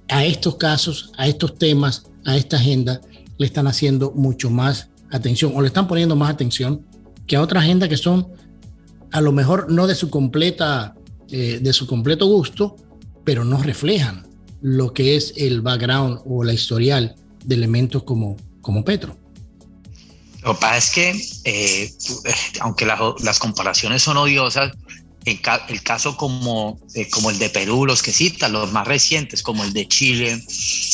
a 0.08 0.24
estos 0.24 0.56
casos, 0.56 1.12
a 1.16 1.26
estos 1.26 1.56
temas, 1.56 2.04
a 2.24 2.36
esta 2.36 2.56
agenda, 2.56 3.00
le 3.38 3.46
están 3.46 3.66
haciendo 3.66 4.12
mucho 4.12 4.50
más 4.50 4.88
atención 5.10 5.52
o 5.54 5.62
le 5.62 5.68
están 5.68 5.88
poniendo 5.88 6.14
más 6.16 6.30
atención 6.30 6.84
que 7.26 7.36
a 7.36 7.42
otra 7.42 7.60
agenda 7.60 7.88
que 7.88 7.96
son 7.96 8.28
a 9.12 9.20
lo 9.20 9.32
mejor 9.32 9.70
no 9.72 9.86
de 9.86 9.94
su 9.94 10.10
completa, 10.10 10.94
eh, 11.30 11.58
de 11.60 11.72
su 11.72 11.86
completo 11.86 12.26
gusto, 12.26 12.76
pero 13.24 13.44
no 13.44 13.62
reflejan 13.62 14.26
lo 14.60 14.92
que 14.92 15.16
es 15.16 15.32
el 15.36 15.62
background 15.62 16.20
o 16.26 16.44
la 16.44 16.52
historial 16.52 17.14
de 17.44 17.54
elementos 17.54 18.02
como 18.02 18.36
como 18.60 18.84
Petro. 18.84 19.16
Lo 20.42 20.54
que 20.54 20.60
pasa 20.60 20.76
es 20.76 20.90
que, 20.90 21.24
eh, 21.44 21.92
aunque 22.60 22.86
las 22.86 23.38
comparaciones 23.38 24.02
son 24.02 24.16
odiosas, 24.16 24.72
el 25.26 25.82
caso 25.82 26.16
como, 26.16 26.80
eh, 26.94 27.08
como 27.10 27.30
el 27.30 27.38
de 27.38 27.50
Perú, 27.50 27.84
los 27.84 28.02
que 28.02 28.12
citan, 28.12 28.52
los 28.52 28.72
más 28.72 28.86
recientes, 28.86 29.42
como 29.42 29.64
el 29.64 29.72
de 29.72 29.86
Chile, 29.86 30.42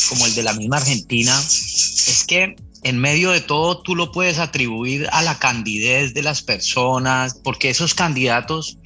como 0.09 0.25
el 0.25 0.35
de 0.35 0.43
la 0.43 0.53
misma 0.53 0.77
Argentina, 0.77 1.37
es 1.39 2.25
que 2.27 2.55
en 2.83 2.99
medio 2.99 3.31
de 3.31 3.41
todo 3.41 3.81
tú 3.81 3.95
lo 3.95 4.11
puedes 4.11 4.37
atribuir 4.37 5.07
a 5.11 5.21
la 5.21 5.39
candidez 5.39 6.13
de 6.13 6.23
las 6.23 6.41
personas, 6.41 7.39
porque 7.43 7.69
esos 7.69 7.93
candidatos 7.93 8.77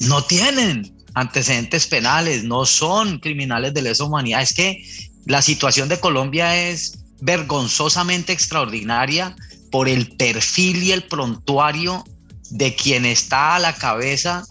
no 0.00 0.24
tienen 0.24 0.94
antecedentes 1.14 1.86
penales, 1.86 2.44
no 2.44 2.64
son 2.64 3.18
criminales 3.18 3.74
de 3.74 3.82
lesa 3.82 4.04
humanidad. 4.04 4.42
Es 4.42 4.54
que 4.54 4.82
la 5.26 5.42
situación 5.42 5.88
de 5.88 6.00
Colombia 6.00 6.68
es 6.68 6.97
vergonzosamente 7.20 8.32
extraordinaria 8.32 9.34
por 9.70 9.88
el 9.88 10.16
perfil 10.16 10.82
y 10.82 10.92
el 10.92 11.04
prontuario 11.04 12.04
de 12.50 12.74
quien 12.74 13.04
está 13.04 13.56
a 13.56 13.58
la 13.58 13.74
cabeza 13.74 14.44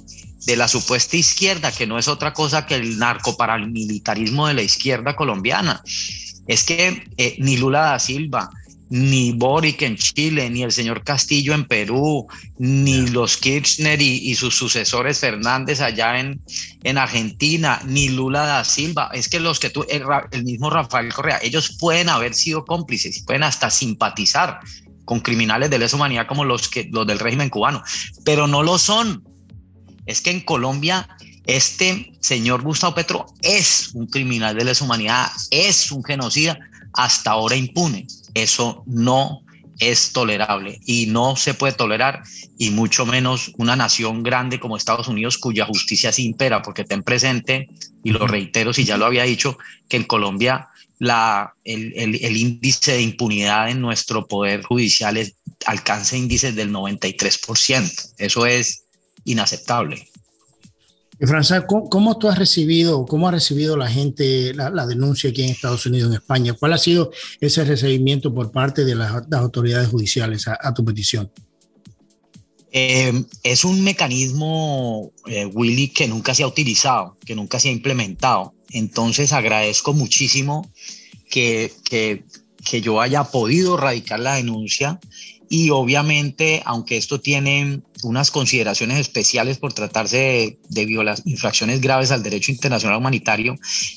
de 0.46 0.56
la 0.56 0.68
supuesta 0.68 1.18
izquierda, 1.18 1.72
que 1.72 1.88
no 1.88 1.98
es 1.98 2.08
otra 2.08 2.34
cosa 2.34 2.66
que 2.66 2.76
el 2.76 2.98
narcoparamilitarismo 3.00 4.48
de 4.48 4.54
la 4.54 4.62
izquierda 4.62 5.16
colombiana. 5.16 5.82
Es 6.48 6.64
que 6.64 7.04
eh, 7.18 7.36
ni 7.40 7.58
Lula 7.58 7.82
da 7.82 8.00
Silva, 8.00 8.50
ni 8.90 9.32
Boric 9.34 9.82
en 9.82 9.98
Chile, 9.98 10.50
ni 10.50 10.64
el 10.64 10.72
señor 10.72 11.04
Castillo 11.04 11.54
en 11.54 11.66
Perú, 11.66 12.28
ni 12.58 13.08
los 13.08 13.38
Kirchner 13.38 14.02
y, 14.02 14.34
sus 14.36 14.56
sucesores 14.56 15.20
Fernández 15.20 15.82
allá 15.82 16.20
en, 16.20 16.42
en 16.84 16.98
Argentina, 16.98 17.82
ni 17.86 18.10
Lula 18.10 18.46
da 18.46 18.64
Silva. 18.64 19.10
Es 19.14 19.28
que 19.28 19.40
los 19.40 19.60
que 19.60 19.70
tú, 19.70 19.86
el, 19.90 20.04
el 20.32 20.44
mismo 20.44 20.70
Rafael 20.70 21.14
Correa, 21.14 21.40
ellos 21.42 21.76
pueden 21.80 22.10
haber 22.10 22.34
sido 22.34 22.66
cómplices, 22.66 23.24
pueden 23.24 23.44
hasta 23.44 23.70
simpatizar 23.70 24.60
con 25.06 25.20
criminales 25.22 25.70
de 25.70 25.80
lesa 25.80 25.96
humanidad 25.96 26.28
como 26.28 26.44
los, 26.44 26.68
que, 26.68 26.90
los 26.92 27.08
del 27.08 27.20
régimen 27.20 27.50
cubano, 27.50 27.84
pero 28.26 28.48
no 28.48 28.64
lo 28.64 28.78
son. 28.78 29.24
Es 30.06 30.22
que 30.22 30.32
en 30.32 30.42
Colombia 30.42 31.08
este 31.48 32.12
señor 32.20 32.62
Gustavo 32.62 32.94
Petro 32.94 33.26
es 33.42 33.92
un 33.94 34.08
criminal 34.08 34.56
de 34.58 34.66
lesa 34.66 34.84
humanidad, 34.84 35.28
es 35.50 35.92
un 35.92 36.04
genocida, 36.04 36.60
hasta 36.94 37.32
ahora 37.32 37.56
impune. 37.56 38.06
Eso 38.44 38.84
no 38.86 39.42
es 39.80 40.12
tolerable 40.12 40.80
y 40.86 41.08
no 41.08 41.36
se 41.36 41.54
puede 41.54 41.74
tolerar 41.74 42.24
y 42.58 42.72
mucho 42.72 43.06
menos 43.06 43.52
una 43.58 43.76
nación 43.76 44.24
grande 44.24 44.60
como 44.60 44.76
Estados 44.76 45.08
Unidos 45.08 45.38
cuya 45.38 45.66
justicia 45.66 46.12
se 46.12 46.24
impera, 46.24 46.62
porque 46.62 46.84
ten 46.84 47.04
presente, 47.04 47.70
y 48.04 48.12
lo 48.12 48.26
reitero 48.28 48.74
si 48.74 48.84
ya 48.84 48.98
lo 48.98 49.06
había 49.06 49.24
dicho, 49.24 49.58
que 49.88 49.98
en 49.98 50.04
Colombia 50.04 50.70
la, 51.00 51.54
el, 51.64 51.94
el, 51.96 52.38
índice 52.38 52.94
de 52.94 53.02
impunidad 53.02 53.70
en 53.70 53.82
nuestro 53.82 54.28
poder 54.28 54.64
judicial 54.64 55.18
es, 55.18 55.36
alcanza 55.66 56.18
índices 56.18 56.56
del 56.56 56.72
93%. 56.72 58.14
Eso 58.18 58.46
es 58.48 58.86
inaceptable. 59.26 60.08
Y 61.20 61.26
¿cómo, 61.90 62.18
tú 62.20 62.30
has 62.30 62.38
recibido, 62.38 63.06
cómo 63.06 63.28
ha 63.28 63.32
recibido 63.32 63.76
la 63.76 63.90
gente 63.90 64.54
la, 64.54 64.86
denuncia 64.86 65.32
aquí 65.32 65.44
en 65.44 65.50
Estados 65.50 65.86
Unidos, 65.88 66.10
en 66.12 66.18
España? 66.18 66.54
¿Cuál 66.54 66.74
ha 66.74 66.78
sido 66.78 67.12
ese 67.42 67.66
recibimiento 67.66 68.34
por 68.34 68.52
parte 68.52 68.86
de 68.86 68.94
las, 68.94 69.24
autoridades 69.32 69.88
judiciales 69.90 70.48
a, 70.48 70.74
tu 70.76 70.86
petición? 70.86 71.32
Eh, 72.72 73.24
es 73.42 73.66
un 73.66 73.84
mecanismo, 73.84 75.12
eh, 75.26 75.46
Willy, 75.46 75.88
que 75.88 76.08
nunca 76.08 76.36
se 76.36 76.44
ha 76.44 76.48
utilizado, 76.48 77.18
que 77.26 77.34
nunca 77.34 77.60
se 77.60 77.70
ha 77.70 77.72
implementado. 77.72 78.54
Entonces 78.70 79.34
agradezco 79.34 79.94
muchísimo 79.94 80.72
que, 81.32 81.74
que, 81.84 82.26
que 82.64 82.82
yo 82.82 83.02
haya 83.02 83.24
podido 83.24 83.76
radicar 83.76 84.20
la 84.20 84.36
denuncia 84.36 85.00
y 85.50 85.70
obviamente, 85.70 86.62
aunque 86.66 86.98
esto 86.98 87.22
tiene 87.22 87.82
unas 88.04 88.32
consideraciones 88.32 89.00
especiales 89.00 89.58
por 89.58 89.74
tratarse 89.74 90.18
de, 90.70 90.84
de 90.84 91.16
infracciones 91.26 91.82
graves 91.82 92.12
al 92.12 92.24
derecho 92.24 92.52
internacional 92.52 92.98
humanitario, 92.98 93.56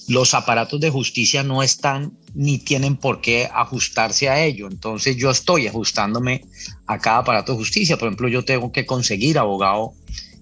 los 0.08 0.34
aparatos 0.34 0.80
de 0.80 0.90
justicia 0.90 1.42
no 1.42 1.62
están 1.62 2.12
ni 2.34 2.58
tienen 2.58 2.96
por 2.96 3.20
qué 3.20 3.48
ajustarse 3.52 4.28
a 4.28 4.42
ello. 4.44 4.68
Entonces 4.68 5.16
yo 5.16 5.30
estoy 5.30 5.66
ajustándome 5.66 6.44
a 6.86 6.98
cada 6.98 7.18
aparato 7.18 7.52
de 7.52 7.58
justicia. 7.58 7.96
Por 7.96 8.08
ejemplo, 8.08 8.28
yo 8.28 8.44
tengo 8.44 8.70
que 8.70 8.86
conseguir 8.86 9.38
abogado 9.38 9.92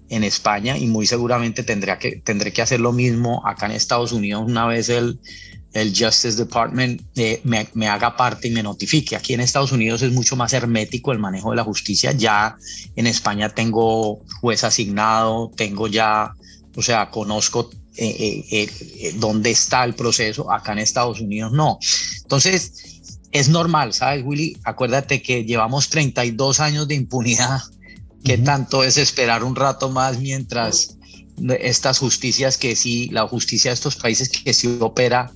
en 0.09 0.23
España 0.23 0.77
y 0.77 0.87
muy 0.87 1.05
seguramente 1.05 1.63
tendré 1.63 1.97
que, 1.97 2.17
tendré 2.17 2.51
que 2.51 2.61
hacer 2.61 2.79
lo 2.79 2.91
mismo 2.91 3.45
acá 3.45 3.67
en 3.67 3.73
Estados 3.73 4.11
Unidos 4.11 4.43
una 4.45 4.65
vez 4.65 4.89
el 4.89 5.19
el 5.73 5.89
Justice 5.89 6.35
Department 6.35 7.01
eh, 7.15 7.41
me, 7.43 7.87
haga 7.87 8.15
parte 8.15 8.47
y 8.47 8.51
me 8.51 8.63
notifique. 8.63 9.15
Aquí 9.15 9.33
en 9.33 9.41
Estados 9.41 9.71
Unidos 9.71 10.01
es 10.01 10.11
mucho 10.11 10.35
más 10.35 10.53
hermético 10.53 11.11
el 11.11 11.19
manejo 11.19 11.51
de 11.51 11.57
la 11.57 11.63
justicia. 11.63 12.11
Ya 12.11 12.57
en 12.95 13.07
España 13.07 13.49
tengo 13.49 14.19
juez 14.41 14.63
asignado, 14.63 15.51
tengo 15.55 15.87
ya, 15.87 16.33
o 16.75 16.81
sea, 16.81 17.09
conozco 17.09 17.69
eh, 17.95 18.45
eh, 18.51 19.13
dónde 19.17 19.51
está 19.51 19.83
el 19.83 19.93
proceso. 19.93 20.51
Acá 20.51 20.71
en 20.71 20.79
Estados 20.79 21.21
Unidos 21.21 21.51
no. 21.51 21.77
Entonces, 22.23 23.01
es 23.31 23.49
normal, 23.49 23.93
¿sabes, 23.93 24.23
Willy? 24.25 24.57
Acuérdate 24.63 25.21
que 25.21 25.43
llevamos 25.45 25.89
32 25.89 26.59
años 26.61 26.87
de 26.87 26.95
impunidad. 26.95 27.61
¿Qué 28.23 28.37
tanto 28.37 28.83
es 28.83 28.97
esperar 28.97 29.43
un 29.43 29.55
rato 29.55 29.89
más 29.89 30.19
mientras 30.19 30.97
estas 31.59 31.99
justicias 31.99 32.57
que 32.57 32.75
sí, 32.75 33.07
la 33.13 33.25
justicia 33.27 33.71
de 33.71 33.75
estos 33.75 33.95
países 33.95 34.27
que 34.27 34.53
sí 34.53 34.77
opera 34.81 35.31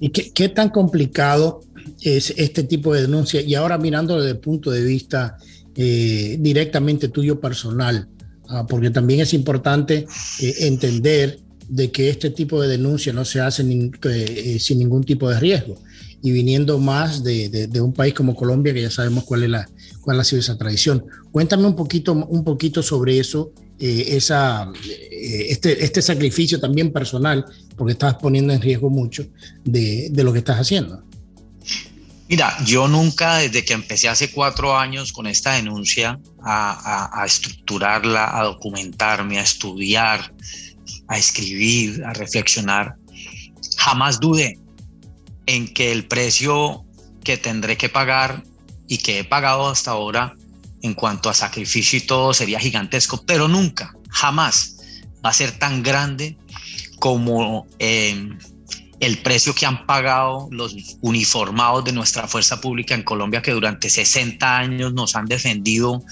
¿Y 0.00 0.10
qué, 0.10 0.48
tan 0.48 0.70
complicado 0.70 1.60
es 2.00 2.34
este 2.36 2.62
tipo 2.64 2.94
de 2.94 3.02
denuncia? 3.02 3.40
Y 3.40 3.54
ahora 3.54 3.78
mirando 3.78 4.16
desde 4.16 4.32
el 4.32 4.38
punto 4.38 4.70
de 4.70 4.82
vista 4.82 5.38
eh, 5.76 6.36
directamente 6.40 7.08
tuyo 7.08 7.40
personal, 7.40 8.08
ah, 8.48 8.66
porque 8.66 8.90
también 8.90 9.20
es 9.20 9.34
importante 9.34 10.06
eh, 10.40 10.54
entender 10.60 11.40
de 11.68 11.90
que 11.90 12.10
este 12.10 12.30
tipo 12.30 12.60
de 12.60 12.68
denuncia 12.68 13.12
no 13.12 13.24
se 13.24 13.40
hace 13.40 13.62
eh, 13.62 14.58
sin 14.58 14.78
ningún 14.78 15.04
tipo 15.04 15.28
de 15.28 15.40
riesgo. 15.40 15.76
Y 16.22 16.32
viniendo 16.32 16.78
más 16.78 17.22
de, 17.22 17.68
un 17.82 17.92
país 17.92 18.14
como 18.14 18.34
Colombia, 18.34 18.72
que 18.72 18.80
ya 18.80 18.90
sabemos 18.90 19.24
cuál, 19.24 19.42
es 19.42 19.50
la, 19.50 19.68
cuál 20.00 20.18
ha 20.18 20.24
sido 20.24 20.40
esa 20.40 20.56
tradición. 20.56 21.04
Cuéntame 21.30 21.66
un 21.66 21.76
poquito, 21.76 22.14
un 22.14 22.44
poquito 22.44 22.82
sobre 22.82 23.18
eso 23.18 23.52
eh, 23.78 24.16
esa, 24.16 24.70
eh, 24.84 25.46
este, 25.50 25.84
este 25.84 26.00
sacrificio 26.00 26.60
también 26.60 26.92
personal, 26.92 27.44
porque 27.76 27.92
estás 27.92 28.14
poniendo 28.14 28.52
en 28.52 28.62
riesgo 28.62 28.88
mucho 28.88 29.26
de, 29.64 30.08
de, 30.10 30.24
lo 30.24 30.32
que 30.32 30.38
estás 30.38 30.58
haciendo. 30.58 31.02
Mira, 32.28 32.56
yo 32.64 32.86
nunca, 32.86 33.38
desde 33.38 33.64
que 33.64 33.74
empecé 33.74 34.08
hace 34.08 34.30
cuatro 34.30 34.76
años 34.76 35.12
con 35.12 35.26
esta 35.26 35.54
denuncia, 35.54 36.20
a, 36.42 37.20
a, 37.20 37.26
estructurarla, 37.26 38.38
a 38.38 38.44
documentarme, 38.44 39.38
a 39.38 39.42
estudiar, 39.42 40.32
a 41.08 41.18
escribir, 41.18 42.04
a 42.04 42.12
reflexionar, 42.12 42.94
jamás 43.76 44.20
dudé 44.20 44.58
en 45.46 45.72
que 45.72 45.90
el 45.90 46.06
precio 46.06 46.84
que 47.24 47.36
tendré 47.36 47.76
que 47.76 47.88
pagar 47.88 48.44
y 48.86 48.98
que 48.98 49.18
he 49.18 49.24
pagado 49.24 49.68
hasta 49.68 49.90
ahora 49.90 50.36
en 50.84 50.92
cuanto 50.92 51.30
a 51.30 51.34
sacrificio 51.34 51.98
y 51.98 52.02
todo 52.02 52.34
sería 52.34 52.60
gigantesco, 52.60 53.24
pero 53.24 53.48
nunca, 53.48 53.96
jamás 54.10 54.76
va 55.24 55.30
a 55.30 55.32
ser 55.32 55.52
tan 55.52 55.82
grande 55.82 56.36
como 56.98 57.66
em, 57.78 58.38
el 59.00 59.16
precio 59.22 59.54
que 59.54 59.64
han 59.64 59.86
pagado 59.86 60.46
los 60.50 60.76
uniformados 61.00 61.86
de 61.86 61.92
nuestra 61.92 62.28
fuerza 62.28 62.60
pública 62.60 62.94
en 62.94 63.02
Colombia 63.02 63.40
que 63.40 63.52
durante 63.52 63.88
60 63.88 64.58
años 64.58 64.92
nos 64.92 65.16
han 65.16 65.24
defendido 65.24 66.02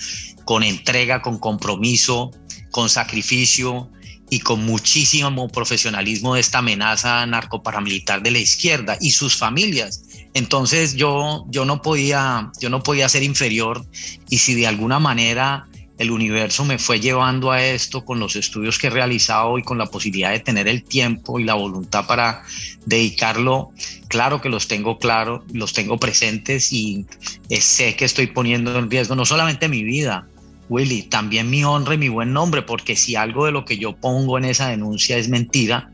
con 0.47 0.63
entrega, 0.63 1.21
con 1.21 1.39
compromiso, 1.39 2.31
con 2.71 2.89
sacrificio 2.89 3.91
y 4.31 4.41
con 4.41 4.65
muchísimo 4.65 5.49
profesionalismo 5.49 6.35
de 6.35 6.41
esta 6.41 6.59
amenaza 6.59 7.27
narcoparamilitar 7.27 8.23
de 8.23 8.31
la 8.31 8.39
izquierda 8.39 8.97
y 9.03 9.11
sus 9.11 9.37
familias 9.37 10.05
entonces 10.35 10.95
yo, 10.95 11.45
yo, 11.49 11.65
no 11.65 11.83
podía, 11.83 12.51
yo 12.61 12.71
no 12.71 12.83
podía 12.83 13.09
ser 13.09 13.23
inferior 13.23 13.85
y 14.29 14.39
si 14.39 14.55
de 14.55 14.67
alguna 14.67 14.99
manera 14.99 15.67
el 15.99 16.11
universo 16.11 16.65
me 16.65 16.79
fue 16.79 17.01
llevando 17.01 17.51
a 17.53 17.63
esto 17.63 18.05
con 18.05 18.19
los 18.19 18.35
estudios 18.35 18.79
que 18.79 18.89
he 18.89 18.91
realizado 18.91 19.59
y 19.59 19.63
con 19.63 19.79
la 19.79 19.87
posibilidad 19.87 20.33
de 20.33 20.41
tener 20.41 20.67
el 20.67 20.83
tiempo 20.83 21.39
y 21.39 21.45
la 21.45 21.55
voluntad 21.55 22.07
para 22.07 22.43
dedicarlo, 22.87 23.71
claro 24.09 24.41
que 24.41 24.49
los 24.49 24.67
tengo 24.67 24.99
claro, 24.99 25.45
los 25.53 25.73
tengo 25.75 25.99
presentes 25.99 26.73
y 26.73 27.07
eh, 27.51 27.61
sé 27.61 27.95
que 27.95 28.05
estoy 28.05 28.27
poniendo 28.27 28.77
en 28.79 28.91
riesgo 28.91 29.15
no 29.15 29.25
solamente 29.25 29.69
mi 29.69 29.85
vida, 29.85 30.27
Willy, 30.69 31.03
también 31.03 31.51
mi 31.51 31.63
honra 31.65 31.95
y 31.95 31.99
mi 31.99 32.09
buen 32.09 32.33
nombre, 32.33 32.63
porque 32.63 32.97
si 32.97 33.15
algo 33.15 33.47
de 33.47 33.53
lo 33.53 33.65
que 33.65 33.77
yo 33.77 33.95
pongo 33.95 34.39
en 34.39 34.47
esa 34.47 34.69
denuncia 34.69 35.19
es 35.19 35.29
mentira, 35.29 35.92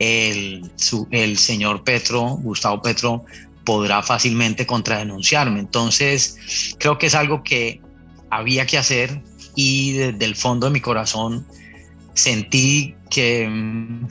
el, 0.00 1.38
señor 1.38 1.84
Petro, 1.84 2.22
Gustavo 2.42 2.82
Petro, 2.82 3.24
podrá 3.64 4.02
fácilmente 4.02 4.66
contradenunciarme. 4.66 5.60
Entonces, 5.60 6.74
creo 6.78 6.98
que 6.98 7.06
es 7.06 7.14
algo 7.14 7.44
que 7.44 7.80
había 8.30 8.66
que 8.66 8.78
hacer 8.78 9.22
y 9.54 9.92
desde 9.92 10.24
el 10.24 10.34
fondo 10.34 10.66
de 10.66 10.72
mi 10.72 10.80
corazón 10.80 11.46
sentí 12.14 12.94
que 13.10 13.46
mm, 13.48 14.08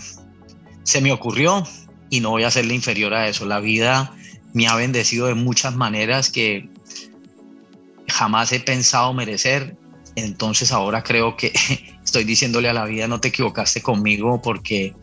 se 0.83 1.01
me 1.01 1.11
ocurrió 1.11 1.63
y 2.09 2.19
no 2.19 2.29
voy 2.31 2.43
a 2.43 2.51
serle 2.51 2.75
inferior 2.75 3.13
a 3.13 3.27
eso. 3.27 3.45
La 3.45 3.59
vida 3.59 4.13
me 4.53 4.67
ha 4.67 4.75
bendecido 4.75 5.25
de 5.25 5.33
muchas 5.33 5.75
maneras 5.75 6.29
que 6.29 6.69
jamás 8.07 8.51
he 8.51 8.59
pensado 8.59 9.11
merecer. 9.13 9.75
Entonces 10.15 10.71
ahora 10.71 11.01
creo 11.01 11.35
que 11.35 11.51
estoy 12.03 12.25
diciéndole 12.25 12.69
a 12.69 12.73
la 12.73 12.85
vida, 12.85 13.07
no 13.07 13.19
te 13.19 13.29
equivocaste 13.29 13.81
conmigo 13.81 14.39
porque 14.41 14.93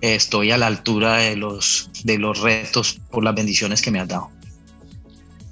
estoy 0.00 0.50
a 0.50 0.58
la 0.58 0.66
altura 0.66 1.18
de 1.18 1.36
los, 1.36 1.90
de 2.04 2.18
los 2.18 2.40
retos 2.40 3.00
por 3.10 3.24
las 3.24 3.34
bendiciones 3.34 3.82
que 3.82 3.90
me 3.90 4.00
has 4.00 4.08
dado. 4.08 4.30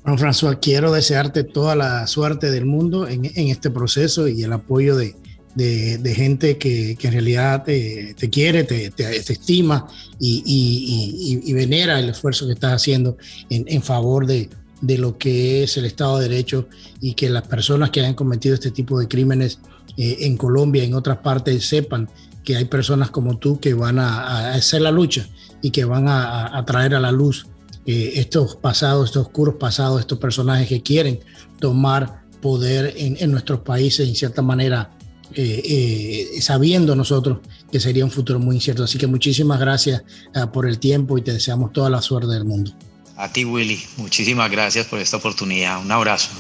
Bueno, 0.05 0.19
François, 0.19 0.59
quiero 0.61 0.93
desearte 0.93 1.45
toda 1.45 1.77
la 1.77 2.07
suerte 2.07 2.51
del 2.51 2.65
mundo 2.65 3.07
en, 3.09 3.27
en 3.27 3.49
este 3.49 3.71
proceso 3.71 4.27
y 4.27 4.43
el 4.43 4.53
apoyo 4.53 4.97
de, 4.97 5.15
de, 5.55 5.99
de 5.99 6.15
gente 6.15 6.57
que, 6.57 6.97
que, 6.97 7.09
en 7.09 7.13
realidad 7.13 7.65
te, 7.65 8.15
te 8.17 8.31
quiere, 8.31 8.65
te, 8.65 8.91
te, 8.91 9.17
estima 9.17 9.87
y, 10.19 10.43
y, 10.47 11.41
y, 11.45 11.53
venera 11.53 11.99
el 11.99 12.11
esfuerzo 12.11 12.47
que 12.47 12.53
estás 12.53 12.73
haciendo 12.73 13.17
en, 13.51 13.65
en 13.67 13.83
favor 13.83 14.27
de, 14.27 14.49
de, 14.81 14.99
lo 14.99 15.19
que 15.19 15.65
es 15.65 15.77
el 15.77 15.85
Estado 15.85 16.19
de 16.19 16.29
Derecho 16.29 16.69
y 17.01 17.15
que 17.15 17.29
las 17.29 17.47
personas 17.47 17.91
que 17.91 18.05
han 18.05 18.15
cometido 18.15 18.55
este 18.55 18.71
tipo 18.71 19.01
de 19.01 19.09
crímenes 19.09 19.59
eh, 19.97 20.19
en 20.21 20.37
Colombia 20.37 20.85
y 20.85 20.87
en 20.87 20.95
otras 20.95 21.19
partes 21.19 21.67
sepan 21.67 22.09
que 22.49 22.57
hay 22.57 22.65
personas 22.65 23.11
como 23.11 23.37
tú 23.37 23.61
que 23.61 23.75
van 23.75 23.99
a, 23.99 24.55
hacer 24.55 24.81
la 24.81 24.91
lucha 24.91 25.29
y 25.61 25.71
que 25.71 25.85
van 25.85 26.09
a, 26.09 26.65
traer 26.65 26.95
a 26.95 26.99
la 26.99 27.13
luz 27.13 27.47
eh, 27.85 28.13
estos 28.15 28.57
pasados, 28.57 29.11
estos 29.11 29.27
oscuros 29.27 29.57
pasados, 29.57 30.01
estos 30.01 30.19
personajes 30.19 30.67
que 30.67 30.83
quieren 30.83 31.21
tomar 31.61 32.23
poder 32.41 32.95
en, 32.97 33.31
nuestros 33.31 33.61
países 33.61 34.09
en 34.09 34.15
cierta 34.15 34.41
manera, 34.41 34.97
eh, 35.35 36.31
eh, 36.35 36.41
sabiendo 36.41 36.97
nosotros 36.97 37.41
que 37.71 37.81
sería 37.81 38.03
un 38.03 38.11
futuro 38.11 38.39
muy 38.39 38.57
incierto. 38.57 38.85
Así 38.85 38.97
que 38.97 39.07
muchísimas 39.07 39.61
gracias 39.61 40.03
por 40.51 40.67
el 40.67 40.79
tiempo 40.79 41.19
y 41.19 41.23
te 41.23 41.35
deseamos 41.35 41.75
toda 41.75 41.91
la 41.91 42.01
suerte 42.01 42.33
del 42.33 42.47
mundo. 42.47 42.73
A 43.19 43.31
ti, 43.31 43.45
Willy, 43.45 43.79
muchísimas 43.99 44.51
gracias 44.51 44.87
por 44.87 45.01
esta 45.01 45.19
oportunidad. 45.19 45.83
Un 45.83 45.93
abrazo. 45.93 46.31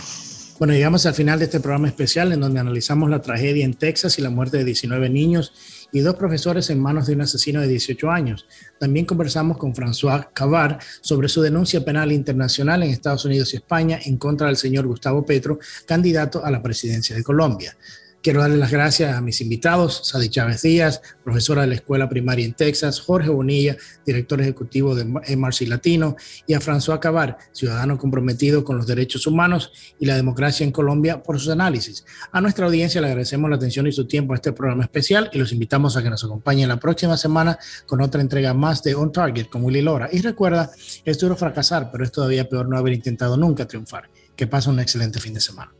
Bueno, 0.58 0.74
llegamos 0.74 1.06
al 1.06 1.14
final 1.14 1.38
de 1.38 1.44
este 1.44 1.60
programa 1.60 1.86
especial 1.86 2.32
en 2.32 2.40
donde 2.40 2.58
analizamos 2.58 3.08
la 3.08 3.22
tragedia 3.22 3.64
en 3.64 3.74
Texas 3.74 4.18
y 4.18 4.22
la 4.22 4.30
muerte 4.30 4.56
de 4.56 4.64
19 4.64 5.08
niños 5.08 5.52
y 5.92 6.00
dos 6.00 6.16
profesores 6.16 6.68
en 6.70 6.80
manos 6.80 7.06
de 7.06 7.14
un 7.14 7.20
asesino 7.20 7.60
de 7.60 7.68
18 7.68 8.10
años. 8.10 8.44
También 8.76 9.06
conversamos 9.06 9.56
con 9.56 9.72
François 9.72 10.28
Cavar 10.32 10.80
sobre 11.00 11.28
su 11.28 11.42
denuncia 11.42 11.84
penal 11.84 12.10
internacional 12.10 12.82
en 12.82 12.90
Estados 12.90 13.24
Unidos 13.24 13.54
y 13.54 13.58
España 13.58 14.00
en 14.04 14.16
contra 14.16 14.48
del 14.48 14.56
señor 14.56 14.88
Gustavo 14.88 15.24
Petro, 15.24 15.60
candidato 15.86 16.44
a 16.44 16.50
la 16.50 16.60
presidencia 16.60 17.14
de 17.14 17.22
Colombia. 17.22 17.76
Quiero 18.20 18.40
darle 18.40 18.56
las 18.56 18.72
gracias 18.72 19.16
a 19.16 19.20
mis 19.20 19.40
invitados, 19.40 20.00
Sadi 20.08 20.28
Chávez 20.28 20.62
Díaz, 20.62 21.00
profesora 21.22 21.62
de 21.62 21.68
la 21.68 21.74
Escuela 21.76 22.08
Primaria 22.08 22.44
en 22.44 22.52
Texas, 22.52 22.98
Jorge 23.00 23.30
Bonilla, 23.30 23.76
director 24.04 24.40
ejecutivo 24.40 24.96
de 24.96 25.04
Marci 25.36 25.66
Latino, 25.66 26.16
y 26.44 26.54
a 26.54 26.60
François 26.60 26.98
Cabar, 26.98 27.38
ciudadano 27.52 27.96
comprometido 27.96 28.64
con 28.64 28.76
los 28.76 28.88
derechos 28.88 29.28
humanos 29.28 29.70
y 30.00 30.06
la 30.06 30.16
democracia 30.16 30.64
en 30.64 30.72
Colombia, 30.72 31.22
por 31.22 31.38
sus 31.38 31.50
análisis. 31.50 32.04
A 32.32 32.40
nuestra 32.40 32.66
audiencia 32.66 33.00
le 33.00 33.06
agradecemos 33.06 33.48
la 33.50 33.56
atención 33.56 33.86
y 33.86 33.92
su 33.92 34.08
tiempo 34.08 34.32
a 34.32 34.36
este 34.36 34.52
programa 34.52 34.82
especial 34.82 35.30
y 35.32 35.38
los 35.38 35.52
invitamos 35.52 35.96
a 35.96 36.02
que 36.02 36.10
nos 36.10 36.24
acompañen 36.24 36.68
la 36.68 36.80
próxima 36.80 37.16
semana 37.16 37.56
con 37.86 38.00
otra 38.00 38.20
entrega 38.20 38.52
más 38.52 38.82
de 38.82 38.96
On 38.96 39.12
Target 39.12 39.46
con 39.46 39.62
Willy 39.62 39.80
Lora. 39.80 40.08
Y 40.10 40.22
recuerda, 40.22 40.72
es 41.04 41.18
duro 41.20 41.36
fracasar, 41.36 41.90
pero 41.92 42.02
es 42.02 42.10
todavía 42.10 42.48
peor 42.48 42.68
no 42.68 42.76
haber 42.76 42.94
intentado 42.94 43.36
nunca 43.36 43.68
triunfar. 43.68 44.10
Que 44.34 44.48
pase 44.48 44.70
un 44.70 44.80
excelente 44.80 45.20
fin 45.20 45.34
de 45.34 45.40
semana. 45.40 45.77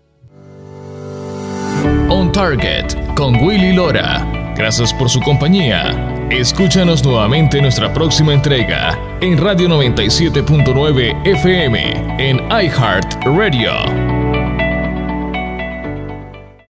On 2.11 2.33
Target 2.33 2.97
con 3.15 3.37
Willy 3.37 3.75
Lora. 3.75 4.27
Gracias 4.57 4.95
por 4.95 5.11
su 5.11 5.21
compañía. 5.21 6.27
Escúchanos 6.31 7.05
nuevamente 7.05 7.59
en 7.59 7.65
nuestra 7.65 7.93
próxima 7.93 8.33
entrega 8.33 8.99
en 9.21 9.37
Radio 9.37 9.69
97.9 9.69 11.27
FM 11.27 12.17
en 12.19 12.39
iHeart 12.51 13.25
Radio. 13.25 14.18